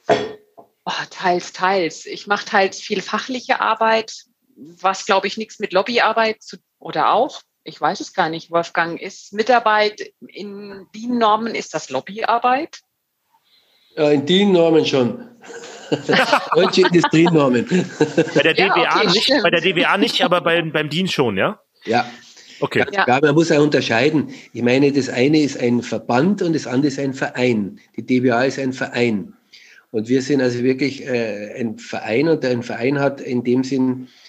Oh, 0.07 0.91
teils, 1.09 1.51
teils. 1.51 2.05
Ich 2.05 2.27
mache 2.27 2.45
teils 2.45 2.79
viel 2.79 3.01
fachliche 3.01 3.59
Arbeit, 3.59 4.23
was 4.55 5.05
glaube 5.05 5.27
ich 5.27 5.35
nichts 5.35 5.59
mit 5.59 5.73
Lobbyarbeit 5.73 6.41
zu, 6.41 6.57
oder 6.79 7.11
auch. 7.11 7.41
Ich 7.67 7.81
weiß 7.81 7.99
es 7.99 8.13
gar 8.13 8.29
nicht, 8.29 8.51
Wolfgang. 8.51 9.01
Ist 9.01 9.33
Mitarbeit 9.33 10.13
in 10.27 10.85
DIN-Normen, 10.93 11.55
ist 11.55 11.73
das 11.73 11.89
Lobbyarbeit? 11.89 12.81
Ja, 13.97 14.11
in 14.11 14.23
DIN-Normen 14.23 14.85
schon. 14.85 15.27
Deutsche 16.55 16.81
Industrienormen. 16.81 17.65
Bei 18.35 18.43
der 18.43 18.53
DBA 18.53 18.83
ja, 18.83 18.95
okay, 18.97 19.07
nicht, 19.07 19.33
bei 19.41 19.49
der 19.49 19.61
DBA 19.61 19.97
nicht, 19.97 20.21
aber 20.23 20.41
bei, 20.41 20.61
beim 20.61 20.89
DIN 20.91 21.07
schon, 21.07 21.37
ja? 21.37 21.59
Ja. 21.85 22.05
Okay. 22.59 22.85
Ja. 22.91 23.05
ja, 23.07 23.19
man 23.19 23.33
muss 23.33 23.51
auch 23.51 23.63
unterscheiden. 23.63 24.29
Ich 24.53 24.61
meine, 24.61 24.91
das 24.91 25.09
eine 25.09 25.39
ist 25.39 25.59
ein 25.59 25.81
Verband 25.81 26.43
und 26.43 26.53
das 26.53 26.67
andere 26.67 26.89
ist 26.89 26.99
ein 26.99 27.15
Verein. 27.15 27.79
Die 27.97 28.05
DBA 28.05 28.43
ist 28.43 28.59
ein 28.59 28.73
Verein. 28.73 29.33
Und 29.89 30.07
wir 30.07 30.21
sind 30.21 30.41
also 30.41 30.61
wirklich 30.61 31.03
äh, 31.03 31.59
ein 31.59 31.79
Verein 31.79 32.27
und 32.27 32.45
ein 32.45 32.61
Verein 32.61 32.99
hat 32.99 33.21
in 33.21 33.43
dem 33.43 33.63
Sinn 33.63 34.07
äh, 34.07 34.24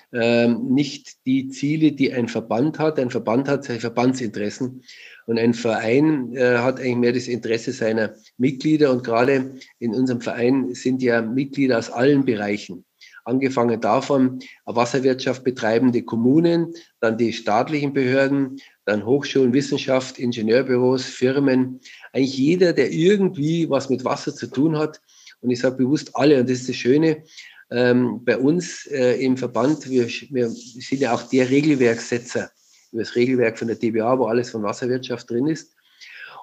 nicht 0.56 1.26
die 1.26 1.48
Ziele, 1.48 1.92
die 1.92 2.12
ein 2.12 2.28
Verband 2.28 2.78
hat. 2.78 2.98
Ein 2.98 3.10
Verband 3.10 3.48
hat 3.48 3.64
seine 3.64 3.80
Verbandsinteressen 3.80 4.82
und 5.26 5.38
ein 5.38 5.54
Verein 5.54 6.34
äh, 6.34 6.58
hat 6.58 6.78
eigentlich 6.78 6.96
mehr 6.96 7.12
das 7.12 7.28
Interesse 7.28 7.72
seiner 7.72 8.14
Mitglieder. 8.38 8.92
Und 8.92 9.04
gerade 9.04 9.54
in 9.78 9.94
unserem 9.94 10.20
Verein 10.20 10.74
sind 10.74 11.02
ja 11.02 11.22
Mitglieder 11.22 11.78
aus 11.78 11.90
allen 11.90 12.24
Bereichen 12.24 12.84
angefangen 13.26 13.80
davon 13.80 14.38
Wasserwirtschaft 14.64 15.44
betreibende 15.44 16.02
Kommunen, 16.02 16.74
dann 17.00 17.18
die 17.18 17.32
staatlichen 17.32 17.92
Behörden, 17.92 18.60
dann 18.84 19.04
Hochschulen, 19.04 19.52
Wissenschaft, 19.52 20.18
Ingenieurbüros, 20.18 21.04
Firmen. 21.04 21.80
Eigentlich 22.12 22.38
jeder, 22.38 22.72
der 22.72 22.92
irgendwie 22.92 23.68
was 23.68 23.90
mit 23.90 24.04
Wasser 24.04 24.34
zu 24.34 24.46
tun 24.46 24.78
hat, 24.78 25.00
und 25.40 25.50
ich 25.50 25.58
sage 25.58 25.76
bewusst 25.76 26.12
alle, 26.14 26.40
und 26.40 26.48
das 26.48 26.60
ist 26.60 26.68
das 26.68 26.76
Schöne, 26.76 27.24
ähm, 27.70 28.24
bei 28.24 28.38
uns 28.38 28.86
äh, 28.86 29.22
im 29.22 29.36
Verband, 29.36 29.88
wir, 29.88 30.06
wir 30.06 30.50
sind 30.50 31.00
ja 31.00 31.14
auch 31.14 31.22
der 31.22 31.50
Regelwerksetzer 31.50 32.50
über 32.92 33.02
das 33.02 33.16
Regelwerk 33.16 33.58
von 33.58 33.68
der 33.68 33.76
DBA, 33.76 34.18
wo 34.18 34.26
alles 34.26 34.50
von 34.50 34.62
Wasserwirtschaft 34.62 35.30
drin 35.30 35.48
ist. 35.48 35.74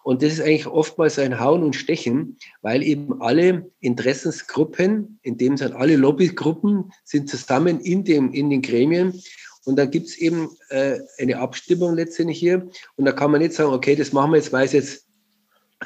Und 0.04 0.22
das 0.22 0.34
ist 0.34 0.42
eigentlich 0.42 0.68
oftmals 0.68 1.18
ein 1.18 1.40
Hauen 1.40 1.64
und 1.64 1.78
Stechen, 1.78 2.38
weil 2.62 2.84
eben 2.84 3.22
alle 3.22 3.72
Interessensgruppen, 3.80 5.20
in 5.22 5.38
dem 5.38 5.56
sind 5.56 5.74
alle 5.74 5.96
Lobbygruppen, 5.96 6.92
sind 7.06 7.30
zusammen 7.30 7.80
in, 7.80 8.04
dem, 8.04 8.34
in 8.34 8.50
den 8.50 8.62
Gremien. 8.62 9.22
Und 9.64 9.78
dann 9.78 9.92
gibt 9.92 10.08
es 10.08 10.18
eben 10.18 10.50
äh, 10.70 11.00
eine 11.20 11.38
Abstimmung 11.38 11.96
letztendlich 11.96 12.38
hier. 12.38 12.68
Und 12.98 13.06
da 13.06 13.14
kann 13.14 13.32
man 13.32 13.42
nicht 13.42 13.54
sagen, 13.54 13.72
okay, 13.72 13.96
das 13.96 14.12
machen 14.12 14.32
wir 14.32 14.38
jetzt, 14.38 14.52
weil 14.52 14.66
es 14.66 14.74
jetzt 14.74 15.08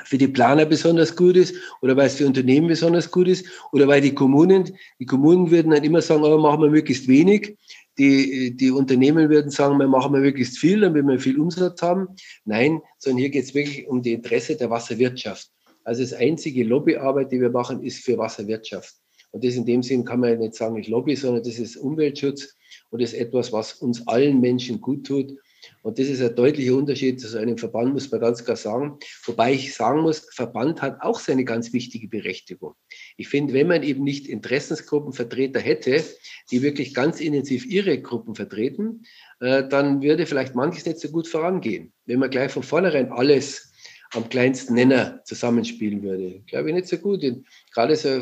für 0.05 0.17
die 0.17 0.27
Planer 0.27 0.65
besonders 0.65 1.15
gut 1.15 1.35
ist 1.37 1.55
oder 1.81 1.95
weil 1.97 2.07
es 2.07 2.15
für 2.15 2.25
Unternehmen 2.25 2.67
besonders 2.67 3.11
gut 3.11 3.27
ist 3.27 3.45
oder 3.71 3.87
weil 3.87 4.01
die 4.01 4.13
Kommunen, 4.13 4.77
die 4.99 5.05
Kommunen 5.05 5.51
würden 5.51 5.71
dann 5.71 5.83
immer 5.83 6.01
sagen, 6.01 6.23
oh, 6.23 6.37
machen 6.37 6.61
wir 6.61 6.69
möglichst 6.69 7.07
wenig. 7.07 7.57
Die, 7.97 8.55
die 8.55 8.69
Unternehmen 8.69 9.29
würden 9.29 9.49
sagen, 9.49 9.79
wir 9.79 9.87
machen 9.87 10.13
wir 10.13 10.19
möglichst 10.19 10.59
viel, 10.59 10.81
damit 10.81 11.07
wir 11.07 11.19
viel 11.19 11.39
Umsatz 11.39 11.81
haben. 11.81 12.09
Nein, 12.45 12.81
sondern 12.99 13.19
hier 13.19 13.29
geht 13.29 13.45
es 13.45 13.55
wirklich 13.55 13.87
um 13.87 14.03
die 14.03 14.13
Interesse 14.13 14.55
der 14.55 14.69
Wasserwirtschaft. 14.69 15.49
Also 15.83 16.03
das 16.03 16.13
einzige 16.13 16.63
Lobbyarbeit, 16.63 17.31
die 17.31 17.41
wir 17.41 17.49
machen, 17.49 17.81
ist 17.81 18.03
für 18.03 18.17
Wasserwirtschaft. 18.17 18.93
Und 19.31 19.43
das 19.43 19.55
in 19.55 19.65
dem 19.65 19.81
Sinn 19.83 20.05
kann 20.05 20.19
man 20.19 20.37
nicht 20.37 20.55
sagen, 20.55 20.77
ich 20.77 20.87
Lobby, 20.87 21.15
sondern 21.15 21.43
das 21.43 21.57
ist 21.57 21.75
Umweltschutz 21.77 22.55
und 22.91 23.01
das 23.01 23.13
ist 23.13 23.19
etwas, 23.19 23.51
was 23.51 23.73
uns 23.73 24.07
allen 24.07 24.39
Menschen 24.39 24.79
gut 24.79 25.07
tut 25.07 25.33
und 25.87 25.97
das 25.97 26.09
ist 26.09 26.21
ein 26.21 26.35
deutlicher 26.35 26.75
Unterschied 26.75 27.21
zu 27.21 27.29
so 27.29 27.37
einem 27.37 27.57
Verband, 27.57 27.93
muss 27.93 28.11
man 28.11 28.19
ganz 28.19 28.43
klar 28.43 28.57
sagen. 28.57 28.99
Wobei 29.23 29.53
ich 29.53 29.73
sagen 29.73 30.01
muss, 30.01 30.27
Verband 30.33 30.81
hat 30.81 30.97
auch 30.99 31.17
seine 31.17 31.45
ganz 31.45 31.71
wichtige 31.71 32.09
Berechtigung. 32.09 32.73
Ich 33.15 33.29
finde, 33.29 33.53
wenn 33.53 33.67
man 33.67 33.83
eben 33.83 34.03
nicht 34.03 34.27
Interessensgruppenvertreter 34.27 35.61
hätte, 35.61 36.03
die 36.51 36.61
wirklich 36.61 36.93
ganz 36.93 37.21
intensiv 37.21 37.65
ihre 37.65 38.01
Gruppen 38.01 38.35
vertreten, 38.35 39.03
äh, 39.39 39.65
dann 39.65 40.01
würde 40.01 40.25
vielleicht 40.25 40.55
manches 40.55 40.85
nicht 40.85 40.99
so 40.99 41.07
gut 41.07 41.25
vorangehen. 41.25 41.93
Wenn 42.05 42.19
man 42.19 42.31
gleich 42.31 42.51
von 42.51 42.63
vornherein 42.63 43.09
alles 43.13 43.71
am 44.11 44.27
kleinsten 44.27 44.73
Nenner 44.73 45.21
zusammenspielen 45.23 46.03
würde. 46.03 46.41
Glaube 46.47 46.67
ich 46.67 46.75
nicht 46.75 46.87
so 46.89 46.97
gut. 46.97 47.23
Gerade 47.73 47.95
so 47.95 48.21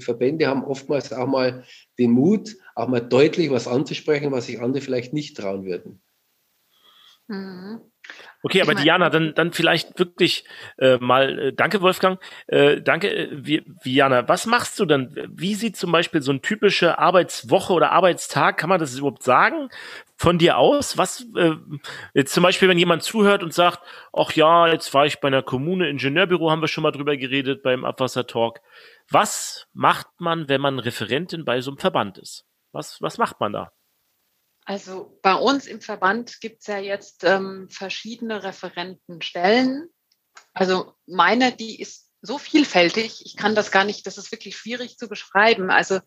Verbände 0.00 0.46
haben 0.46 0.64
oftmals 0.64 1.12
auch 1.12 1.26
mal 1.26 1.64
den 1.98 2.12
Mut, 2.12 2.56
auch 2.74 2.88
mal 2.88 3.00
deutlich 3.00 3.50
was 3.50 3.68
anzusprechen, 3.68 4.32
was 4.32 4.46
sich 4.46 4.62
andere 4.62 4.82
vielleicht 4.82 5.12
nicht 5.12 5.36
trauen 5.36 5.66
würden. 5.66 6.00
Mhm. 7.28 7.80
Okay, 8.42 8.60
aber 8.60 8.74
Diana, 8.74 9.08
dann, 9.10 9.34
dann 9.34 9.52
vielleicht 9.52 9.96
wirklich 9.98 10.44
äh, 10.76 10.96
mal, 10.98 11.38
äh, 11.38 11.52
danke 11.52 11.80
Wolfgang, 11.80 12.20
äh, 12.48 12.82
danke 12.82 13.08
äh, 13.08 13.62
Diana, 13.84 14.28
was 14.28 14.46
machst 14.46 14.80
du 14.80 14.84
dann? 14.84 15.14
Wie 15.30 15.54
sieht 15.54 15.76
zum 15.76 15.92
Beispiel 15.92 16.20
so 16.20 16.32
eine 16.32 16.40
typische 16.40 16.98
Arbeitswoche 16.98 17.72
oder 17.72 17.92
Arbeitstag, 17.92 18.58
kann 18.58 18.68
man 18.68 18.80
das 18.80 18.98
überhaupt 18.98 19.22
sagen, 19.22 19.68
von 20.16 20.38
dir 20.38 20.58
aus? 20.58 20.98
Was, 20.98 21.24
äh, 21.36 21.52
jetzt 22.14 22.34
zum 22.34 22.42
Beispiel, 22.42 22.68
wenn 22.68 22.78
jemand 22.78 23.04
zuhört 23.04 23.44
und 23.44 23.54
sagt, 23.54 23.80
ach 24.12 24.32
ja, 24.32 24.66
jetzt 24.66 24.92
war 24.92 25.06
ich 25.06 25.20
bei 25.20 25.28
einer 25.28 25.42
Kommune, 25.42 25.88
Ingenieurbüro, 25.88 26.50
haben 26.50 26.60
wir 26.60 26.68
schon 26.68 26.82
mal 26.82 26.90
drüber 26.90 27.16
geredet 27.16 27.62
beim 27.62 27.84
Abwassertalk. 27.84 28.60
Was 29.08 29.68
macht 29.72 30.08
man, 30.18 30.48
wenn 30.48 30.60
man 30.60 30.80
Referentin 30.80 31.44
bei 31.44 31.60
so 31.60 31.70
einem 31.70 31.78
Verband 31.78 32.18
ist? 32.18 32.44
Was, 32.72 33.00
was 33.00 33.18
macht 33.18 33.38
man 33.38 33.52
da? 33.52 33.72
Also 34.64 35.18
bei 35.22 35.34
uns 35.34 35.66
im 35.66 35.80
Verband 35.80 36.40
gibt 36.40 36.60
es 36.60 36.66
ja 36.68 36.78
jetzt 36.78 37.24
ähm, 37.24 37.68
verschiedene 37.70 38.44
Referentenstellen. 38.44 39.88
Also 40.54 40.94
meine, 41.06 41.52
die 41.52 41.80
ist 41.80 42.10
so 42.20 42.38
vielfältig, 42.38 43.26
ich 43.26 43.36
kann 43.36 43.54
das 43.54 43.72
gar 43.72 43.84
nicht, 43.84 44.06
das 44.06 44.18
ist 44.18 44.30
wirklich 44.30 44.56
schwierig 44.56 44.96
zu 44.96 45.08
beschreiben. 45.08 45.70
Also 45.70 46.00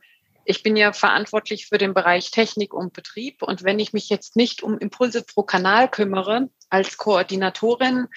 ich 0.46 0.64
bin 0.64 0.78
ja 0.78 0.94
verantwortlich 0.94 1.68
für 1.68 1.78
den 1.78 1.94
Bereich 1.94 2.32
Technik 2.32 2.74
und 2.74 2.94
Betrieb. 2.94 3.42
Und 3.42 3.64
wenn 3.64 3.80
ich 3.80 3.92
mich 3.92 4.10
jetzt 4.10 4.36
nicht 4.36 4.64
um 4.64 4.78
Impulse 4.78 5.24
pro 5.24 5.44
Kanal 5.44 5.90
kümmere 5.90 6.50
als 6.70 6.98
Koordinatorin, 6.98 8.08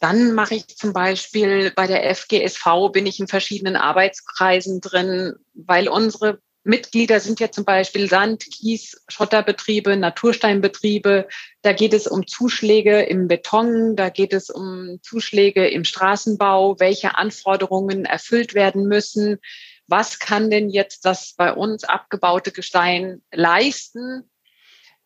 dann 0.00 0.32
mache 0.32 0.56
ich 0.56 0.66
zum 0.66 0.92
Beispiel 0.92 1.70
bei 1.70 1.86
der 1.86 2.14
FGSV, 2.14 2.90
bin 2.92 3.06
ich 3.06 3.20
in 3.20 3.28
verschiedenen 3.28 3.76
Arbeitskreisen 3.76 4.80
drin, 4.80 5.36
weil 5.54 5.88
unsere 5.88 6.40
Mitglieder 6.62 7.20
sind 7.20 7.40
ja 7.40 7.50
zum 7.50 7.64
Beispiel 7.64 8.08
Sand, 8.08 8.44
Kies, 8.44 9.02
Schotterbetriebe, 9.08 9.96
Natursteinbetriebe. 9.96 11.26
Da 11.62 11.72
geht 11.72 11.94
es 11.94 12.06
um 12.06 12.26
Zuschläge 12.26 13.00
im 13.02 13.28
Beton, 13.28 13.96
da 13.96 14.10
geht 14.10 14.34
es 14.34 14.50
um 14.50 14.98
Zuschläge 15.02 15.68
im 15.68 15.84
Straßenbau, 15.84 16.78
welche 16.78 17.16
Anforderungen 17.16 18.04
erfüllt 18.04 18.54
werden 18.54 18.86
müssen. 18.86 19.38
Was 19.86 20.18
kann 20.18 20.50
denn 20.50 20.68
jetzt 20.68 21.06
das 21.06 21.34
bei 21.34 21.52
uns 21.52 21.84
abgebaute 21.84 22.52
Gestein 22.52 23.22
leisten? 23.32 24.30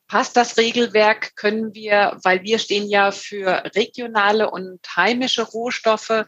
Passt 0.09 0.37
das 0.37 0.59
Regelwerk? 0.59 1.37
Können 1.37 1.73
wir, 1.75 2.19
weil 2.25 2.43
wir 2.43 2.59
stehen 2.59 2.89
ja 2.89 3.13
für 3.13 3.71
regionale 3.77 4.51
und 4.51 4.81
heimische 4.97 5.43
Rohstoffe. 5.43 6.25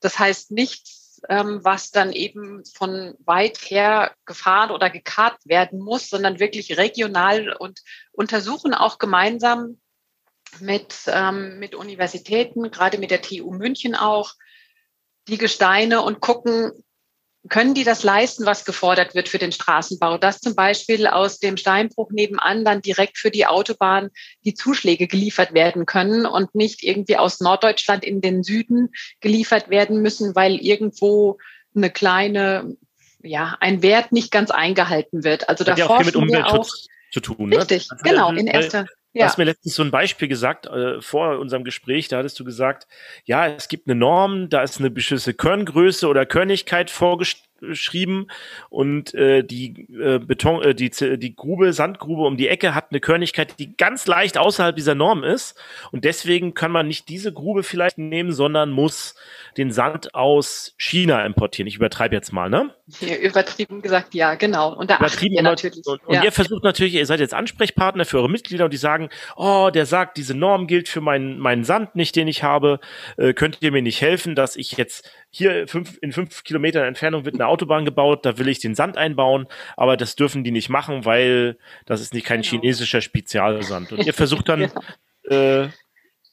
Das 0.00 0.18
heißt 0.18 0.52
nichts 0.52 1.07
ähm, 1.28 1.60
was 1.62 1.90
dann 1.90 2.12
eben 2.12 2.64
von 2.64 3.14
weit 3.24 3.58
her 3.58 4.14
gefahren 4.24 4.70
oder 4.70 4.90
gekarrt 4.90 5.38
werden 5.44 5.80
muss, 5.80 6.08
sondern 6.08 6.38
wirklich 6.38 6.76
regional 6.76 7.52
und 7.52 7.80
untersuchen 8.12 8.74
auch 8.74 8.98
gemeinsam 8.98 9.80
mit, 10.60 10.94
ähm, 11.06 11.58
mit 11.58 11.74
Universitäten, 11.74 12.70
gerade 12.70 12.98
mit 12.98 13.10
der 13.10 13.22
TU 13.22 13.52
München 13.52 13.94
auch, 13.94 14.34
die 15.28 15.38
Gesteine 15.38 16.02
und 16.02 16.20
gucken, 16.20 16.72
können 17.48 17.74
die 17.74 17.84
das 17.84 18.02
leisten, 18.02 18.46
was 18.46 18.64
gefordert 18.64 19.14
wird 19.14 19.28
für 19.28 19.38
den 19.38 19.52
Straßenbau? 19.52 20.18
Dass 20.18 20.40
zum 20.40 20.54
Beispiel 20.54 21.06
aus 21.06 21.38
dem 21.38 21.56
Steinbruch 21.56 22.10
nebenan 22.10 22.64
dann 22.64 22.82
direkt 22.82 23.16
für 23.16 23.30
die 23.30 23.46
Autobahn 23.46 24.10
die 24.44 24.54
Zuschläge 24.54 25.06
geliefert 25.06 25.54
werden 25.54 25.86
können 25.86 26.26
und 26.26 26.54
nicht 26.54 26.82
irgendwie 26.82 27.16
aus 27.16 27.40
Norddeutschland 27.40 28.04
in 28.04 28.20
den 28.20 28.42
Süden 28.42 28.90
geliefert 29.20 29.70
werden 29.70 30.02
müssen, 30.02 30.34
weil 30.34 30.56
irgendwo 30.56 31.38
eine 31.74 31.90
kleine, 31.90 32.76
ja, 33.22 33.56
ein 33.60 33.82
Wert 33.82 34.12
nicht 34.12 34.30
ganz 34.30 34.50
eingehalten 34.50 35.22
wird. 35.22 35.48
Also 35.48 35.64
da 35.64 35.76
ja 35.76 35.88
auch 35.88 35.98
viel 35.98 36.06
mit 36.06 36.16
Umweltschutz 36.16 36.88
zu 37.12 37.20
tun. 37.20 37.50
Ne? 37.50 37.58
Richtig, 37.58 37.88
ne? 37.90 37.98
genau, 38.02 38.32
in 38.32 38.48
erster 38.48 38.86
Du 39.14 39.24
hast 39.24 39.38
mir 39.38 39.44
letztens 39.44 39.74
so 39.74 39.82
ein 39.82 39.90
Beispiel 39.90 40.28
gesagt, 40.28 40.66
äh, 40.66 41.00
vor 41.00 41.38
unserem 41.38 41.64
Gespräch, 41.64 42.08
da 42.08 42.18
hattest 42.18 42.38
du 42.38 42.44
gesagt, 42.44 42.86
ja, 43.24 43.46
es 43.48 43.68
gibt 43.68 43.88
eine 43.88 43.94
Norm, 43.98 44.48
da 44.48 44.62
ist 44.62 44.78
eine 44.78 44.90
bestimmte 44.90 45.34
Körngröße 45.34 46.06
oder 46.06 46.26
Körnigkeit 46.26 46.90
vorgeschrieben 47.58 48.30
und 48.70 49.14
äh, 49.14 49.42
die 49.42 49.86
äh, 49.92 50.18
Beton, 50.18 50.62
äh, 50.62 50.74
die, 50.74 50.90
die 50.90 51.34
Grube, 51.34 51.72
Sandgrube 51.72 52.22
um 52.22 52.36
die 52.36 52.48
Ecke 52.48 52.74
hat 52.74 52.86
eine 52.90 53.00
Körnigkeit, 53.00 53.58
die 53.58 53.76
ganz 53.76 54.06
leicht 54.06 54.38
außerhalb 54.38 54.74
dieser 54.76 54.94
Norm 54.94 55.24
ist 55.24 55.58
und 55.92 56.04
deswegen 56.04 56.54
kann 56.54 56.70
man 56.70 56.88
nicht 56.88 57.08
diese 57.08 57.32
Grube 57.32 57.62
vielleicht 57.62 57.98
nehmen, 57.98 58.32
sondern 58.32 58.70
muss 58.70 59.14
den 59.56 59.72
Sand 59.72 60.14
aus 60.14 60.74
China 60.78 61.24
importieren. 61.24 61.66
Ich 61.66 61.76
übertreibe 61.76 62.14
jetzt 62.14 62.32
mal, 62.32 62.48
ne? 62.48 62.70
Hier, 62.98 63.18
übertrieben 63.20 63.82
gesagt, 63.82 64.14
ja, 64.14 64.34
genau. 64.34 64.74
Und 64.74 64.90
da 64.90 64.98
übertrieben 64.98 65.34
ihr 65.34 65.42
natürlich. 65.42 65.86
Und, 65.86 66.04
und 66.06 66.14
ja. 66.14 66.24
ihr 66.24 66.32
versucht 66.32 66.62
natürlich, 66.64 66.94
ihr 66.94 67.06
seid 67.06 67.20
jetzt 67.20 67.34
Ansprechpartner 67.34 68.04
für 68.04 68.18
eure 68.18 68.30
Mitglieder 68.30 68.64
und 68.64 68.72
die 68.72 68.78
sagen, 68.78 69.10
oh, 69.36 69.70
der 69.72 69.86
sagt, 69.86 70.16
diese 70.16 70.34
Norm 70.34 70.66
gilt 70.66 70.88
für 70.88 71.00
meinen, 71.00 71.38
meinen 71.38 71.64
Sand 71.64 71.96
nicht, 71.96 72.16
den 72.16 72.28
ich 72.28 72.42
habe. 72.42 72.80
Äh, 73.16 73.34
könnt 73.34 73.58
ihr 73.60 73.72
mir 73.72 73.82
nicht 73.82 74.00
helfen, 74.00 74.34
dass 74.34 74.56
ich 74.56 74.72
jetzt 74.72 75.10
hier 75.30 75.68
fünf, 75.68 75.98
in 76.00 76.12
fünf 76.12 76.42
Kilometern 76.44 76.84
Entfernung 76.84 77.24
wird 77.24 77.34
eine 77.34 77.46
Autobahn 77.46 77.84
gebaut, 77.84 78.24
da 78.24 78.38
will 78.38 78.48
ich 78.48 78.60
den 78.60 78.74
Sand 78.74 78.96
einbauen, 78.96 79.46
aber 79.76 79.96
das 79.96 80.16
dürfen 80.16 80.44
die 80.44 80.50
nicht 80.50 80.68
machen, 80.68 81.04
weil 81.04 81.58
das 81.86 82.00
ist 82.00 82.14
nicht 82.14 82.26
kein 82.26 82.42
genau. 82.42 82.50
chinesischer 82.50 83.00
Spezialsand. 83.00 83.92
Und 83.92 84.06
ihr 84.06 84.14
versucht 84.14 84.48
dann, 84.48 84.70
genau. 85.28 85.64
äh, 85.64 85.68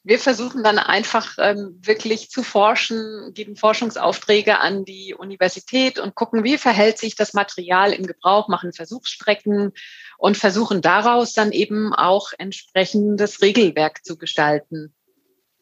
wir 0.07 0.19
versuchen 0.19 0.63
dann 0.63 0.77
einfach 0.77 1.35
ähm, 1.39 1.79
wirklich 1.81 2.29
zu 2.29 2.43
forschen, 2.43 3.33
geben 3.33 3.55
Forschungsaufträge 3.55 4.59
an 4.59 4.85
die 4.85 5.15
Universität 5.15 5.97
und 5.97 6.13
gucken, 6.13 6.43
wie 6.43 6.59
verhält 6.59 6.99
sich 6.99 7.15
das 7.15 7.33
Material 7.33 7.91
im 7.91 8.05
Gebrauch, 8.05 8.47
machen 8.47 8.71
Versuchsstrecken 8.71 9.73
und 10.19 10.37
versuchen 10.37 10.81
daraus 10.81 11.33
dann 11.33 11.51
eben 11.51 11.91
auch 11.91 12.33
entsprechendes 12.37 13.41
Regelwerk 13.41 14.05
zu 14.05 14.15
gestalten. 14.15 14.93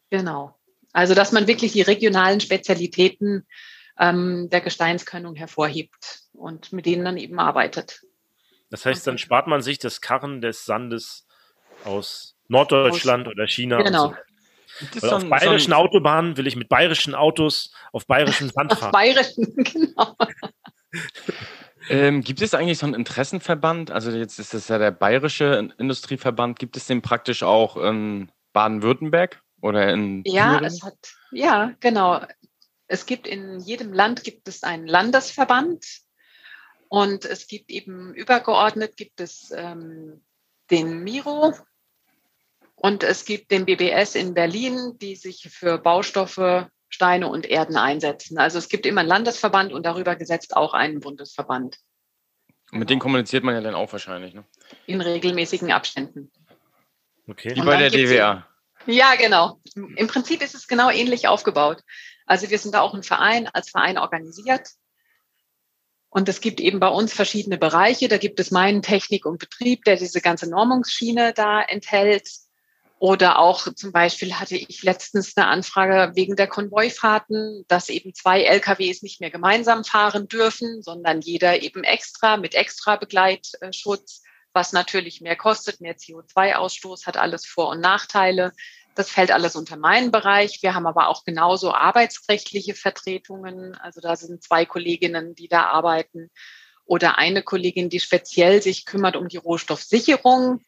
Genau. 0.10 0.54
Also, 0.94 1.16
dass 1.16 1.32
man 1.32 1.48
wirklich 1.48 1.74
die 1.74 1.82
regionalen 1.82 2.40
Spezialitäten 2.40 3.46
ähm, 4.00 4.50
der 4.52 4.62
Gesteinskönnung 4.62 5.36
hervorhebt 5.36 6.22
und 6.34 6.72
mit 6.72 6.86
denen 6.86 7.04
dann 7.04 7.18
eben 7.18 7.40
arbeitet. 7.40 8.02
Das 8.70 8.86
heißt, 8.86 9.06
dann 9.06 9.18
spart 9.18 9.48
man 9.48 9.62
sich 9.62 9.80
das 9.80 10.02
Karren 10.02 10.42
des 10.42 10.66
Sandes 10.66 11.28
aus 11.84 12.36
Norddeutschland 12.48 13.28
aus, 13.28 13.34
oder 13.34 13.48
China. 13.48 13.82
Genau. 13.82 14.10
So. 14.10 15.02
Weil 15.02 15.10
auf 15.12 15.30
bayerischen 15.30 15.72
so 15.72 15.78
Autobahnen 15.78 16.38
will 16.38 16.48
ich 16.48 16.56
mit 16.56 16.70
bayerischen 16.70 17.14
Autos 17.14 17.72
auf 17.92 18.08
bayerischem 18.08 18.50
Sand 18.50 18.74
fahren. 18.74 18.86
Auf 18.86 18.92
bayerischen, 18.92 19.56
genau. 19.64 20.16
Ähm, 21.90 22.22
gibt 22.24 22.42
es 22.42 22.54
eigentlich 22.54 22.80
so 22.80 22.86
einen 22.86 22.96
Interessenverband? 22.96 23.92
Also 23.92 24.12
jetzt 24.12 24.40
ist 24.40 24.54
das 24.54 24.68
ja 24.70 24.78
der 24.78 24.92
bayerische 24.92 25.70
Industrieverband. 25.78 26.58
Gibt 26.58 26.78
es 26.78 26.88
den 26.88 27.02
praktisch 27.02 27.44
auch 27.44 27.78
in 27.78 28.32
Baden-Württemberg 28.54 29.42
oder 29.64 29.92
in 29.92 30.24
Ja, 30.26 30.60
es 30.60 30.84
hat, 30.84 30.98
ja, 31.32 31.74
genau. 31.80 32.22
Es 32.88 33.06
gibt 33.06 33.28
in 33.28 33.60
jedem 33.60 33.94
Land 33.94 34.24
gibt 34.24 34.48
es 34.48 34.64
einen 34.64 34.88
Landesverband 34.88 35.86
und 36.90 37.26
es 37.26 37.48
gibt 37.48 37.72
eben 37.72 38.14
übergeordnet 38.14 38.98
gibt 38.98 39.20
es 39.20 39.52
ähm, 39.56 40.22
den 40.70 41.04
Miro, 41.04 41.54
und 42.84 43.06
es 43.06 43.24
gibt 43.24 43.50
den 43.52 43.66
BBS 43.66 44.14
in 44.16 44.34
Berlin, 44.34 44.98
die 45.00 45.16
sich 45.16 45.48
für 45.50 45.78
Baustoffe, 45.78 46.68
Steine 46.90 47.30
und 47.30 47.46
Erden 47.46 47.78
einsetzen. 47.78 48.38
Also 48.38 48.58
es 48.58 48.68
gibt 48.68 48.86
immer 48.86 49.00
einen 49.00 49.08
Landesverband 49.08 49.72
und 49.72 49.86
darüber 49.86 50.18
gesetzt 50.18 50.58
auch 50.58 50.74
einen 50.74 51.00
Bundesverband. 51.00 51.78
Und 52.74 52.80
mit 52.80 52.90
denen 52.90 53.00
kommuniziert 53.00 53.46
man 53.46 53.56
ja 53.56 53.62
dann 53.62 53.74
auch 53.74 53.90
wahrscheinlich, 53.94 54.34
ne? 54.34 54.44
In 54.86 55.00
regelmäßigen 55.00 55.72
Abständen. 55.72 56.30
Okay. 57.26 57.56
Wie 57.56 57.62
bei 57.62 57.78
der 57.78 57.90
DWA. 57.90 58.46
Ja, 58.86 59.16
genau. 59.16 59.60
Im 59.76 60.08
Prinzip 60.08 60.42
ist 60.42 60.56
es 60.56 60.68
genau 60.68 60.90
ähnlich 60.90 61.28
aufgebaut. 61.28 61.82
Also 62.26 62.50
wir 62.50 62.60
sind 62.60 62.74
da 62.74 62.82
auch 62.82 62.94
ein 62.94 63.04
Verein, 63.04 63.48
als 63.48 63.70
Verein 63.70 63.98
organisiert. 63.98 64.70
Und 66.10 66.30
es 66.30 66.42
gibt 66.42 66.60
eben 66.60 66.80
bei 66.80 66.90
uns 66.90 67.14
verschiedene 67.14 67.58
Bereiche. 67.58 68.08
Da 68.08 68.18
gibt 68.18 68.40
es 68.40 68.52
meinen 68.52 68.82
Technik 68.82 69.26
und 69.26 69.40
Betrieb, 69.40 69.84
der 69.86 69.96
diese 69.96 70.22
ganze 70.22 70.50
Normungsschiene 70.50 71.34
da 71.34 71.62
enthält. 71.62 72.30
Oder 73.00 73.40
auch 73.40 73.68
zum 73.74 73.92
Beispiel 73.92 74.36
hatte 74.36 74.56
ich 74.56 74.84
letztens 74.84 75.36
eine 75.36 75.48
Anfrage 75.48 76.16
wegen 76.16 76.36
der 76.36 76.48
Konvoifahrten, 76.48 77.66
dass 77.68 77.90
eben 77.90 78.14
zwei 78.14 78.44
LKWs 78.44 79.02
nicht 79.02 79.20
mehr 79.20 79.32
gemeinsam 79.32 79.84
fahren 79.84 80.28
dürfen, 80.28 80.82
sondern 80.82 81.20
jeder 81.20 81.62
eben 81.62 81.84
extra 81.84 82.38
mit 82.38 82.54
extra 82.54 82.96
Begleitschutz, 82.96 84.23
was 84.54 84.74
natürlich 84.74 85.22
mehr 85.22 85.36
kostet, 85.36 85.82
mehr 85.82 85.96
CO2-Ausstoß, 85.96 87.06
hat 87.06 87.18
alles 87.18 87.46
Vor- 87.46 87.70
und 87.70 87.82
Nachteile. 87.82 88.54
Das 88.96 89.10
fällt 89.10 89.32
alles 89.32 89.56
unter 89.56 89.76
meinen 89.76 90.12
Bereich. 90.12 90.62
Wir 90.62 90.76
haben 90.76 90.86
aber 90.86 91.08
auch 91.08 91.26
genauso 91.26 91.74
arbeitsrechtliche 91.74 92.76
Vertretungen. 92.76 93.76
Also 93.76 94.02
da 94.02 94.16
sind 94.16 94.44
zwei 94.44 94.66
Kolleginnen, 94.66 95.36
die 95.36 95.48
da 95.48 95.66
arbeiten 95.66 96.30
oder 96.86 97.18
eine 97.18 97.42
Kollegin, 97.42 97.90
die 97.90 98.00
speziell 98.00 98.62
sich 98.62 98.86
kümmert 98.86 99.16
um 99.16 99.28
die 99.28 99.38
Rohstoffsicherung 99.38 100.62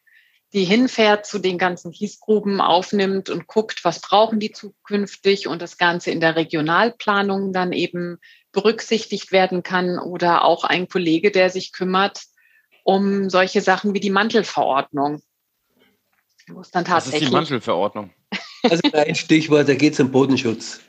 die 0.56 0.64
hinfährt 0.64 1.26
zu 1.26 1.40
den 1.40 1.58
ganzen 1.58 1.92
Kiesgruben, 1.92 2.62
aufnimmt 2.62 3.30
und 3.30 3.46
guckt, 3.46 3.84
was 3.84 4.00
brauchen 4.00 4.40
die 4.40 4.54
zukünftig 4.54 5.48
und 5.48 5.62
das 5.62 5.78
Ganze 5.78 6.12
in 6.12 6.22
der 6.22 6.38
Regionalplanung 6.38 7.52
dann 7.52 7.74
eben 7.74 8.20
berücksichtigt 8.54 9.34
werden 9.34 9.64
kann 9.64 10.00
oder 10.00 10.46
auch 10.46 10.64
ein 10.64 10.88
Kollege, 10.88 11.30
der 11.30 11.50
sich 11.50 11.74
kümmert 11.74 12.22
um 12.86 13.30
solche 13.30 13.62
Sachen 13.62 13.94
wie 13.94 14.00
die 14.00 14.12
Mantelverordnung. 14.12 15.22
Wo 16.48 16.62
dann 16.72 16.86
tatsächlich, 16.86 17.14
was 17.14 17.22
ist 17.22 17.30
die 17.30 17.34
Mantelverordnung? 17.34 18.12
Also 18.64 18.82
ein 18.94 19.16
Stichwort, 19.16 19.68
da 19.68 19.74
geht 19.74 19.94
es 19.94 20.00
um 20.00 20.12
Bodenschutz. 20.12 20.80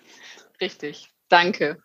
Richtig, 0.61 1.09
danke. 1.28 1.78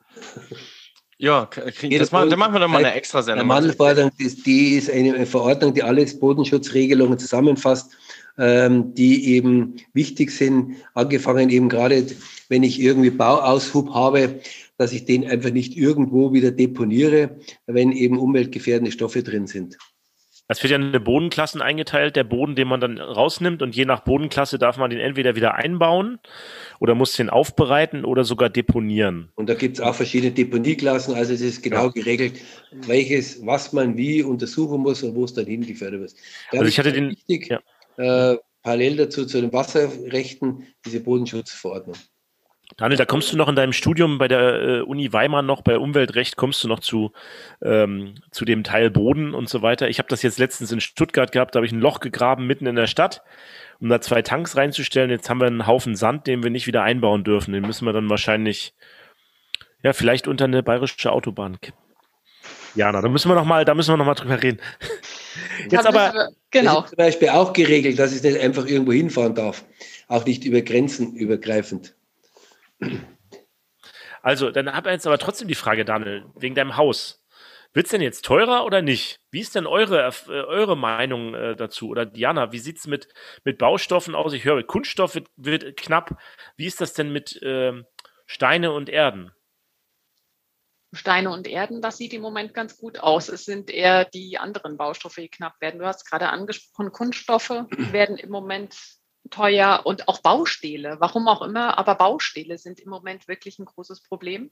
Ja, 1.17 1.49
das 1.89 2.11
machen, 2.11 2.29
dann 2.29 2.39
machen 2.39 2.53
wir 2.53 2.59
doch 2.59 2.67
mal 2.67 2.79
eine 2.79 2.93
extra 2.93 3.21
Sendung. 3.21 3.39
Der 3.39 3.55
Mandelverordnung, 3.55 4.11
die 4.17 4.73
ist 4.75 4.89
eine 4.89 5.25
Verordnung, 5.25 5.73
die 5.73 5.83
alle 5.83 6.05
Bodenschutzregelungen 6.05 7.17
zusammenfasst, 7.17 7.91
ähm, 8.37 8.93
die 8.93 9.35
eben 9.35 9.75
wichtig 9.93 10.31
sind, 10.31 10.75
angefangen 10.93 11.49
eben 11.49 11.69
gerade, 11.69 12.05
wenn 12.49 12.63
ich 12.63 12.81
irgendwie 12.81 13.11
Bauaushub 13.11 13.93
habe, 13.93 14.41
dass 14.77 14.93
ich 14.93 15.05
den 15.05 15.29
einfach 15.29 15.51
nicht 15.51 15.77
irgendwo 15.77 16.33
wieder 16.33 16.51
deponiere, 16.51 17.37
wenn 17.67 17.91
eben 17.91 18.17
umweltgefährdende 18.17 18.91
Stoffe 18.91 19.23
drin 19.23 19.47
sind. 19.47 19.77
Es 20.51 20.61
wird 20.61 20.71
ja 20.71 20.77
in 20.77 21.03
Bodenklassen 21.03 21.61
eingeteilt, 21.61 22.17
der 22.17 22.25
Boden, 22.25 22.55
den 22.55 22.67
man 22.67 22.81
dann 22.81 22.97
rausnimmt 22.97 23.61
und 23.61 23.73
je 23.73 23.85
nach 23.85 24.01
Bodenklasse 24.01 24.59
darf 24.59 24.75
man 24.75 24.89
den 24.89 24.99
entweder 24.99 25.37
wieder 25.37 25.55
einbauen 25.55 26.19
oder 26.79 26.93
muss 26.93 27.13
den 27.13 27.29
aufbereiten 27.29 28.03
oder 28.03 28.25
sogar 28.25 28.49
deponieren. 28.49 29.29
Und 29.35 29.47
da 29.49 29.53
gibt 29.53 29.77
es 29.77 29.81
auch 29.81 29.95
verschiedene 29.95 30.33
Deponieklassen, 30.33 31.15
also 31.15 31.33
es 31.33 31.39
ist 31.39 31.63
genau 31.63 31.85
ja. 31.85 31.91
geregelt, 31.91 32.33
welches, 32.85 33.45
was 33.45 33.71
man 33.71 33.95
wie 33.95 34.23
untersuchen 34.23 34.81
muss 34.81 35.01
und 35.03 35.15
wo 35.15 35.23
es 35.23 35.33
dann 35.33 35.45
hingefördert 35.45 36.01
wird. 36.01 36.15
Da 36.51 36.59
also 36.59 36.67
ich 36.69 36.77
hatte 36.77 36.91
den, 36.91 37.11
wichtig, 37.11 37.47
ja. 37.47 38.33
äh, 38.33 38.37
parallel 38.61 38.97
dazu 38.97 39.25
zu 39.25 39.39
den 39.39 39.53
Wasserrechten, 39.53 40.67
diese 40.85 40.99
Bodenschutzverordnung. 40.99 41.95
Daniel, 42.77 42.97
da 42.97 43.05
kommst 43.05 43.31
du 43.31 43.37
noch 43.37 43.49
in 43.49 43.55
deinem 43.55 43.73
Studium 43.73 44.17
bei 44.17 44.27
der 44.27 44.61
äh, 44.61 44.81
Uni 44.81 45.11
Weimar 45.11 45.41
noch, 45.41 45.61
bei 45.61 45.77
Umweltrecht, 45.77 46.37
kommst 46.37 46.63
du 46.63 46.67
noch 46.67 46.79
zu, 46.79 47.11
ähm, 47.61 48.15
zu 48.31 48.45
dem 48.45 48.63
Teil 48.63 48.89
Boden 48.89 49.33
und 49.33 49.49
so 49.49 49.61
weiter. 49.61 49.89
Ich 49.89 49.99
habe 49.99 50.09
das 50.09 50.21
jetzt 50.21 50.39
letztens 50.39 50.71
in 50.71 50.81
Stuttgart 50.81 51.31
gehabt, 51.31 51.55
da 51.55 51.57
habe 51.57 51.65
ich 51.65 51.71
ein 51.71 51.81
Loch 51.81 51.99
gegraben 51.99 52.47
mitten 52.47 52.65
in 52.65 52.75
der 52.75 52.87
Stadt, 52.87 53.23
um 53.79 53.89
da 53.89 53.99
zwei 54.01 54.21
Tanks 54.21 54.55
reinzustellen. 54.55 55.11
Jetzt 55.11 55.29
haben 55.29 55.39
wir 55.39 55.47
einen 55.47 55.67
Haufen 55.67 55.95
Sand, 55.95 56.27
den 56.27 56.43
wir 56.43 56.49
nicht 56.49 56.67
wieder 56.67 56.83
einbauen 56.83 57.23
dürfen. 57.23 57.53
Den 57.53 57.63
müssen 57.63 57.85
wir 57.85 57.93
dann 57.93 58.09
wahrscheinlich, 58.09 58.73
ja, 59.83 59.93
vielleicht 59.93 60.27
unter 60.27 60.45
eine 60.45 60.63
bayerische 60.63 61.11
Autobahn 61.11 61.59
kippen. 61.59 61.79
Jana, 62.73 63.01
da 63.01 63.09
müssen 63.09 63.29
wir 63.29 63.35
noch 63.35 63.45
mal, 63.45 63.65
da 63.65 63.75
müssen 63.75 63.91
wir 63.91 63.97
noch 63.97 64.05
mal 64.05 64.13
drüber 64.13 64.41
reden. 64.41 64.59
Jetzt 65.69 65.85
aber, 65.85 66.29
genau. 66.51 66.75
Das 66.75 66.85
ist 66.85 66.89
zum 66.91 66.97
Beispiel 66.97 67.29
auch 67.29 67.53
geregelt, 67.53 67.99
dass 67.99 68.15
ich 68.15 68.23
nicht 68.23 68.39
einfach 68.39 68.65
irgendwo 68.65 68.93
hinfahren 68.93 69.35
darf. 69.35 69.65
Auch 70.07 70.25
nicht 70.25 70.45
über 70.45 70.61
Grenzen 70.61 71.15
übergreifend. 71.15 71.95
Also, 74.23 74.51
dann 74.51 74.71
habe 74.71 74.89
ich 74.89 74.93
jetzt 74.93 75.07
aber 75.07 75.17
trotzdem 75.17 75.47
die 75.47 75.55
Frage, 75.55 75.83
Daniel, 75.83 76.25
wegen 76.35 76.53
deinem 76.53 76.77
Haus. 76.77 77.21
Wird 77.73 77.85
es 77.85 77.91
denn 77.91 78.01
jetzt 78.01 78.25
teurer 78.25 78.65
oder 78.65 78.81
nicht? 78.81 79.21
Wie 79.31 79.39
ist 79.39 79.55
denn 79.55 79.65
eure, 79.65 80.05
äh, 80.05 80.31
eure 80.31 80.75
Meinung 80.75 81.33
äh, 81.33 81.55
dazu? 81.55 81.87
Oder 81.87 82.05
Diana, 82.05 82.51
wie 82.51 82.59
sieht 82.59 82.79
es 82.79 82.87
mit, 82.87 83.07
mit 83.45 83.57
Baustoffen 83.57 84.13
aus? 84.13 84.33
Ich 84.33 84.43
höre, 84.43 84.61
Kunststoff 84.63 85.15
wird, 85.15 85.29
wird 85.37 85.77
knapp. 85.77 86.17
Wie 86.57 86.65
ist 86.65 86.81
das 86.81 86.93
denn 86.93 87.13
mit 87.13 87.41
äh, 87.41 87.81
Steine 88.25 88.73
und 88.73 88.89
Erden? 88.89 89.31
Steine 90.93 91.31
und 91.31 91.47
Erden, 91.47 91.81
das 91.81 91.97
sieht 91.97 92.13
im 92.13 92.21
Moment 92.21 92.53
ganz 92.53 92.77
gut 92.77 92.99
aus. 92.99 93.29
Es 93.29 93.45
sind 93.45 93.69
eher 93.69 94.03
die 94.03 94.37
anderen 94.37 94.75
Baustoffe, 94.75 95.15
die 95.15 95.29
knapp 95.29 95.59
werden. 95.61 95.79
Du 95.79 95.85
hast 95.85 96.03
gerade 96.03 96.27
angesprochen, 96.27 96.91
Kunststoffe 96.91 97.49
werden 97.93 98.17
im 98.17 98.29
Moment 98.29 98.75
teuer 99.29 99.81
und 99.85 100.07
auch 100.07 100.19
Baustähle, 100.19 100.97
warum 100.99 101.27
auch 101.27 101.41
immer, 101.41 101.77
aber 101.77 101.95
Baustähle 101.95 102.57
sind 102.57 102.79
im 102.79 102.89
Moment 102.89 103.27
wirklich 103.27 103.59
ein 103.59 103.65
großes 103.65 104.01
Problem. 104.01 104.51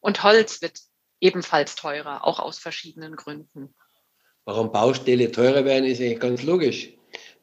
Und 0.00 0.22
Holz 0.22 0.62
wird 0.62 0.80
ebenfalls 1.20 1.76
teurer, 1.76 2.26
auch 2.26 2.40
aus 2.40 2.58
verschiedenen 2.58 3.16
Gründen. 3.16 3.74
Warum 4.44 4.72
Baustähle 4.72 5.30
teurer 5.30 5.64
werden, 5.64 5.84
ist 5.84 6.00
eigentlich 6.00 6.20
ganz 6.20 6.42
logisch. 6.42 6.92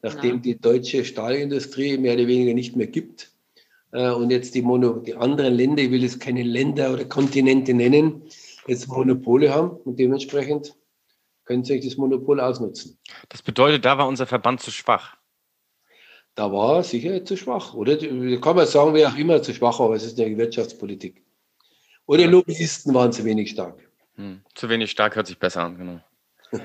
Nachdem 0.02 0.36
ja. 0.36 0.42
die 0.42 0.60
deutsche 0.60 1.04
Stahlindustrie 1.04 1.96
mehr 1.96 2.14
oder 2.14 2.26
weniger 2.26 2.54
nicht 2.54 2.76
mehr 2.76 2.86
gibt 2.86 3.32
äh, 3.92 4.10
und 4.10 4.30
jetzt 4.30 4.54
die, 4.54 4.62
Mono, 4.62 4.98
die 4.98 5.14
anderen 5.14 5.54
Länder, 5.54 5.82
ich 5.82 5.90
will 5.90 6.02
jetzt 6.02 6.20
keine 6.20 6.42
Länder 6.42 6.92
oder 6.92 7.04
Kontinente 7.04 7.72
nennen, 7.72 8.22
jetzt 8.66 8.88
Monopole 8.88 9.54
haben 9.54 9.70
und 9.70 9.98
dementsprechend 9.98 10.74
können 11.44 11.64
sie 11.64 11.74
sich 11.74 11.84
das 11.84 11.96
Monopol 11.96 12.40
ausnutzen. 12.40 12.98
Das 13.28 13.42
bedeutet, 13.42 13.84
da 13.84 13.96
war 13.98 14.06
unser 14.06 14.26
Verband 14.26 14.60
zu 14.60 14.70
schwach 14.70 15.19
da 16.34 16.52
war 16.52 16.82
sicher 16.82 17.24
zu 17.24 17.36
schwach. 17.36 17.74
Oder 17.74 17.96
kann 17.96 18.56
man 18.56 18.66
sagen, 18.66 18.94
wer 18.94 19.08
auch 19.08 19.16
immer 19.16 19.42
zu 19.42 19.52
schwach, 19.52 19.80
aber 19.80 19.94
es 19.94 20.04
ist 20.04 20.20
eine 20.20 20.36
Wirtschaftspolitik. 20.36 21.22
Oder 22.06 22.26
Lobbyisten 22.26 22.94
waren 22.94 23.12
zu 23.12 23.24
wenig 23.24 23.50
stark. 23.50 23.78
Hm. 24.16 24.42
Zu 24.54 24.68
wenig 24.68 24.90
stark 24.90 25.16
hört 25.16 25.26
sich 25.26 25.38
besser 25.38 25.62
an, 25.62 25.78
genau. 25.78 26.00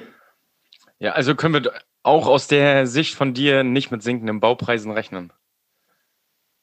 ja, 1.00 1.12
also 1.12 1.36
können 1.36 1.64
wir 1.64 1.74
auch 2.04 2.28
aus 2.28 2.48
der 2.48 2.88
Sicht 2.88 3.16
von 3.16 3.34
dir 3.34 3.64
nicht 3.64 3.92
mit 3.92 4.04
sinkenden 4.04 4.40
Baupreisen 4.40 4.92
rechnen? 4.92 5.34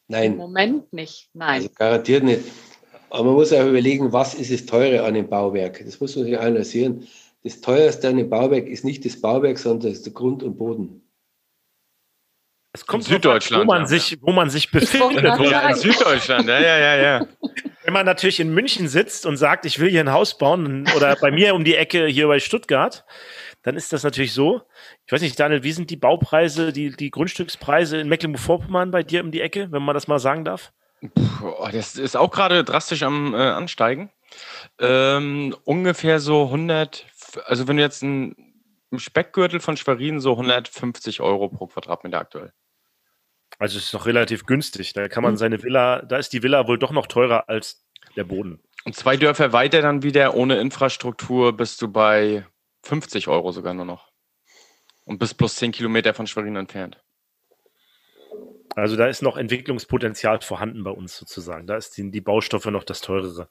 Nein. 0.08 0.32
Im 0.32 0.38
Moment 0.38 0.92
nicht, 0.92 1.30
nein. 1.32 1.62
Also 1.62 1.70
garantiert 1.74 2.24
nicht. 2.24 2.42
Aber 3.10 3.24
man 3.24 3.34
muss 3.34 3.52
auch 3.52 3.66
überlegen, 3.66 4.12
was 4.12 4.34
ist 4.34 4.52
das 4.52 4.66
Teure 4.66 5.04
an 5.04 5.14
dem 5.14 5.28
Bauwerk? 5.28 5.82
Das 5.84 6.00
muss 6.00 6.16
man 6.16 6.24
sich 6.24 6.38
analysieren. 6.38 7.06
Das 7.44 7.60
teuerste 7.60 8.08
an 8.08 8.16
dem 8.16 8.30
Bauwerk 8.30 8.66
ist 8.68 8.84
nicht 8.84 9.04
das 9.04 9.20
Bauwerk, 9.20 9.58
sondern 9.58 9.92
das 9.92 10.02
der 10.02 10.12
Grund 10.12 10.42
und 10.42 10.56
Boden. 10.56 11.01
Es 12.74 12.86
kommt 12.86 13.04
Süddeutschland, 13.04 13.64
wo 13.64 13.66
man 13.66 13.82
ja. 13.82 13.86
sich, 13.86 14.18
wo 14.22 14.32
man 14.32 14.48
sich 14.48 14.70
befindet. 14.70 15.24
In 15.38 15.74
Süddeutschland, 15.74 16.48
ja, 16.48 16.58
ja, 16.58 16.78
ja, 16.78 16.96
ja. 16.96 17.26
Wenn 17.84 17.92
man 17.92 18.06
natürlich 18.06 18.40
in 18.40 18.54
München 18.54 18.88
sitzt 18.88 19.26
und 19.26 19.36
sagt, 19.36 19.66
ich 19.66 19.78
will 19.78 19.90
hier 19.90 20.00
ein 20.00 20.12
Haus 20.12 20.38
bauen 20.38 20.88
oder 20.96 21.16
bei 21.16 21.30
mir 21.30 21.54
um 21.54 21.64
die 21.64 21.74
Ecke 21.74 22.06
hier 22.06 22.28
bei 22.28 22.38
Stuttgart, 22.38 23.04
dann 23.62 23.76
ist 23.76 23.92
das 23.92 24.04
natürlich 24.04 24.32
so. 24.32 24.62
Ich 25.04 25.12
weiß 25.12 25.20
nicht, 25.20 25.38
Daniel, 25.38 25.64
wie 25.64 25.72
sind 25.72 25.90
die 25.90 25.96
Baupreise, 25.96 26.72
die, 26.72 26.96
die 26.96 27.10
Grundstückspreise 27.10 27.98
in 27.98 28.08
Mecklenburg-Vorpommern 28.08 28.90
bei 28.90 29.02
dir 29.02 29.22
um 29.22 29.32
die 29.32 29.40
Ecke, 29.40 29.70
wenn 29.70 29.82
man 29.82 29.94
das 29.94 30.06
mal 30.06 30.20
sagen 30.20 30.44
darf? 30.44 30.72
Puh, 31.14 31.68
das 31.72 31.96
ist 31.96 32.16
auch 32.16 32.30
gerade 32.30 32.64
drastisch 32.64 33.02
am 33.02 33.34
äh, 33.34 33.38
Ansteigen. 33.38 34.10
Ähm, 34.78 35.54
ungefähr 35.64 36.20
so 36.20 36.44
100, 36.44 37.04
also 37.44 37.68
wenn 37.68 37.76
du 37.76 37.82
jetzt 37.82 38.02
ein 38.02 38.52
im 38.92 38.98
Speckgürtel 38.98 39.58
von 39.58 39.76
Schwerin 39.76 40.20
so 40.20 40.32
150 40.32 41.20
Euro 41.20 41.48
pro 41.48 41.66
Quadratmeter 41.66 42.20
aktuell. 42.20 42.52
Also 43.62 43.78
es 43.78 43.84
ist 43.84 43.92
noch 43.92 44.06
relativ 44.06 44.44
günstig. 44.44 44.92
Da 44.92 45.06
kann 45.06 45.22
man 45.22 45.34
mhm. 45.34 45.36
seine 45.36 45.62
Villa, 45.62 46.02
da 46.02 46.16
ist 46.16 46.32
die 46.32 46.42
Villa 46.42 46.66
wohl 46.66 46.80
doch 46.80 46.90
noch 46.90 47.06
teurer 47.06 47.48
als 47.48 47.86
der 48.16 48.24
Boden. 48.24 48.60
Und 48.84 48.96
zwei 48.96 49.16
Dörfer 49.16 49.52
weiter 49.52 49.80
dann 49.82 50.02
wieder 50.02 50.34
ohne 50.34 50.60
Infrastruktur 50.60 51.56
bist 51.56 51.80
du 51.80 51.86
bei 51.86 52.44
50 52.82 53.28
Euro 53.28 53.52
sogar 53.52 53.72
nur 53.72 53.84
noch. 53.84 54.10
Und 55.04 55.20
bist 55.20 55.38
plus 55.38 55.54
10 55.54 55.70
Kilometer 55.70 56.12
von 56.12 56.26
Schwerin 56.26 56.56
entfernt. 56.56 57.00
Also 58.74 58.96
da 58.96 59.06
ist 59.06 59.22
noch 59.22 59.36
Entwicklungspotenzial 59.36 60.40
vorhanden 60.40 60.82
bei 60.82 60.90
uns 60.90 61.16
sozusagen. 61.16 61.68
Da 61.68 61.76
ist 61.76 61.96
die, 61.96 62.10
die 62.10 62.20
Baustoffe 62.20 62.66
noch 62.66 62.82
das 62.82 63.00
teurere. 63.00 63.48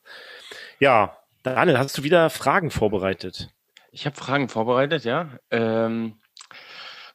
Ja, 0.81 1.15
Daniel, 1.43 1.77
hast 1.77 1.97
du 1.97 2.03
wieder 2.03 2.29
Fragen 2.29 2.69
vorbereitet? 2.69 3.49
Ich 3.93 4.05
habe 4.05 4.17
Fragen 4.17 4.49
vorbereitet, 4.49 5.05
ja. 5.05 5.29
Ähm, 5.51 6.19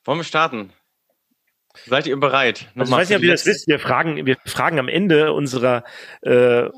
wollen 0.03 0.19
wir 0.19 0.25
starten? 0.25 0.73
Seid 1.87 2.07
ihr 2.07 2.19
bereit? 2.19 2.69
Also 2.75 2.93
ich 2.93 2.99
weiß 2.99 3.09
nicht, 3.09 3.19
ob 3.19 3.25
ihr 3.25 3.33
das 3.33 3.47
wisst. 3.47 3.69
Wir 3.69 3.79
fragen, 3.79 4.27
wir 4.27 4.37
fragen 4.47 4.79
am 4.79 4.89
Ende 4.89 5.33
unserer 5.33 5.85
äh, 6.23 6.69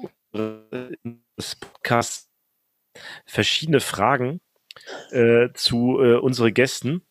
Podcasts 1.60 2.30
verschiedene 3.26 3.80
Fragen 3.80 4.40
äh, 5.10 5.48
zu 5.54 6.00
äh, 6.00 6.16
unseren 6.16 6.52
Gästen. 6.52 7.06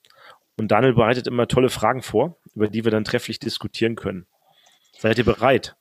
Und 0.57 0.69
Daniel 0.69 0.93
bereitet 0.93 1.27
immer 1.27 1.47
tolle 1.47 1.69
Fragen 1.69 2.01
vor, 2.01 2.37
über 2.55 2.67
die 2.67 2.83
wir 2.83 2.91
dann 2.91 3.03
trefflich 3.03 3.39
diskutieren 3.39 3.95
können. 3.95 4.27
Seid 4.97 5.17
ihr 5.17 5.25
bereit? 5.25 5.75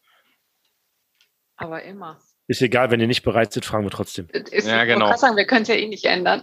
Aber 1.56 1.82
immer. 1.82 2.20
Ist 2.48 2.62
egal, 2.62 2.90
wenn 2.90 3.00
ihr 3.00 3.06
nicht 3.06 3.22
bereit 3.22 3.52
seid, 3.52 3.64
fragen 3.64 3.84
wir 3.84 3.90
trotzdem. 3.90 4.28
Ist, 4.28 4.68
ja, 4.68 4.84
genau. 4.84 5.10
Ich 5.10 5.16
sagen, 5.16 5.36
wir 5.36 5.46
können 5.46 5.62
es 5.62 5.68
ja 5.68 5.74
eh 5.74 5.88
nicht 5.88 6.04
ändern. 6.04 6.42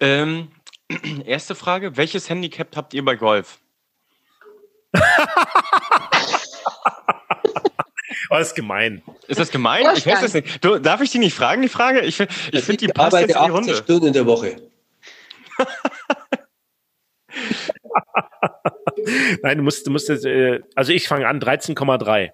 ähm, 0.00 0.50
erste 1.24 1.54
Frage: 1.54 1.96
Welches 1.96 2.30
Handicap 2.30 2.74
habt 2.76 2.94
ihr 2.94 3.04
bei 3.04 3.16
Golf? 3.16 3.60
Oh, 8.30 8.36
das 8.36 8.48
ist 8.48 8.54
gemein. 8.54 9.02
Ist 9.28 9.38
das 9.38 9.50
gemein? 9.50 9.86
Ich 9.96 10.06
weiß 10.06 10.20
das 10.20 10.34
nicht. 10.34 10.64
Du, 10.64 10.78
darf 10.78 11.00
ich 11.00 11.10
die 11.10 11.18
nicht 11.18 11.34
fragen, 11.34 11.62
die 11.62 11.68
Frage? 11.68 12.00
Ich, 12.00 12.18
ich 12.20 12.64
finde, 12.64 12.86
die 12.86 12.88
passt 12.88 13.16
jetzt 13.16 13.36
in 13.36 13.44
die 13.44 13.50
Runde. 13.50 13.76
Stunden 13.76 14.06
in 14.08 14.12
der 14.12 14.26
Woche. 14.26 14.56
Nein, 19.42 19.58
du 19.58 19.64
musst, 19.64 19.86
du 19.86 19.90
musst 19.90 20.08
jetzt, 20.08 20.24
äh, 20.24 20.62
also 20.74 20.92
ich 20.92 21.06
fange 21.06 21.28
an, 21.28 21.38
13,3. 21.40 22.30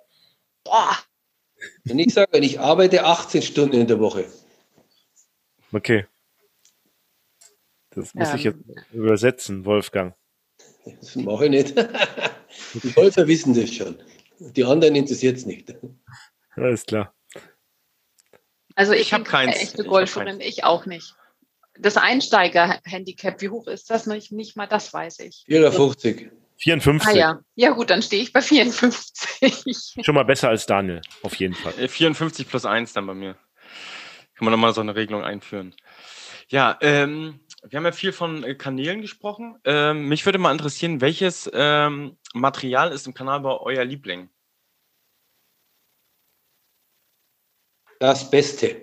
Boah. 0.64 0.96
Wenn 1.84 1.98
ich 1.98 2.14
sage, 2.14 2.38
ich 2.38 2.60
arbeite 2.60 3.04
18 3.04 3.42
Stunden 3.42 3.76
in 3.76 3.86
der 3.86 4.00
Woche. 4.00 4.24
Okay. 5.72 6.06
Das 7.90 8.14
muss 8.14 8.30
ähm. 8.30 8.36
ich 8.36 8.44
jetzt 8.44 8.58
übersetzen, 8.92 9.64
Wolfgang. 9.64 10.14
Das 10.84 11.16
mache 11.16 11.44
ich 11.46 11.50
nicht. 11.50 11.74
Die 12.74 12.92
Golfer 12.92 13.26
wissen 13.26 13.54
das 13.54 13.72
schon. 13.72 13.96
Die 14.38 14.64
anderen 14.64 14.96
interessiert 14.96 15.36
es 15.36 15.46
nicht. 15.46 15.74
Alles 16.56 16.86
klar. 16.86 17.14
Also 18.74 18.92
ich, 18.92 19.02
ich 19.02 19.12
habe 19.12 19.24
keine 19.24 19.54
echte 19.56 19.84
Golferin, 19.84 20.40
ich, 20.40 20.58
ich, 20.58 20.64
auch 20.64 20.86
nicht. 20.86 21.14
Das 21.78 21.96
Einsteiger-Handicap, 21.96 23.40
wie 23.40 23.48
hoch 23.48 23.66
ist 23.66 23.90
das? 23.90 24.06
Nicht, 24.06 24.32
nicht 24.32 24.56
mal 24.56 24.66
das 24.66 24.92
weiß 24.92 25.20
ich. 25.20 25.44
54. 25.46 26.30
54. 26.56 27.08
Ah 27.08 27.16
ja, 27.16 27.40
ja 27.54 27.70
gut, 27.70 27.90
dann 27.90 28.02
stehe 28.02 28.22
ich 28.22 28.32
bei 28.32 28.42
54. 28.42 29.94
Schon 30.04 30.14
mal 30.14 30.24
besser 30.24 30.50
als 30.50 30.66
Daniel, 30.66 31.00
auf 31.22 31.34
jeden 31.36 31.54
Fall. 31.54 31.72
54 31.88 32.48
plus 32.48 32.66
1 32.66 32.92
dann 32.92 33.06
bei 33.06 33.14
mir. 33.14 33.34
Kann 34.34 34.44
man 34.44 34.52
nochmal 34.52 34.74
so 34.74 34.80
eine 34.80 34.94
Regelung 34.94 35.22
einführen. 35.22 35.74
Ja, 36.48 36.76
ähm, 36.80 37.40
wir 37.68 37.76
haben 37.76 37.84
ja 37.84 37.92
viel 37.92 38.12
von 38.12 38.44
äh, 38.44 38.54
Kanälen 38.54 39.00
gesprochen. 39.00 39.56
Ähm, 39.64 40.08
mich 40.08 40.24
würde 40.24 40.38
mal 40.38 40.52
interessieren, 40.52 41.00
welches 41.00 41.50
ähm, 41.52 42.16
Material 42.32 42.92
ist 42.92 43.06
im 43.06 43.14
Kanal 43.14 43.40
bei 43.40 43.56
euer 43.56 43.84
Liebling? 43.84 44.28
Das 47.98 48.30
Beste. 48.30 48.76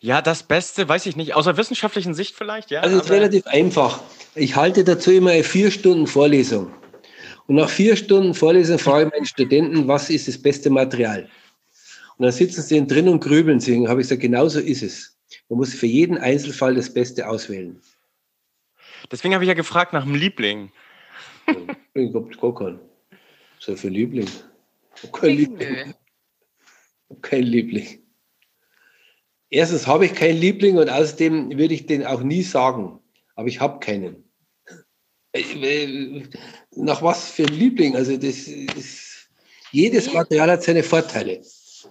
Ja, 0.00 0.22
das 0.22 0.42
Beste, 0.42 0.88
weiß 0.88 1.06
ich 1.06 1.14
nicht. 1.14 1.34
Aus 1.34 1.44
der 1.44 1.56
wissenschaftlichen 1.56 2.14
Sicht 2.14 2.34
vielleicht, 2.34 2.70
ja. 2.70 2.80
Also 2.80 2.96
es 2.96 3.04
ist 3.04 3.10
relativ 3.10 3.46
einfach. 3.46 4.00
Ich 4.34 4.56
halte 4.56 4.82
dazu 4.82 5.12
immer 5.12 5.30
eine 5.30 5.44
vier 5.44 5.70
Stunden 5.70 6.06
Vorlesung. 6.06 6.72
Und 7.46 7.56
nach 7.56 7.68
vier 7.68 7.96
Stunden 7.96 8.34
Vorlesung 8.34 8.78
frage 8.78 9.06
ich 9.06 9.12
meinen 9.12 9.26
Studenten, 9.26 9.86
was 9.88 10.08
ist 10.08 10.26
das 10.26 10.40
beste 10.40 10.70
Material? 10.70 11.28
Und 12.16 12.24
dann 12.24 12.32
sitzen 12.32 12.62
sie 12.62 12.86
drin 12.86 13.08
und 13.08 13.20
grübeln 13.20 13.60
sie. 13.60 13.76
Und 13.76 13.88
habe 13.88 14.00
ich 14.00 14.08
gesagt, 14.08 14.22
genau 14.22 14.48
so 14.48 14.58
ist 14.58 14.82
es. 14.82 15.19
Man 15.50 15.58
muss 15.58 15.74
für 15.74 15.86
jeden 15.86 16.16
Einzelfall 16.16 16.76
das 16.76 16.94
Beste 16.94 17.28
auswählen. 17.28 17.82
Deswegen 19.10 19.34
habe 19.34 19.42
ich 19.42 19.48
ja 19.48 19.54
gefragt 19.54 19.92
nach 19.92 20.04
dem 20.04 20.14
Liebling. 20.14 20.70
Ich 21.94 22.14
habe 22.14 22.30
gar 22.40 22.54
keinen. 22.54 22.78
Was 23.56 23.58
ist 23.58 23.68
ja 23.68 23.76
für 23.76 23.88
Liebling? 23.88 24.28
Kein 25.12 25.36
Liebling. 25.36 25.94
Kein 27.20 27.42
Liebling. 27.42 27.98
Erstens 29.50 29.88
habe 29.88 30.06
ich 30.06 30.14
keinen 30.14 30.38
Liebling 30.38 30.78
und 30.78 30.88
außerdem 30.88 31.58
würde 31.58 31.74
ich 31.74 31.86
den 31.86 32.06
auch 32.06 32.22
nie 32.22 32.42
sagen. 32.42 33.00
Aber 33.34 33.48
ich 33.48 33.60
habe 33.60 33.80
keinen. 33.80 34.22
Nach 36.76 37.02
was 37.02 37.28
für 37.32 37.42
ein 37.42 37.54
Liebling? 37.54 37.96
Also 37.96 38.16
das 38.16 38.46
ist, 38.46 39.28
jedes 39.72 40.12
Material 40.12 40.52
hat 40.52 40.62
seine 40.62 40.84
Vorteile. 40.84 41.42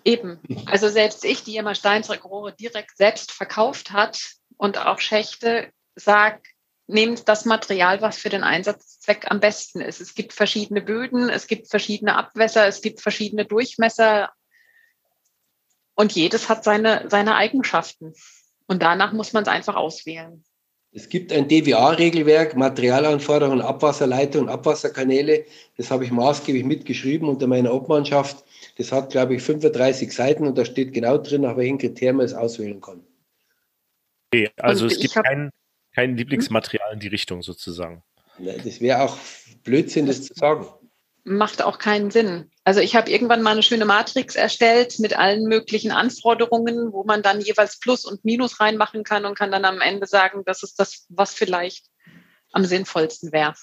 Eben. 0.04 0.40
Also 0.66 0.90
selbst 0.90 1.26
ich, 1.26 1.44
die 1.44 1.58
immer 1.58 1.76
Steinzeugrohre 1.76 2.54
direkt 2.54 2.98
selbst 2.98 3.32
verkauft 3.32 3.92
hat 3.92 4.36
und 4.58 4.78
auch 4.78 5.00
Schächte, 5.00 5.72
sag, 5.96 6.42
nehmt 6.88 7.28
das 7.28 7.46
Material, 7.46 8.02
was 8.02 8.18
für 8.18 8.30
den 8.30 8.44
Einsatzzweck 8.44 9.30
am 9.30 9.40
besten 9.40 9.80
ist. 9.80 10.02
Es 10.02 10.16
gibt 10.16 10.34
verschiedene 10.34 10.82
Böden, 10.82 11.30
es 11.30 11.48
gibt 11.48 11.70
verschiedene 11.70 12.16
Abwässer, 12.16 12.68
es 12.68 12.82
gibt 12.82 13.00
verschiedene 13.02 13.46
Durchmesser 13.46 14.32
und 15.96 16.14
jedes 16.14 16.50
hat 16.50 16.64
seine, 16.64 17.10
seine 17.10 17.36
Eigenschaften. 17.36 18.14
Und 18.68 18.82
danach 18.82 19.12
muss 19.12 19.34
man 19.34 19.44
es 19.44 19.50
einfach 19.50 19.76
auswählen. 19.76 20.46
Es 20.92 21.08
gibt 21.08 21.32
ein 21.32 21.48
DWA-Regelwerk, 21.48 22.56
Materialanforderungen, 22.56 23.62
Abwasserleitung, 23.62 24.50
Abwasserkanäle. 24.50 25.46
Das 25.78 25.92
habe 25.92 26.04
ich 26.04 26.12
maßgeblich 26.12 26.64
mitgeschrieben 26.64 27.30
unter 27.30 27.46
meiner 27.46 27.74
Obmannschaft. 27.74 28.44
Das 28.78 28.92
hat, 28.92 29.12
glaube 29.12 29.36
ich, 29.36 29.44
35 29.44 30.12
Seiten 30.12 30.48
und 30.48 30.58
da 30.58 30.66
steht 30.66 30.94
genau 30.94 31.18
drin, 31.18 31.42
nach 31.42 31.58
welchen 31.58 31.78
Kriterien 31.78 32.18
man 32.18 32.26
es 32.26 32.34
auswählen 32.34 32.82
kann. 32.82 33.04
Okay, 34.32 34.50
also 34.58 34.86
und 34.86 34.92
es 34.92 35.00
gibt 35.00 35.14
kein, 35.14 35.52
kein 35.94 36.18
Lieblingsmaterial 36.18 36.94
in 36.94 37.00
die 37.00 37.08
Richtung 37.08 37.44
sozusagen. 37.44 38.04
Das 38.40 38.82
wäre 38.82 39.02
auch 39.02 39.18
Blödsinn, 39.64 40.08
das 40.08 40.24
zu 40.24 40.34
sagen. 40.34 40.66
Macht 41.24 41.62
auch 41.62 41.78
keinen 41.78 42.12
Sinn. 42.12 42.50
Also 42.64 42.80
ich 42.80 42.96
habe 42.96 43.10
irgendwann 43.10 43.42
mal 43.42 43.52
eine 43.52 43.64
schöne 43.64 43.86
Matrix 43.86 44.36
erstellt 44.36 45.00
mit 45.00 45.18
allen 45.18 45.44
möglichen 45.44 45.92
Anforderungen, 45.92 46.94
wo 46.94 47.04
man 47.04 47.22
dann 47.22 47.42
jeweils 47.42 47.80
Plus 47.80 48.06
und 48.06 48.24
Minus 48.24 48.60
reinmachen 48.60 49.04
kann 49.04 49.26
und 49.26 49.38
kann 49.38 49.52
dann 49.52 49.66
am 49.66 49.82
Ende 49.82 50.08
sagen, 50.08 50.44
das 50.46 50.64
ist 50.64 50.80
das, 50.80 51.06
was 51.10 51.34
vielleicht 51.34 51.88
am 52.52 52.66
sinnvollsten 52.66 53.32
wäre. 53.32 53.54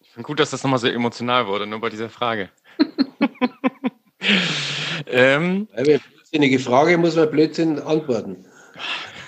Ich 0.00 0.10
finde 0.10 0.26
gut, 0.26 0.40
dass 0.40 0.50
das 0.50 0.62
nochmal 0.62 0.80
so 0.80 0.88
emotional 0.88 1.46
wurde, 1.46 1.66
nur 1.66 1.80
bei 1.80 1.88
dieser 1.88 2.10
Frage. 2.10 2.50
ähm, 5.06 5.66
blödsinnige 5.66 6.58
Frage 6.58 6.98
muss 6.98 7.16
man 7.16 7.30
Blödsinn 7.30 7.78
antworten. 7.78 8.44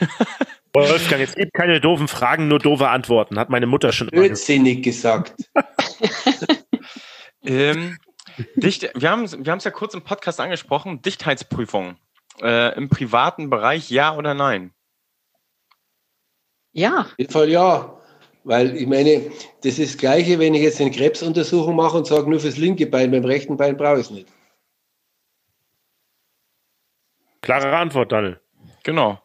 Wolfgang, 0.74 1.22
es 1.22 1.34
gibt 1.34 1.52
keine 1.52 1.80
doofen 1.80 2.08
Fragen, 2.08 2.48
nur 2.48 2.58
doofe 2.58 2.88
Antworten, 2.88 3.38
hat 3.38 3.50
meine 3.50 3.66
Mutter 3.66 3.92
schon 3.92 4.08
Blödsinnig 4.08 4.82
gesagt. 4.82 5.34
ähm, 7.44 7.98
dicht, 8.56 8.90
wir 8.94 9.10
haben 9.10 9.30
wir 9.30 9.54
es 9.54 9.64
ja 9.64 9.70
kurz 9.70 9.92
im 9.92 10.02
Podcast 10.02 10.40
angesprochen, 10.40 11.02
Dichtheitsprüfung. 11.02 11.96
Äh, 12.40 12.74
Im 12.76 12.88
privaten 12.88 13.50
Bereich 13.50 13.90
ja 13.90 14.16
oder 14.16 14.32
nein? 14.32 14.72
Ja. 16.72 17.00
Auf 17.00 17.14
jeden 17.18 17.32
Fall 17.32 17.50
ja. 17.50 17.98
Weil 18.44 18.74
ich 18.74 18.86
meine, 18.86 19.30
das 19.62 19.78
ist 19.78 19.94
das 19.94 19.98
Gleiche, 19.98 20.38
wenn 20.38 20.54
ich 20.54 20.62
jetzt 20.62 20.80
eine 20.80 20.90
Krebsuntersuchung 20.90 21.76
mache 21.76 21.98
und 21.98 22.06
sage, 22.06 22.28
nur 22.28 22.40
fürs 22.40 22.56
linke 22.56 22.86
Bein, 22.86 23.10
beim 23.10 23.24
rechten 23.24 23.56
Bein 23.56 23.76
brauche 23.76 24.00
ich 24.00 24.06
es 24.06 24.10
nicht. 24.10 24.28
Klare 27.42 27.76
Antwort, 27.76 28.10
Daniel. 28.10 28.40
Genau. 28.82 29.20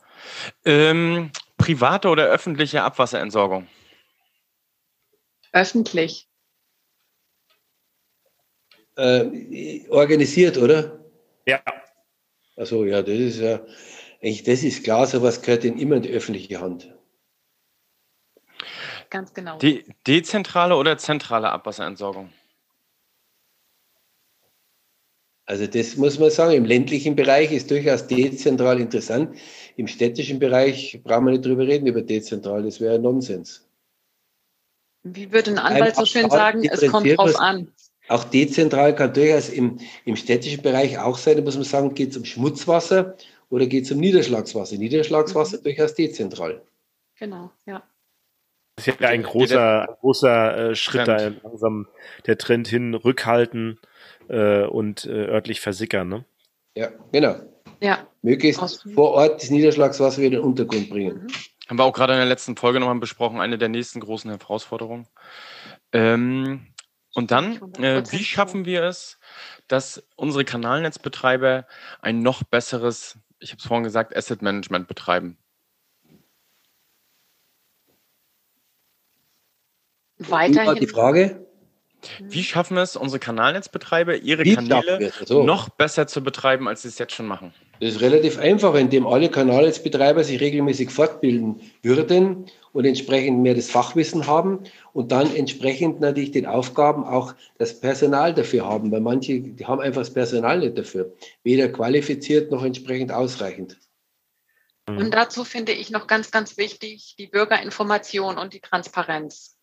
Ähm, 0.65 1.31
private 1.57 2.09
oder 2.09 2.25
öffentliche 2.25 2.83
Abwasserentsorgung? 2.83 3.67
Öffentlich. 5.51 6.27
Äh, 8.95 9.87
organisiert, 9.89 10.57
oder? 10.57 10.99
Ja. 11.45 11.61
Also 12.55 12.85
ja, 12.85 13.01
das 13.01 13.15
ist 13.15 13.39
ja, 13.39 13.61
eigentlich, 14.21 14.43
das 14.43 14.63
ist 14.63 14.83
klar, 14.83 15.05
sowas 15.05 15.41
gehört 15.41 15.63
in 15.63 15.77
immer 15.77 15.95
in 15.95 16.01
die 16.01 16.11
öffentliche 16.11 16.59
Hand. 16.59 16.93
Ganz 19.09 19.33
genau. 19.33 19.57
De 19.59 19.85
dezentrale 20.05 20.75
oder 20.75 20.97
zentrale 20.97 21.49
Abwasserentsorgung? 21.51 22.33
Also 25.47 25.65
das 25.65 25.95
muss 25.95 26.19
man 26.19 26.29
sagen, 26.29 26.51
im 26.51 26.65
ländlichen 26.65 27.15
Bereich 27.15 27.53
ist 27.53 27.71
durchaus 27.71 28.05
dezentral 28.05 28.81
interessant. 28.81 29.37
Im 29.77 29.87
städtischen 29.87 30.39
Bereich 30.39 30.99
brauchen 31.03 31.25
wir 31.25 31.31
nicht 31.31 31.45
drüber 31.45 31.65
reden, 31.65 31.87
über 31.87 32.01
dezentral, 32.01 32.63
das 32.63 32.81
wäre 32.81 32.99
Nonsens. 32.99 33.65
Wie 35.03 35.31
würde 35.31 35.51
ein 35.51 35.57
Anwalt 35.57 35.95
so 35.95 36.05
schön 36.05 36.29
sagen, 36.29 36.67
es 36.69 36.85
kommt 36.91 37.17
drauf 37.17 37.39
an. 37.39 37.71
Auch 38.09 38.25
dezentral 38.25 38.93
kann 38.93 39.13
durchaus 39.13 39.47
im, 39.47 39.79
im 40.03 40.17
städtischen 40.17 40.61
Bereich 40.61 40.99
auch 40.99 41.17
sein, 41.17 41.37
da 41.37 41.43
muss 41.43 41.55
man 41.55 41.63
sagen, 41.63 41.93
geht 41.93 42.11
es 42.11 42.17
um 42.17 42.25
Schmutzwasser 42.25 43.15
oder 43.49 43.67
geht 43.67 43.85
es 43.85 43.91
um 43.91 43.99
Niederschlagswasser? 43.99 44.75
Niederschlagswasser 44.75 45.59
mhm. 45.59 45.63
durchaus 45.63 45.93
dezentral. 45.93 46.61
Genau, 47.17 47.51
ja. 47.65 47.83
Das 48.75 48.87
ist 48.87 48.99
ja 48.99 49.07
ein 49.07 49.23
großer, 49.23 49.97
großer 50.01 50.71
äh, 50.71 50.75
Schritt 50.75 51.05
Trend. 51.05 51.37
da 51.43 51.49
langsam 51.49 51.87
der 52.25 52.37
Trend 52.37 52.67
hin, 52.67 52.93
rückhalten 52.93 53.79
äh, 54.29 54.65
und 54.65 55.05
äh, 55.05 55.27
örtlich 55.27 55.61
versickern. 55.61 56.09
Ne? 56.09 56.25
Ja, 56.75 56.89
genau. 57.11 57.35
Ja. 57.81 58.07
Möglichst 58.21 58.61
Aus 58.61 58.81
vor 58.93 59.11
Ort 59.11 59.41
das 59.41 59.49
Niederschlagswasser 59.49 60.17
wieder 60.17 60.37
in 60.37 60.41
den 60.41 60.41
Untergrund 60.41 60.89
bringen. 60.89 61.23
Mhm. 61.23 61.27
Haben 61.67 61.79
wir 61.79 61.83
auch 61.83 61.93
gerade 61.93 62.13
in 62.13 62.19
der 62.19 62.27
letzten 62.27 62.55
Folge 62.55 62.79
nochmal 62.79 62.99
besprochen, 62.99 63.41
eine 63.41 63.57
der 63.57 63.69
nächsten 63.69 63.99
großen 63.99 64.31
Herausforderungen. 64.31 65.07
Ähm, 65.91 66.67
und 67.13 67.31
dann, 67.31 67.73
äh, 67.75 68.03
wie 68.11 68.23
schaffen 68.23 68.65
wir 68.65 68.83
es, 68.83 69.19
dass 69.67 70.03
unsere 70.15 70.45
Kanalnetzbetreiber 70.45 71.65
ein 72.01 72.19
noch 72.19 72.43
besseres, 72.43 73.17
ich 73.39 73.51
habe 73.51 73.59
es 73.59 73.65
vorhin 73.65 73.83
gesagt, 73.83 74.15
Asset 74.15 74.41
Management 74.41 74.87
betreiben? 74.87 75.37
Weiterhin. 80.19 80.75
Die 80.75 80.87
Frage? 80.87 81.46
Wie 82.21 82.43
schaffen 82.43 82.77
es 82.77 82.95
unsere 82.95 83.19
Kanalnetzbetreiber, 83.19 84.15
ihre 84.17 84.43
Wie 84.43 84.55
Kanäle 84.55 85.11
so. 85.25 85.43
noch 85.43 85.69
besser 85.69 86.07
zu 86.07 86.21
betreiben, 86.21 86.67
als 86.67 86.83
sie 86.83 86.87
es 86.87 86.97
jetzt 86.97 87.13
schon 87.13 87.27
machen? 87.27 87.53
Das 87.79 87.95
ist 87.95 88.01
relativ 88.01 88.39
einfach, 88.39 88.73
indem 88.75 89.05
alle 89.05 89.29
Kanalnetzbetreiber 89.29 90.23
sich 90.23 90.39
regelmäßig 90.39 90.89
fortbilden 90.89 91.61
würden 91.83 92.47
und 92.73 92.85
entsprechend 92.85 93.41
mehr 93.41 93.53
das 93.53 93.69
Fachwissen 93.69 94.27
haben 94.27 94.63
und 94.93 95.11
dann 95.11 95.35
entsprechend 95.35 95.99
natürlich 95.99 96.31
den 96.31 96.45
Aufgaben 96.45 97.03
auch 97.03 97.33
das 97.57 97.79
Personal 97.79 98.33
dafür 98.33 98.65
haben, 98.65 98.91
weil 98.91 99.01
manche 99.01 99.41
die 99.41 99.65
haben 99.65 99.81
einfach 99.81 100.01
das 100.01 100.13
Personal 100.13 100.59
nicht 100.59 100.77
dafür, 100.77 101.13
weder 101.43 101.69
qualifiziert 101.69 102.51
noch 102.51 102.63
entsprechend 102.63 103.11
ausreichend. 103.11 103.77
Und 104.87 105.11
dazu 105.11 105.43
finde 105.43 105.73
ich 105.73 105.89
noch 105.89 106.07
ganz, 106.07 106.31
ganz 106.31 106.57
wichtig 106.57 107.15
die 107.19 107.27
Bürgerinformation 107.27 108.37
und 108.37 108.53
die 108.53 108.61
Transparenz. 108.61 109.56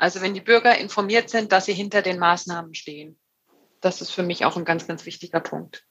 Also 0.00 0.22
wenn 0.22 0.32
die 0.32 0.40
Bürger 0.40 0.78
informiert 0.78 1.28
sind, 1.28 1.52
dass 1.52 1.66
sie 1.66 1.74
hinter 1.74 2.00
den 2.00 2.18
Maßnahmen 2.18 2.74
stehen. 2.74 3.18
Das 3.82 4.00
ist 4.00 4.10
für 4.10 4.22
mich 4.22 4.46
auch 4.46 4.56
ein 4.56 4.64
ganz, 4.64 4.86
ganz 4.86 5.04
wichtiger 5.04 5.40
Punkt. 5.40 5.84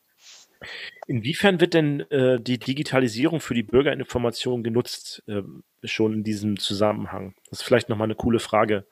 Inwiefern 1.06 1.62
wird 1.62 1.76
denn 1.76 2.02
äh, 2.10 2.42
die 2.42 2.58
Digitalisierung 2.58 3.40
für 3.40 3.54
die 3.54 3.64
Bürgerinformation 3.64 4.64
genutzt, 4.64 5.22
äh, 5.28 5.44
schon 5.84 6.14
in 6.14 6.24
diesem 6.24 6.58
Zusammenhang? 6.58 7.36
Das 7.52 7.60
ist 7.60 7.66
vielleicht 7.66 7.88
nochmal 7.88 8.08
eine 8.08 8.16
coole 8.16 8.40
Frage 8.40 8.88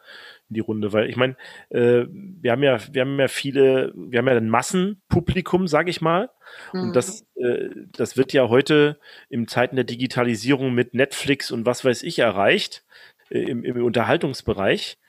in 0.49 0.53
die 0.53 0.59
Runde, 0.59 0.93
weil 0.93 1.09
ich 1.09 1.15
meine, 1.15 1.35
äh, 1.69 2.05
wir 2.07 2.51
haben 2.51 2.63
ja, 2.63 2.77
wir 2.91 3.01
haben 3.01 3.19
ja 3.19 3.27
viele, 3.27 3.93
wir 3.95 4.19
haben 4.19 4.27
ja 4.27 4.35
ein 4.35 4.49
Massenpublikum, 4.49 5.67
sage 5.67 5.89
ich 5.89 5.99
mal, 5.99 6.29
mhm. 6.73 6.81
und 6.81 6.95
das, 6.95 7.25
äh, 7.35 7.69
das 7.91 8.17
wird 8.17 8.33
ja 8.33 8.49
heute 8.49 8.99
im 9.29 9.47
Zeiten 9.47 9.75
der 9.75 9.85
Digitalisierung 9.85 10.75
mit 10.75 10.93
Netflix 10.93 11.49
und 11.49 11.65
was 11.65 11.83
weiß 11.83 12.03
ich 12.03 12.19
erreicht 12.19 12.85
äh, 13.29 13.39
im, 13.39 13.63
im 13.63 13.83
Unterhaltungsbereich. 13.83 14.99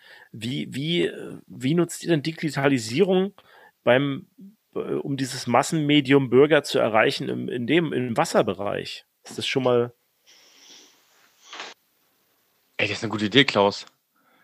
Wie, 0.41 0.69
wie, 0.75 1.11
wie 1.47 1.75
nutzt 1.75 2.03
ihr 2.03 2.11
denn 2.11 2.23
Digitalisierung 2.23 3.33
beim, 3.85 4.27
äh, 4.75 4.79
um 4.79 5.17
dieses 5.17 5.47
Massenmedium 5.47 6.31
Bürger 6.31 6.63
zu 6.63 6.79
erreichen 6.79 7.29
im, 7.29 7.49
in 7.49 7.67
dem, 7.67 7.93
im 7.93 8.17
Wasserbereich? 8.17 9.05
Ist 9.25 9.39
das 9.39 9.47
schon 9.47 9.65
mal. 9.65 9.93
Ey, 12.77 12.87
das 12.87 12.99
ist 12.99 13.05
eine 13.05 13.11
gute 13.11 13.27
Idee, 13.27 13.45
Klaus. 13.45 13.87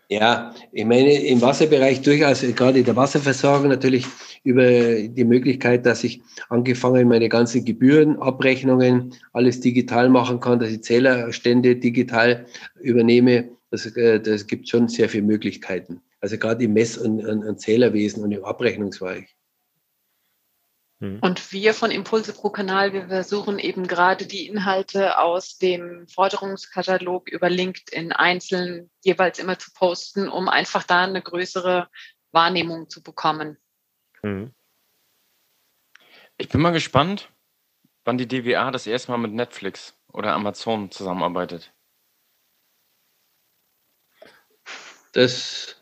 Ja, 0.07 0.53
ich 0.71 0.85
meine, 0.85 1.13
im 1.13 1.41
Wasserbereich 1.41 2.01
durchaus, 2.03 2.41
gerade 2.41 2.79
in 2.79 2.85
der 2.85 2.95
Wasserversorgung 2.95 3.69
natürlich 3.69 4.05
über 4.43 5.01
die 5.01 5.23
Möglichkeit, 5.23 5.85
dass 5.87 6.03
ich 6.03 6.21
angefangen 6.49 7.07
meine 7.07 7.27
ganzen 7.27 7.65
Gebühren, 7.65 8.21
Abrechnungen, 8.21 9.15
alles 9.33 9.61
digital 9.61 10.09
machen 10.09 10.39
kann, 10.39 10.59
dass 10.59 10.69
ich 10.69 10.83
Zählerstände 10.83 11.77
digital 11.77 12.45
übernehme. 12.79 13.49
Das, 13.75 13.85
äh, 13.97 14.21
das 14.21 14.47
gibt 14.47 14.69
schon 14.69 14.87
sehr 14.87 15.09
viele 15.09 15.23
Möglichkeiten. 15.23 16.01
Also 16.21 16.37
gerade 16.37 16.63
im 16.63 16.71
Mess- 16.71 16.97
und, 16.97 17.25
und, 17.25 17.43
und 17.43 17.59
Zählerwesen 17.59 18.23
und 18.23 18.31
im 18.31 18.45
Abrechnungsbereich. 18.45 19.35
Mhm. 20.99 21.19
Und 21.19 21.51
wir 21.51 21.73
von 21.73 21.91
Impulse 21.91 22.31
pro 22.31 22.49
Kanal, 22.51 22.93
wir 22.93 23.09
versuchen 23.09 23.59
eben 23.59 23.85
gerade 23.85 24.27
die 24.27 24.47
Inhalte 24.47 25.17
aus 25.19 25.57
dem 25.57 26.07
Forderungskatalog 26.07 27.29
über 27.29 27.49
LinkedIn 27.49 28.13
einzeln 28.13 28.89
jeweils 29.03 29.39
immer 29.39 29.59
zu 29.59 29.71
posten, 29.73 30.29
um 30.29 30.47
einfach 30.47 30.83
da 30.83 31.03
eine 31.03 31.21
größere 31.21 31.89
Wahrnehmung 32.31 32.89
zu 32.89 33.03
bekommen. 33.03 33.57
Mhm. 34.23 34.53
Ich 36.37 36.47
bin 36.47 36.61
mal 36.61 36.71
gespannt, 36.71 37.29
wann 38.05 38.17
die 38.17 38.27
DWA 38.27 38.71
das 38.71 38.87
erste 38.87 39.11
Mal 39.11 39.17
mit 39.17 39.33
Netflix 39.33 39.99
oder 40.13 40.31
Amazon 40.31 40.91
zusammenarbeitet. 40.91 41.73
Das 45.15 45.77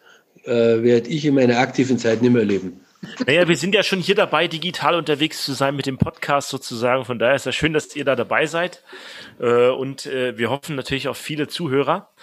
äh, 0.46 0.84
werde 0.84 1.10
ich 1.10 1.26
in 1.26 1.34
meiner 1.34 1.58
aktiven 1.58 1.98
Zeit 1.98 2.22
nicht 2.22 2.32
mehr 2.32 2.44
erleben. 2.44 2.80
Naja, 3.26 3.48
wir 3.48 3.58
sind 3.58 3.74
ja 3.74 3.82
schon 3.84 4.00
hier 4.00 4.16
dabei, 4.16 4.48
digital 4.48 4.96
unterwegs 4.96 5.44
zu 5.44 5.54
sein 5.54 5.76
mit 5.76 5.88
dem 5.88 5.98
Podcast 5.98 6.50
sozusagen. 6.50 7.04
Von 7.04 7.18
daher 7.20 7.36
ist 7.36 7.48
es 7.48 7.56
schön, 7.56 7.74
dass 7.74 7.96
ihr 7.96 8.06
da 8.06 8.16
dabei 8.16 8.46
seid. 8.46 8.84
Äh, 9.40 9.70
und 9.70 10.06
äh, 10.06 10.38
wir 10.38 10.52
hoffen 10.52 10.76
natürlich 10.76 11.08
auf 11.08 11.18
viele 11.18 11.48
Zuhörer. 11.48 12.14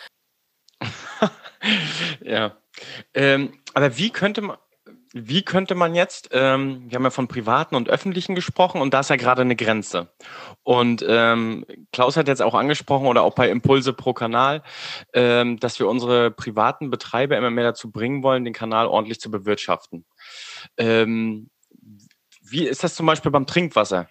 ja. 2.22 2.56
Ähm, 3.12 3.58
aber 3.74 3.98
wie 3.98 4.10
könnte 4.10 4.40
man, 4.40 4.56
wie 5.12 5.42
könnte 5.42 5.74
man 5.74 5.94
jetzt, 5.94 6.28
ähm, 6.32 6.84
wir 6.88 6.96
haben 6.96 7.04
ja 7.04 7.10
von 7.10 7.26
privaten 7.26 7.74
und 7.74 7.88
öffentlichen 7.88 8.34
gesprochen 8.34 8.80
und 8.80 8.94
da 8.94 9.00
ist 9.00 9.10
ja 9.10 9.16
gerade 9.16 9.42
eine 9.42 9.56
Grenze. 9.56 10.08
Und 10.62 11.04
ähm, 11.06 11.64
Klaus 11.92 12.16
hat 12.16 12.28
jetzt 12.28 12.42
auch 12.42 12.54
angesprochen 12.54 13.06
oder 13.06 13.22
auch 13.22 13.34
bei 13.34 13.50
Impulse 13.50 13.92
pro 13.92 14.12
Kanal, 14.12 14.62
ähm, 15.12 15.58
dass 15.58 15.80
wir 15.80 15.88
unsere 15.88 16.30
privaten 16.30 16.90
Betreiber 16.90 17.36
immer 17.36 17.50
mehr 17.50 17.64
dazu 17.64 17.90
bringen 17.90 18.22
wollen, 18.22 18.44
den 18.44 18.54
Kanal 18.54 18.86
ordentlich 18.86 19.20
zu 19.20 19.30
bewirtschaften. 19.30 20.04
Ähm, 20.76 21.50
wie 22.42 22.66
ist 22.66 22.84
das 22.84 22.94
zum 22.94 23.06
Beispiel 23.06 23.32
beim 23.32 23.46
Trinkwasser? 23.46 24.08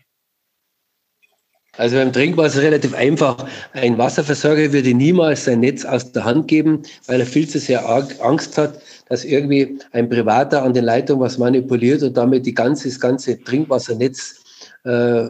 Also 1.79 1.95
beim 1.95 2.11
Trinkwasser 2.11 2.61
relativ 2.61 2.93
einfach. 2.93 3.47
Ein 3.71 3.97
Wasserversorger 3.97 4.73
würde 4.73 4.93
niemals 4.93 5.45
sein 5.45 5.61
Netz 5.61 5.85
aus 5.85 6.11
der 6.11 6.25
Hand 6.25 6.49
geben, 6.49 6.83
weil 7.07 7.21
er 7.21 7.25
viel 7.25 7.47
zu 7.47 7.57
sehr 7.57 7.87
Angst 8.19 8.57
hat, 8.57 8.81
dass 9.07 9.23
irgendwie 9.23 9.79
ein 9.93 10.09
Privater 10.09 10.61
an 10.61 10.73
den 10.73 10.83
Leitungen 10.83 11.21
was 11.21 11.37
manipuliert 11.37 12.03
und 12.03 12.17
damit 12.17 12.45
die 12.45 12.53
ganze, 12.53 12.89
das 12.89 12.99
ganze 12.99 13.41
Trinkwassernetz 13.41 14.43
äh, 14.83 15.23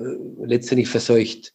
letztendlich 0.43 0.89
verseucht. 0.89 1.53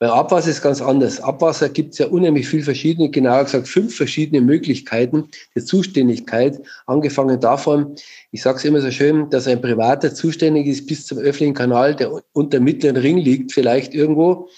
Bei 0.00 0.08
Abwasser 0.08 0.48
ist 0.48 0.62
ganz 0.62 0.80
anders. 0.80 1.20
Abwasser 1.20 1.68
gibt 1.68 1.92
es 1.92 1.98
ja 1.98 2.06
unheimlich 2.06 2.48
viel 2.48 2.62
verschiedene, 2.62 3.10
genauer 3.10 3.44
gesagt 3.44 3.68
fünf 3.68 3.94
verschiedene 3.94 4.40
Möglichkeiten 4.40 5.28
der 5.54 5.66
Zuständigkeit. 5.66 6.58
Angefangen 6.86 7.38
davon, 7.38 7.96
ich 8.32 8.40
sage 8.40 8.56
es 8.56 8.64
immer 8.64 8.80
so 8.80 8.90
schön, 8.90 9.28
dass 9.28 9.46
ein 9.46 9.60
Privater 9.60 10.14
zuständig 10.14 10.68
ist 10.68 10.86
bis 10.86 11.04
zum 11.04 11.18
öffentlichen 11.18 11.52
Kanal, 11.52 11.94
der 11.94 12.10
unter 12.32 12.60
mittleren 12.60 12.96
Ring 12.96 13.18
liegt, 13.18 13.52
vielleicht 13.52 13.92
irgendwo. 13.92 14.48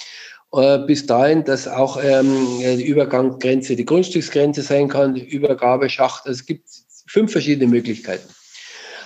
Äh, 0.53 0.79
bis 0.87 1.07
dahin, 1.07 1.43
dass 1.43 1.67
auch 1.67 1.99
ähm, 2.01 2.47
die 2.61 2.87
Übergangsgrenze 2.87 3.75
die 3.75 3.85
Grundstücksgrenze 3.85 4.63
sein 4.63 4.87
kann, 4.87 5.15
die 5.15 5.29
Übergabeschacht. 5.29 6.25
Also 6.25 6.39
es 6.39 6.47
gibt 6.47 6.69
fünf 7.09 7.33
verschiedene 7.33 7.69
Möglichkeiten. 7.69 8.29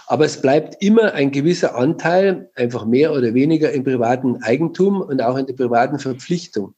Aber 0.06 0.24
es 0.24 0.40
bleibt 0.40 0.82
immer 0.82 1.14
ein 1.14 1.32
gewisser 1.32 1.74
Anteil, 1.74 2.50
einfach 2.54 2.84
mehr 2.84 3.12
oder 3.12 3.34
weniger 3.34 3.72
im 3.72 3.84
privaten 3.84 4.42
Eigentum 4.42 5.00
und 5.00 5.20
auch 5.20 5.36
in 5.36 5.46
der 5.46 5.54
privaten 5.54 5.98
Verpflichtung. 5.98 6.74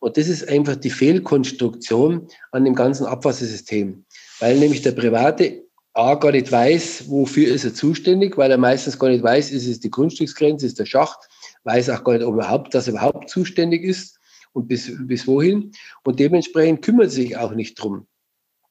Und 0.00 0.16
das 0.16 0.28
ist 0.28 0.48
einfach 0.48 0.76
die 0.76 0.90
Fehlkonstruktion 0.90 2.28
an 2.52 2.64
dem 2.64 2.74
ganzen 2.74 3.06
Abwassersystem. 3.06 4.04
Weil 4.40 4.58
nämlich 4.58 4.82
der 4.82 4.92
Private 4.92 5.62
A 5.92 6.14
gar 6.14 6.32
nicht 6.32 6.50
weiß, 6.50 7.08
wofür 7.08 7.54
ist 7.54 7.64
er 7.64 7.72
zuständig, 7.72 8.36
weil 8.36 8.50
er 8.50 8.58
meistens 8.58 8.98
gar 8.98 9.08
nicht 9.08 9.22
weiß, 9.22 9.52
ist 9.52 9.66
es 9.66 9.80
die 9.80 9.90
Grundstücksgrenze, 9.90 10.66
ist 10.66 10.78
der 10.78 10.86
Schacht, 10.86 11.28
weiß 11.62 11.88
auch 11.90 12.02
gar 12.02 12.14
nicht, 12.14 12.24
ob 12.24 12.34
er 12.34 12.38
überhaupt, 12.38 12.74
dass 12.74 12.88
er 12.88 12.94
überhaupt 12.94 13.30
zuständig 13.30 13.84
ist 13.84 14.18
und 14.52 14.66
bis, 14.66 14.90
bis 15.06 15.26
wohin. 15.26 15.70
Und 16.04 16.18
dementsprechend 16.18 16.82
kümmert 16.82 17.06
er 17.06 17.10
sich 17.10 17.36
auch 17.36 17.52
nicht 17.52 17.74
drum 17.74 18.06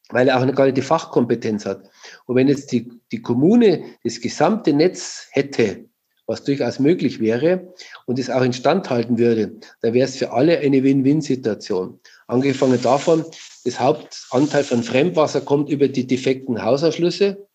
weil 0.09 0.27
er 0.27 0.37
auch 0.37 0.55
gar 0.55 0.65
nicht 0.65 0.77
die 0.77 0.81
Fachkompetenz 0.81 1.65
hat. 1.65 1.89
Und 2.25 2.35
wenn 2.35 2.47
jetzt 2.47 2.71
die, 2.71 2.89
die 3.11 3.21
Kommune 3.21 3.83
das 4.03 4.21
gesamte 4.21 4.73
Netz 4.73 5.27
hätte, 5.31 5.85
was 6.25 6.43
durchaus 6.43 6.79
möglich 6.79 7.19
wäre 7.19 7.73
und 8.05 8.17
es 8.17 8.29
auch 8.29 8.43
instand 8.43 8.89
halten 8.89 9.17
würde, 9.17 9.59
dann 9.81 9.93
wäre 9.93 10.07
es 10.07 10.17
für 10.17 10.31
alle 10.31 10.59
eine 10.59 10.83
Win-Win-Situation. 10.83 11.99
Angefangen 12.27 12.81
davon, 12.81 13.25
das 13.65 13.79
Hauptanteil 13.79 14.63
von 14.63 14.83
Fremdwasser 14.83 15.41
kommt 15.41 15.69
über 15.69 15.87
die 15.87 16.07
defekten 16.07 16.63
Hausanschlüsse 16.63 17.45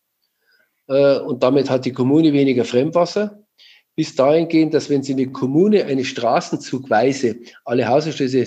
äh, 0.88 1.18
und 1.20 1.42
damit 1.42 1.70
hat 1.70 1.86
die 1.86 1.92
Kommune 1.92 2.32
weniger 2.32 2.64
Fremdwasser 2.64 3.42
bis 3.98 4.14
dahin 4.14 4.46
gehen, 4.46 4.70
dass 4.70 4.88
wenn 4.90 5.02
Sie 5.02 5.12
eine 5.12 5.26
Kommune 5.32 5.84
eine 5.84 6.04
Straßenzugweise 6.04 7.34
alle 7.64 7.88
Hausanschlüsse 7.88 8.44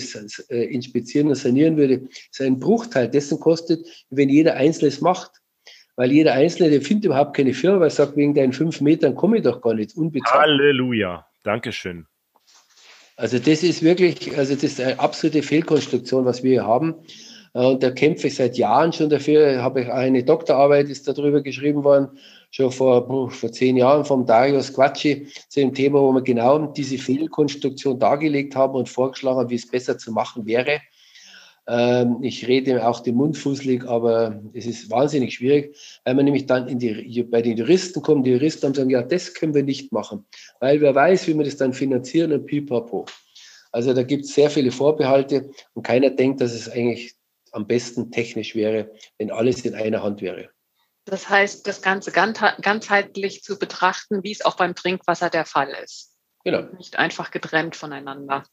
äh, 0.48 0.64
inspizieren 0.64 1.28
und 1.28 1.34
sanieren 1.34 1.76
würde, 1.76 2.08
es 2.32 2.40
einen 2.40 2.58
Bruchteil 2.58 3.06
dessen 3.06 3.38
kostet, 3.38 3.86
wenn 4.08 4.30
jeder 4.30 4.54
Einzelne 4.54 4.88
es 4.88 5.02
macht. 5.02 5.41
Weil 5.96 6.12
jeder 6.12 6.32
Einzelne, 6.32 6.70
der 6.70 6.80
findet 6.80 7.06
überhaupt 7.06 7.36
keine 7.36 7.52
Firma, 7.52 7.80
weil 7.80 7.88
er 7.88 7.90
sagt, 7.90 8.16
wegen 8.16 8.34
deinen 8.34 8.52
fünf 8.52 8.80
Metern 8.80 9.14
komme 9.14 9.38
ich 9.38 9.42
doch 9.42 9.60
gar 9.60 9.74
nicht 9.74 9.96
unbezahlt. 9.96 10.42
Halleluja. 10.42 11.26
Dankeschön. 11.44 12.06
Also 13.16 13.38
das 13.38 13.62
ist 13.62 13.82
wirklich, 13.82 14.36
also 14.36 14.54
das 14.54 14.64
ist 14.64 14.80
eine 14.80 14.98
absolute 14.98 15.42
Fehlkonstruktion, 15.42 16.24
was 16.24 16.42
wir 16.42 16.50
hier 16.52 16.66
haben. 16.66 16.94
Äh, 17.54 17.66
und 17.66 17.82
da 17.82 17.90
kämpfe 17.90 18.28
ich 18.28 18.36
seit 18.36 18.56
Jahren 18.56 18.92
schon 18.92 19.10
dafür. 19.10 19.62
Habe 19.62 19.82
ich 19.82 19.92
eine 19.92 20.24
Doktorarbeit 20.24 20.88
ist 20.88 21.06
darüber 21.06 21.42
geschrieben 21.42 21.84
worden 21.84 22.18
schon 22.52 22.70
vor, 22.70 23.30
vor 23.30 23.50
zehn 23.50 23.76
Jahren 23.76 24.04
vom 24.04 24.26
Darius 24.26 24.72
Quatschi 24.72 25.26
zu 25.48 25.60
dem 25.60 25.74
Thema, 25.74 26.00
wo 26.00 26.12
wir 26.12 26.22
genau 26.22 26.66
diese 26.66 26.98
Fehlkonstruktion 26.98 27.98
dargelegt 27.98 28.54
haben 28.54 28.74
und 28.74 28.88
vorgeschlagen 28.88 29.38
haben, 29.38 29.50
wie 29.50 29.56
es 29.56 29.68
besser 29.68 29.98
zu 29.98 30.12
machen 30.12 30.46
wäre. 30.46 30.80
Ähm, 31.68 32.18
ich 32.22 32.46
rede 32.48 32.86
auch 32.86 33.00
den 33.00 33.14
Mund 33.14 33.38
fußlig, 33.38 33.84
aber 33.84 34.42
es 34.52 34.66
ist 34.66 34.90
wahnsinnig 34.90 35.34
schwierig, 35.34 35.76
weil 36.04 36.14
man 36.14 36.24
nämlich 36.24 36.46
dann 36.46 36.78
die, 36.78 37.22
bei 37.22 37.42
den 37.42 37.56
Juristen 37.56 38.02
kommt. 38.02 38.26
Die 38.26 38.32
Juristen 38.32 38.66
haben 38.66 38.74
sagen, 38.74 38.90
ja, 38.90 39.02
das 39.02 39.34
können 39.34 39.54
wir 39.54 39.62
nicht 39.62 39.92
machen, 39.92 40.24
weil 40.60 40.80
wer 40.80 40.94
weiß, 40.94 41.28
wie 41.28 41.34
wir 41.34 41.44
das 41.44 41.56
dann 41.56 41.72
finanzieren 41.72 42.32
und 42.32 42.46
pipapo. 42.46 43.06
Also 43.70 43.94
da 43.94 44.02
gibt 44.02 44.24
es 44.24 44.34
sehr 44.34 44.50
viele 44.50 44.70
Vorbehalte 44.70 45.50
und 45.72 45.82
keiner 45.84 46.10
denkt, 46.10 46.40
dass 46.40 46.52
es 46.52 46.68
eigentlich 46.68 47.14
am 47.52 47.66
besten 47.66 48.10
technisch 48.10 48.54
wäre, 48.54 48.90
wenn 49.18 49.30
alles 49.30 49.64
in 49.64 49.74
einer 49.74 50.02
Hand 50.02 50.20
wäre. 50.20 50.50
Das 51.04 51.28
heißt, 51.28 51.66
das 51.66 51.82
Ganze 51.82 52.12
ganzheitlich 52.12 53.42
zu 53.42 53.58
betrachten, 53.58 54.22
wie 54.22 54.32
es 54.32 54.44
auch 54.44 54.56
beim 54.56 54.74
Trinkwasser 54.74 55.30
der 55.30 55.44
Fall 55.44 55.70
ist. 55.82 56.16
Genau. 56.44 56.62
Nicht 56.76 56.98
einfach 56.98 57.30
getrennt 57.30 57.76
voneinander. 57.76 58.44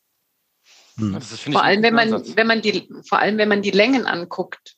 Hm. 0.99 1.19
vor, 1.21 1.63
allem, 1.63 1.81
wenn 1.81 1.93
man, 1.93 2.11
wenn 2.35 2.47
man 2.47 2.61
die, 2.61 2.89
vor 3.07 3.19
allem, 3.19 3.37
wenn 3.37 3.49
man 3.49 3.61
die 3.61 3.71
Längen 3.71 4.05
anguckt 4.05 4.77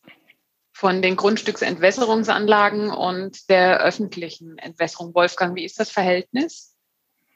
von 0.72 1.01
den 1.01 1.15
Grundstücksentwässerungsanlagen 1.15 2.89
und 2.89 3.49
der 3.49 3.84
öffentlichen 3.84 4.57
Entwässerung. 4.57 5.13
Wolfgang, 5.13 5.55
wie 5.55 5.65
ist 5.65 5.80
das 5.80 5.91
Verhältnis? 5.91 6.76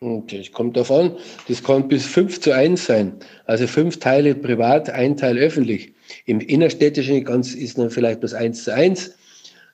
Okay, 0.01 0.41
es 0.41 0.51
kommt 0.51 0.75
davon, 0.75 1.17
das 1.47 1.63
kann 1.63 1.87
bis 1.87 2.05
5 2.05 2.41
zu 2.41 2.53
1 2.53 2.85
sein. 2.85 3.19
Also 3.45 3.65
fünf 3.65 3.99
Teile 3.99 4.35
privat, 4.35 4.89
ein 4.89 5.15
Teil 5.15 5.37
öffentlich. 5.37 5.93
Im 6.25 6.41
innerstädtischen 6.41 7.23
ganz 7.23 7.55
ist 7.55 7.77
dann 7.77 7.89
vielleicht 7.89 8.19
bloß 8.19 8.33
1 8.33 8.65
zu 8.65 8.73
1. 8.73 9.09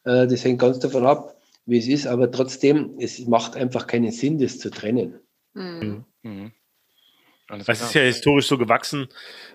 Äh, 0.03 0.27
das 0.27 0.43
hängt 0.43 0.59
ganz 0.59 0.79
davon 0.79 1.05
ab, 1.05 1.37
wie 1.65 1.79
es 1.79 1.87
ist, 1.87 2.07
aber 2.07 2.29
trotzdem, 2.29 2.95
es 2.99 3.25
macht 3.25 3.55
einfach 3.55 3.87
keinen 3.87 4.11
Sinn, 4.11 4.37
das 4.37 4.59
zu 4.59 4.69
trennen. 4.69 5.19
Mhm. 5.53 6.05
Mhm. 6.23 6.51
Es 7.59 7.81
ist 7.81 7.93
ja 7.93 8.01
historisch 8.01 8.47
so 8.47 8.57
gewachsen 8.57 9.07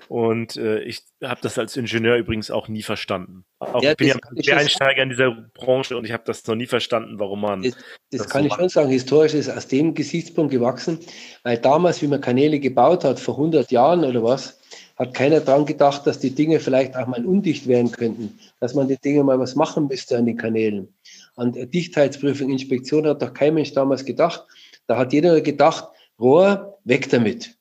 und 0.09 0.57
äh, 0.57 0.81
ich 0.81 1.03
habe 1.23 1.41
das 1.43 1.59
als 1.59 1.77
Ingenieur 1.77 2.17
übrigens 2.17 2.51
auch 2.51 2.69
nie 2.69 2.83
verstanden. 2.83 3.45
Auch 3.59 3.83
ja, 3.83 3.93
ich 3.93 3.97
bin 3.97 4.09
ja 4.37 4.57
Einsteiger 4.57 5.03
in 5.03 5.09
dieser 5.09 5.31
Branche 5.55 5.97
und 5.97 6.05
ich 6.05 6.13
habe 6.13 6.23
das 6.27 6.47
noch 6.47 6.55
nie 6.55 6.67
verstanden, 6.67 7.19
warum 7.19 7.41
man. 7.41 7.63
Das, 7.63 7.75
das, 8.11 8.23
das 8.23 8.29
kann 8.29 8.43
so 8.43 8.47
ich 8.47 8.51
macht. 8.51 8.61
schon 8.61 8.69
sagen. 8.69 8.91
Historisch 8.91 9.35
ist 9.35 9.49
aus 9.49 9.67
dem 9.69 9.95
Gesichtspunkt 9.95 10.53
gewachsen, 10.53 11.01
weil 11.43 11.59
damals, 11.59 12.03
wie 12.03 12.07
man 12.07 12.21
Kanäle 12.21 12.61
gebaut 12.61 13.05
hat, 13.05 13.19
vor 13.19 13.35
100 13.35 13.71
Jahren 13.71 14.05
oder 14.05 14.23
was, 14.23 14.61
hat 14.97 15.15
keiner 15.15 15.41
dran 15.41 15.67
gedacht, 15.67 16.07
dass 16.07 16.19
die 16.19 16.35
Dinge 16.35 16.61
vielleicht 16.61 16.97
auch 16.97 17.07
mal 17.07 17.25
undicht 17.25 17.67
werden 17.67 17.93
könnten, 17.93 18.39
dass 18.61 18.75
man 18.75 18.89
die 18.89 18.97
Dinge 18.97 19.25
mal 19.25 19.39
was 19.39 19.55
machen 19.55 19.89
müsste 19.89 20.17
an 20.17 20.27
den 20.27 20.37
Kanälen. 20.37 20.89
An 21.37 21.53
Dichtheitsprüfung, 21.53 22.51
Inspektion 22.51 23.07
hat 23.07 23.21
doch 23.21 23.35
kein 23.35 23.55
Mensch 23.55 23.73
damals 23.75 24.05
gedacht. 24.05 24.45
Da 24.87 24.97
hat 24.97 25.13
jeder 25.13 25.41
gedacht, 25.43 25.89
Rohr, 26.19 26.79
weg 26.85 27.11
damit. 27.11 27.57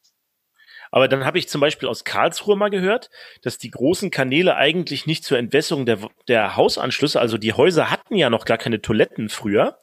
Aber 0.96 1.10
dann 1.10 1.26
habe 1.26 1.38
ich 1.38 1.50
zum 1.50 1.60
Beispiel 1.60 1.90
aus 1.90 2.06
Karlsruhe 2.06 2.56
mal 2.56 2.70
gehört, 2.70 3.10
dass 3.42 3.58
die 3.58 3.70
großen 3.70 4.12
Kanäle 4.12 4.56
eigentlich 4.56 5.06
nicht 5.06 5.26
zur 5.26 5.38
Entwässerung 5.38 5.86
der, 5.86 6.00
der 6.30 6.56
Hausanschlüsse, 6.56 7.20
also 7.20 7.38
die 7.38 7.52
Häuser 7.52 7.92
hatten 7.92 8.16
ja 8.16 8.30
noch 8.30 8.46
gar 8.46 8.58
keine 8.58 8.82
Toiletten 8.82 9.28
früher. 9.28 9.78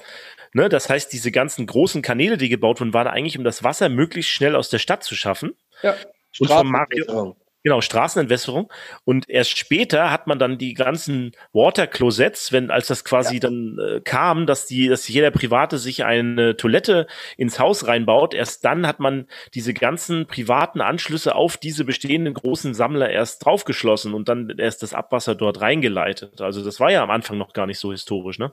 Ne, 0.54 0.70
das 0.70 0.88
heißt, 0.88 1.12
diese 1.12 1.30
ganzen 1.30 1.66
großen 1.66 2.00
Kanäle, 2.00 2.38
die 2.38 2.48
gebaut 2.48 2.80
wurden, 2.80 2.94
waren 2.94 3.08
eigentlich, 3.08 3.36
um 3.36 3.44
das 3.44 3.62
Wasser 3.62 3.90
möglichst 3.90 4.30
schnell 4.30 4.56
aus 4.56 4.70
der 4.70 4.78
Stadt 4.78 5.04
zu 5.04 5.14
schaffen. 5.14 5.54
Ja. 5.82 5.96
Und 6.38 6.48
von 6.48 6.66
Mario, 6.66 7.36
Genau, 7.64 7.80
Straßenentwässerung. 7.80 8.72
Und 9.04 9.28
erst 9.28 9.56
später 9.56 10.10
hat 10.10 10.26
man 10.26 10.40
dann 10.40 10.58
die 10.58 10.74
ganzen 10.74 11.32
Water 11.52 11.86
Closets, 11.86 12.50
wenn, 12.50 12.70
als 12.70 12.88
das 12.88 13.04
quasi 13.04 13.34
ja. 13.34 13.40
dann 13.40 13.78
äh, 13.78 14.00
kam, 14.00 14.46
dass 14.46 14.66
die, 14.66 14.88
dass 14.88 15.06
jeder 15.06 15.30
Private 15.30 15.78
sich 15.78 16.04
eine 16.04 16.56
Toilette 16.56 17.06
ins 17.36 17.60
Haus 17.60 17.86
reinbaut. 17.86 18.34
Erst 18.34 18.64
dann 18.64 18.86
hat 18.86 18.98
man 18.98 19.28
diese 19.54 19.74
ganzen 19.74 20.26
privaten 20.26 20.80
Anschlüsse 20.80 21.36
auf 21.36 21.56
diese 21.56 21.84
bestehenden 21.84 22.34
großen 22.34 22.74
Sammler 22.74 23.10
erst 23.10 23.44
draufgeschlossen 23.44 24.12
und 24.12 24.28
dann 24.28 24.52
erst 24.58 24.82
das 24.82 24.92
Abwasser 24.92 25.36
dort 25.36 25.60
reingeleitet. 25.60 26.40
Also 26.40 26.64
das 26.64 26.80
war 26.80 26.90
ja 26.90 27.02
am 27.02 27.10
Anfang 27.10 27.38
noch 27.38 27.52
gar 27.52 27.66
nicht 27.66 27.78
so 27.78 27.92
historisch, 27.92 28.38
ne? 28.38 28.52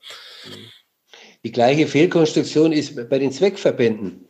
Die 1.43 1.51
gleiche 1.51 1.87
Fehlkonstruktion 1.87 2.73
ist 2.73 3.09
bei 3.09 3.17
den 3.17 3.31
Zweckverbänden 3.31 4.27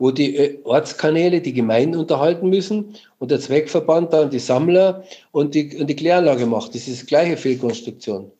wo 0.00 0.10
die 0.10 0.34
äh, 0.34 0.58
Ortskanäle 0.64 1.42
die 1.42 1.52
Gemeinden 1.52 2.00
unterhalten 2.00 2.48
müssen 2.48 2.96
und 3.18 3.30
der 3.30 3.38
Zweckverband 3.38 4.12
dann 4.14 4.30
die 4.30 4.38
Sammler 4.38 5.04
und 5.30 5.54
die, 5.54 5.76
und 5.76 5.88
die 5.88 5.94
Kläranlage 5.94 6.46
macht. 6.46 6.74
Das 6.74 6.88
ist 6.88 7.02
die 7.02 7.06
gleiche 7.06 7.36
Fehlkonstruktion. 7.36 8.32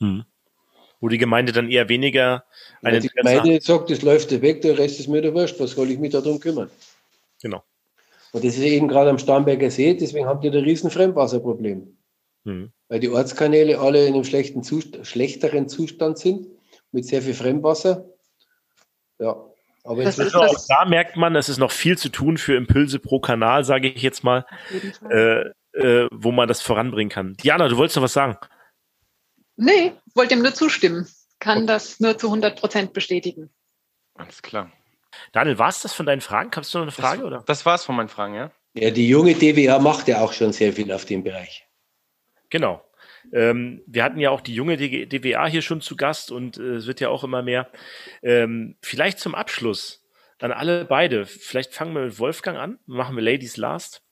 Hm. 0.00 0.24
Wo 1.00 1.08
die 1.08 1.16
Gemeinde 1.16 1.52
dann 1.52 1.70
eher 1.70 1.88
weniger 1.88 2.44
eine 2.82 2.96
ja, 2.96 3.00
Die 3.02 3.08
Gemeinde 3.08 3.54
hat. 3.54 3.62
sagt, 3.62 3.88
das 3.88 4.02
läuft 4.02 4.32
weg, 4.42 4.62
der 4.62 4.78
Rest 4.78 4.98
ist 4.98 5.06
mir 5.06 5.22
der 5.22 5.32
Wurscht, 5.32 5.60
was 5.60 5.70
soll 5.70 5.92
ich 5.92 5.98
mich 6.00 6.10
darum 6.10 6.40
kümmern? 6.40 6.68
Genau. 7.40 7.62
Und 8.32 8.44
das 8.44 8.56
ist 8.56 8.64
eben 8.64 8.88
gerade 8.88 9.10
am 9.10 9.18
Starnberger 9.18 9.70
See, 9.70 9.94
deswegen 9.94 10.26
habt 10.26 10.44
ihr 10.44 10.52
ein 10.52 10.64
riesen 10.64 10.90
Fremdwasserproblem. 10.90 11.96
Hm. 12.44 12.72
Weil 12.88 13.00
die 13.00 13.08
Ortskanäle 13.08 13.78
alle 13.78 14.06
in 14.08 14.14
einem 14.14 14.24
schlechten 14.24 14.64
Zustand, 14.64 15.06
schlechteren 15.06 15.68
Zustand 15.68 16.18
sind, 16.18 16.48
mit 16.90 17.06
sehr 17.06 17.22
viel 17.22 17.34
Fremdwasser. 17.34 18.08
Ja, 19.20 19.49
aber 19.90 20.04
das 20.04 20.18
ist 20.18 20.34
auch 20.34 20.54
da 20.68 20.84
merkt 20.84 21.16
man, 21.16 21.34
es 21.34 21.48
ist 21.48 21.58
noch 21.58 21.72
viel 21.72 21.98
zu 21.98 22.10
tun 22.10 22.38
für 22.38 22.54
Impulse 22.54 23.00
pro 23.00 23.18
Kanal, 23.18 23.64
sage 23.64 23.88
ich 23.88 24.02
jetzt 24.02 24.22
mal, 24.22 24.46
äh, 25.10 25.50
äh, 25.72 26.08
wo 26.12 26.30
man 26.30 26.46
das 26.46 26.62
voranbringen 26.62 27.10
kann. 27.10 27.34
Diana, 27.34 27.68
du 27.68 27.76
wolltest 27.76 27.96
noch 27.96 28.04
was 28.04 28.12
sagen? 28.12 28.36
Nee, 29.56 29.92
wollte 30.14 30.34
ihm 30.34 30.42
nur 30.42 30.54
zustimmen. 30.54 31.08
Kann 31.40 31.58
okay. 31.58 31.66
das 31.66 31.98
nur 31.98 32.16
zu 32.16 32.28
100 32.28 32.58
Prozent 32.58 32.92
bestätigen. 32.92 33.50
Alles 34.14 34.42
klar. 34.42 34.70
Daniel, 35.32 35.58
war 35.58 35.68
es 35.68 35.80
das 35.80 35.92
von 35.92 36.06
deinen 36.06 36.20
Fragen? 36.20 36.50
Hast 36.54 36.72
du 36.72 36.78
noch 36.78 36.84
eine 36.84 36.92
Frage? 36.92 37.22
Das, 37.22 37.26
oder? 37.26 37.42
das 37.46 37.66
war 37.66 37.74
es 37.74 37.84
von 37.84 37.96
meinen 37.96 38.08
Fragen, 38.08 38.34
ja. 38.34 38.50
Ja, 38.74 38.90
die 38.90 39.08
junge 39.08 39.34
DWA 39.34 39.80
macht 39.80 40.06
ja 40.06 40.20
auch 40.20 40.32
schon 40.32 40.52
sehr 40.52 40.72
viel 40.72 40.92
auf 40.92 41.04
dem 41.04 41.24
Bereich. 41.24 41.66
Genau. 42.50 42.84
Ähm, 43.32 43.82
wir 43.86 44.04
hatten 44.04 44.18
ja 44.18 44.30
auch 44.30 44.40
die 44.40 44.54
junge 44.54 44.76
DWA 44.76 45.46
hier 45.46 45.62
schon 45.62 45.80
zu 45.80 45.96
Gast 45.96 46.32
und 46.32 46.58
äh, 46.58 46.76
es 46.76 46.86
wird 46.86 47.00
ja 47.00 47.08
auch 47.08 47.24
immer 47.24 47.42
mehr. 47.42 47.68
Ähm, 48.22 48.76
vielleicht 48.80 49.18
zum 49.18 49.34
Abschluss 49.34 50.04
an 50.38 50.52
alle 50.52 50.84
beide. 50.84 51.26
Vielleicht 51.26 51.74
fangen 51.74 51.94
wir 51.94 52.02
mit 52.02 52.18
Wolfgang 52.18 52.58
an, 52.58 52.78
machen 52.86 53.16
wir 53.16 53.22
Ladies 53.22 53.56
Last. 53.56 54.02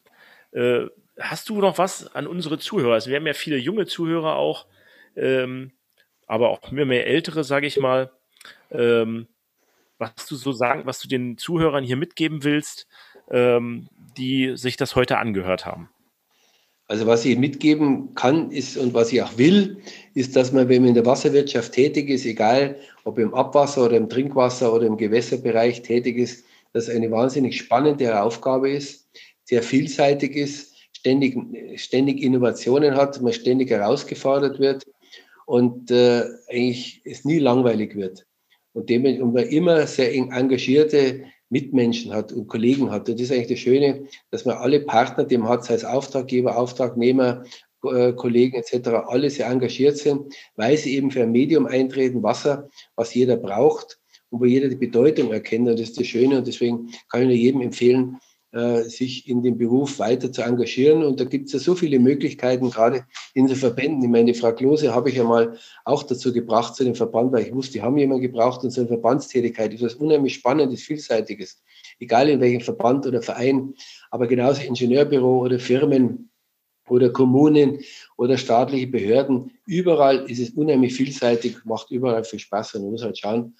Äh, 0.53 0.87
hast 1.19 1.49
du 1.49 1.61
noch 1.61 1.79
was 1.79 2.15
an 2.15 2.27
unsere 2.27 2.59
Zuhörer? 2.59 2.95
Also 2.95 3.11
wir 3.11 3.17
haben 3.17 3.27
ja 3.27 3.35
viele 3.35 3.57
junge 3.57 3.87
Zuhörer 3.87 4.37
auch, 4.37 4.67
ähm, 5.17 5.73
aber 6.27 6.51
auch 6.51 6.71
mehr, 6.71 6.87
mehr 6.87 7.07
ältere, 7.07 7.45
sage 7.45 7.67
ich 7.67 7.79
mal. 7.79 8.11
Ähm, 8.71 9.27
was 9.99 10.27
du 10.27 10.37
so 10.37 10.53
sagen, 10.53 10.87
was 10.87 11.01
du 11.01 11.09
den 11.09 11.39
Zuhörern 11.39 11.83
hier 11.83 11.97
mitgeben 11.97 12.45
willst, 12.45 12.87
ähm, 13.31 13.89
die 14.17 14.57
sich 14.57 14.77
das 14.77 14.95
heute 14.95 15.19
angehört 15.19 15.67
haben. 15.67 15.91
Also 16.89 17.07
was 17.07 17.27
ich 17.27 17.37
mitgeben 17.37 18.15
kann 18.15 18.51
ist 18.51 18.79
und 18.79 18.95
was 18.95 19.13
ich 19.13 19.23
auch 19.23 19.37
will, 19.37 19.77
ist, 20.15 20.35
dass 20.35 20.53
man, 20.53 20.71
wenn 20.71 20.81
man 20.81 20.89
in 20.89 20.95
der 20.95 21.05
Wasserwirtschaft 21.05 21.73
tätig 21.73 22.09
ist, 22.09 22.25
egal 22.25 22.77
ob 23.05 23.19
im 23.19 23.35
Abwasser 23.35 23.85
oder 23.85 23.99
im 23.99 24.09
Trinkwasser 24.09 24.73
oder 24.73 24.87
im 24.87 24.97
Gewässerbereich 24.97 25.83
tätig 25.83 26.17
ist, 26.17 26.45
dass 26.73 26.89
eine 26.89 27.11
wahnsinnig 27.11 27.59
spannende 27.59 28.21
Aufgabe 28.21 28.71
ist, 28.71 29.07
sehr 29.45 29.63
vielseitig 29.63 30.35
ist, 30.35 30.77
ständig, 30.97 31.37
ständig 31.79 32.23
Innovationen 32.23 32.97
hat, 32.97 33.21
man 33.21 33.35
ständig 33.35 33.69
herausgefordert 33.69 34.59
wird 34.59 34.85
und 35.45 35.91
äh, 35.91 36.25
eigentlich 36.49 37.03
es 37.05 37.25
nie 37.25 37.39
langweilig 37.39 37.97
wird. 37.97 38.27
Und, 38.73 38.91
dem, 38.91 39.05
und 39.05 39.35
man 39.35 39.47
immer 39.47 39.87
sehr 39.87 40.15
engagierte 40.15 41.25
Mitmenschen 41.51 42.13
hat 42.13 42.33
und 42.33 42.49
Kollegen 42.49 42.91
hat. 42.91 43.09
Und 43.09 43.19
das 43.19 43.25
ist 43.25 43.33
eigentlich 43.33 43.49
das 43.49 43.59
Schöne, 43.59 44.07
dass 44.31 44.45
man 44.45 44.57
alle 44.57 44.81
Partner, 44.81 45.25
die 45.25 45.39
man 45.39 45.49
hat, 45.49 45.65
sei 45.65 45.75
es 45.75 45.85
Auftraggeber, 45.85 46.57
Auftragnehmer, 46.59 47.45
äh, 47.85 48.13
Kollegen 48.13 48.57
etc., 48.57 48.89
alle 49.07 49.31
sehr 49.31 49.47
engagiert 49.47 49.97
sind, 49.97 50.35
weil 50.57 50.77
sie 50.77 50.97
eben 50.97 51.11
für 51.11 51.23
ein 51.23 51.33
Medium 51.33 51.67
eintreten, 51.67 52.23
Wasser, 52.23 52.69
was 52.97 53.15
jeder 53.15 53.37
braucht 53.37 53.99
und 54.31 54.41
wo 54.41 54.45
jeder 54.45 54.69
die 54.69 54.77
Bedeutung 54.77 55.33
erkennt. 55.33 55.69
Und 55.69 55.79
das 55.79 55.91
ist 55.91 56.01
das 56.01 56.07
Schöne. 56.07 56.39
Und 56.39 56.47
deswegen 56.47 56.91
kann 57.09 57.23
ich 57.23 57.29
nur 57.29 57.37
jedem 57.37 57.61
empfehlen, 57.63 58.19
sich 58.51 59.29
in 59.29 59.43
dem 59.43 59.59
Beruf 59.59 59.99
weiter 59.99 60.33
zu 60.33 60.43
engagieren. 60.43 61.03
Und 61.03 61.21
da 61.21 61.25
gibt 61.25 61.47
es 61.47 61.53
ja 61.53 61.59
so 61.59 61.75
viele 61.75 61.99
Möglichkeiten, 61.99 62.71
gerade 62.71 63.05
in 63.35 63.47
den 63.47 63.57
Verbänden. 63.57 64.03
Ich 64.03 64.09
meine, 64.09 64.33
die 64.33 64.39
Frau 64.39 64.53
Klose 64.53 64.95
habe 64.95 65.11
ich 65.11 65.17
ja 65.17 65.25
mal 65.25 65.59
auch 65.85 66.03
dazu 66.03 66.33
gebracht 66.33 66.75
zu 66.75 66.85
dem 66.85 66.95
Verband, 66.95 67.33
weil 67.33 67.47
ich 67.47 67.55
wusste, 67.55 67.75
die 67.75 67.83
haben 67.83 67.99
jemanden 67.99 68.23
gebraucht 68.23 68.65
und 68.65 68.71
so 68.71 68.81
eine 68.81 68.89
Verbandstätigkeit 68.89 69.75
ist 69.75 69.83
was 69.83 69.97
unheimlich 69.97 70.35
Spannendes, 70.35 70.83
Vielseitiges. 70.83 71.63
Egal 71.99 72.31
in 72.31 72.41
welchem 72.41 72.63
Verband 72.63 73.07
oder 73.07 73.21
Verein, 73.21 73.75
aber 74.11 74.27
genauso 74.27 74.63
Ingenieurbüro 74.63 75.41
oder 75.41 75.59
Firmen 75.59 76.31
oder 76.89 77.11
Kommunen 77.11 77.81
oder 78.17 78.39
staatliche 78.39 78.87
Behörden. 78.87 79.51
Überall 79.67 80.31
ist 80.31 80.41
es 80.41 80.51
unheimlich 80.51 80.95
vielseitig, 80.95 81.65
macht 81.65 81.91
überall 81.91 82.25
viel 82.25 82.39
Spaß 82.39 82.77
und 82.77 82.83
man 82.83 82.93
muss 82.93 83.03
halt 83.03 83.19
schauen, 83.19 83.55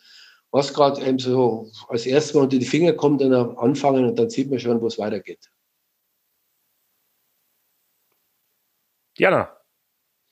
was 0.51 0.73
gerade 0.73 1.05
eben 1.05 1.19
so 1.19 1.71
als 1.89 2.07
erstes 2.07 2.35
mal 2.35 2.43
unter 2.43 2.59
die 2.59 2.65
Finger 2.65 2.93
kommt 2.93 3.23
und 3.23 3.31
dann 3.31 3.57
anfangen 3.59 4.05
und 4.07 4.19
dann 4.19 4.31
sieht 4.31 4.51
man 4.51 4.59
schon, 4.59 4.81
wo 4.81 4.87
es 4.87 4.99
weitergeht. 4.99 5.51
Diana. 9.19 9.55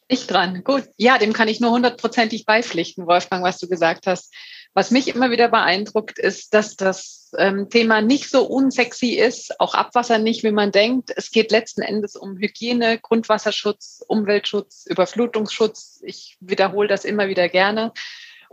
Ich 0.08 0.28
dran. 0.28 0.62
Gut. 0.62 0.84
Ja, 0.96 1.18
dem 1.18 1.32
kann 1.32 1.48
ich 1.48 1.58
nur 1.58 1.72
hundertprozentig 1.72 2.46
beipflichten, 2.46 3.08
Wolfgang, 3.08 3.42
was 3.44 3.58
du 3.58 3.68
gesagt 3.68 4.06
hast. 4.06 4.32
Was 4.72 4.92
mich 4.92 5.08
immer 5.08 5.32
wieder 5.32 5.48
beeindruckt, 5.48 6.18
ist, 6.18 6.54
dass 6.54 6.76
das 6.76 7.32
ähm, 7.38 7.68
Thema 7.70 8.02
nicht 8.02 8.30
so 8.30 8.46
unsexy 8.46 9.14
ist, 9.14 9.58
auch 9.58 9.74
Abwasser 9.74 10.18
nicht, 10.18 10.44
wie 10.44 10.52
man 10.52 10.70
denkt. 10.70 11.12
Es 11.16 11.32
geht 11.32 11.50
letzten 11.50 11.82
Endes 11.82 12.14
um 12.14 12.36
Hygiene, 12.36 13.00
Grundwasserschutz, 13.00 14.04
Umweltschutz, 14.06 14.86
Überflutungsschutz. 14.86 16.00
Ich 16.04 16.36
wiederhole 16.40 16.88
das 16.88 17.04
immer 17.04 17.26
wieder 17.26 17.48
gerne 17.48 17.92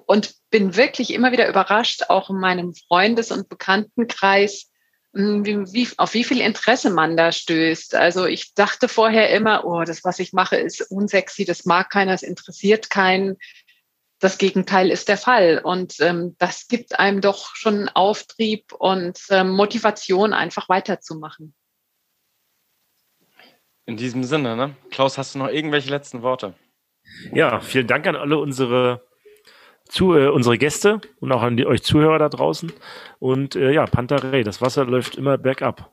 und 0.06 0.36
bin 0.50 0.76
wirklich 0.76 1.14
immer 1.14 1.32
wieder 1.32 1.48
überrascht, 1.48 2.04
auch 2.10 2.30
in 2.30 2.40
meinem 2.40 2.74
Freundes- 2.74 3.32
und 3.32 3.50
Bekanntenkreis, 3.50 4.72
hm, 5.14 5.46
wie, 5.46 5.58
wie, 5.74 5.88
auf 5.98 6.14
wie 6.14 6.24
viel 6.24 6.42
Interesse 6.42 6.90
man 6.90 7.16
da 7.16 7.32
stößt. 7.32 7.96
Also 7.96 8.26
ich 8.26 8.54
dachte 8.54 8.88
vorher 8.88 9.30
immer, 9.30 9.66
oh, 9.66 9.84
das, 9.84 10.04
was 10.04 10.20
ich 10.20 10.34
mache, 10.34 10.56
ist 10.58 10.82
unsexy, 10.90 11.46
das 11.46 11.66
mag 11.66 11.90
keiner, 11.90 12.14
es 12.14 12.24
interessiert 12.24 12.90
keinen. 12.90 13.38
Das 14.20 14.38
Gegenteil 14.38 14.90
ist 14.90 15.10
der 15.10 15.18
Fall. 15.18 15.60
Und 15.64 16.00
ähm, 16.00 16.36
das 16.40 16.68
gibt 16.68 16.98
einem 17.00 17.22
doch 17.22 17.56
schon 17.56 17.90
Auftrieb 17.90 18.72
und 18.74 19.20
ähm, 19.30 19.52
Motivation, 19.52 20.34
einfach 20.34 20.70
weiterzumachen. 20.70 21.54
In 23.86 23.98
diesem 23.98 24.24
Sinne, 24.24 24.56
ne? 24.56 24.76
Klaus, 24.92 25.18
hast 25.18 25.36
du 25.36 25.40
noch 25.40 25.50
irgendwelche 25.50 25.90
letzten 25.90 26.22
Worte? 26.22 26.54
Ja, 27.34 27.60
vielen 27.60 27.88
Dank 27.88 28.08
an 28.08 28.16
alle 28.16 28.38
unsere 28.38 29.06
zu, 29.94 30.16
äh, 30.16 30.28
unsere 30.28 30.58
Gäste 30.58 31.02
und 31.20 31.32
auch 31.32 31.44
an 31.44 31.56
die, 31.56 31.68
euch 31.68 31.84
Zuhörer 31.84 32.18
da 32.18 32.28
draußen. 32.28 32.74
Und 33.20 33.56
äh, 33.56 33.72
ja, 33.72 33.86
Pantarei, 33.86 34.42
das 34.42 34.60
Wasser 34.60 34.86
läuft 34.86 35.16
immer 35.16 35.38
bergab. 35.38 35.92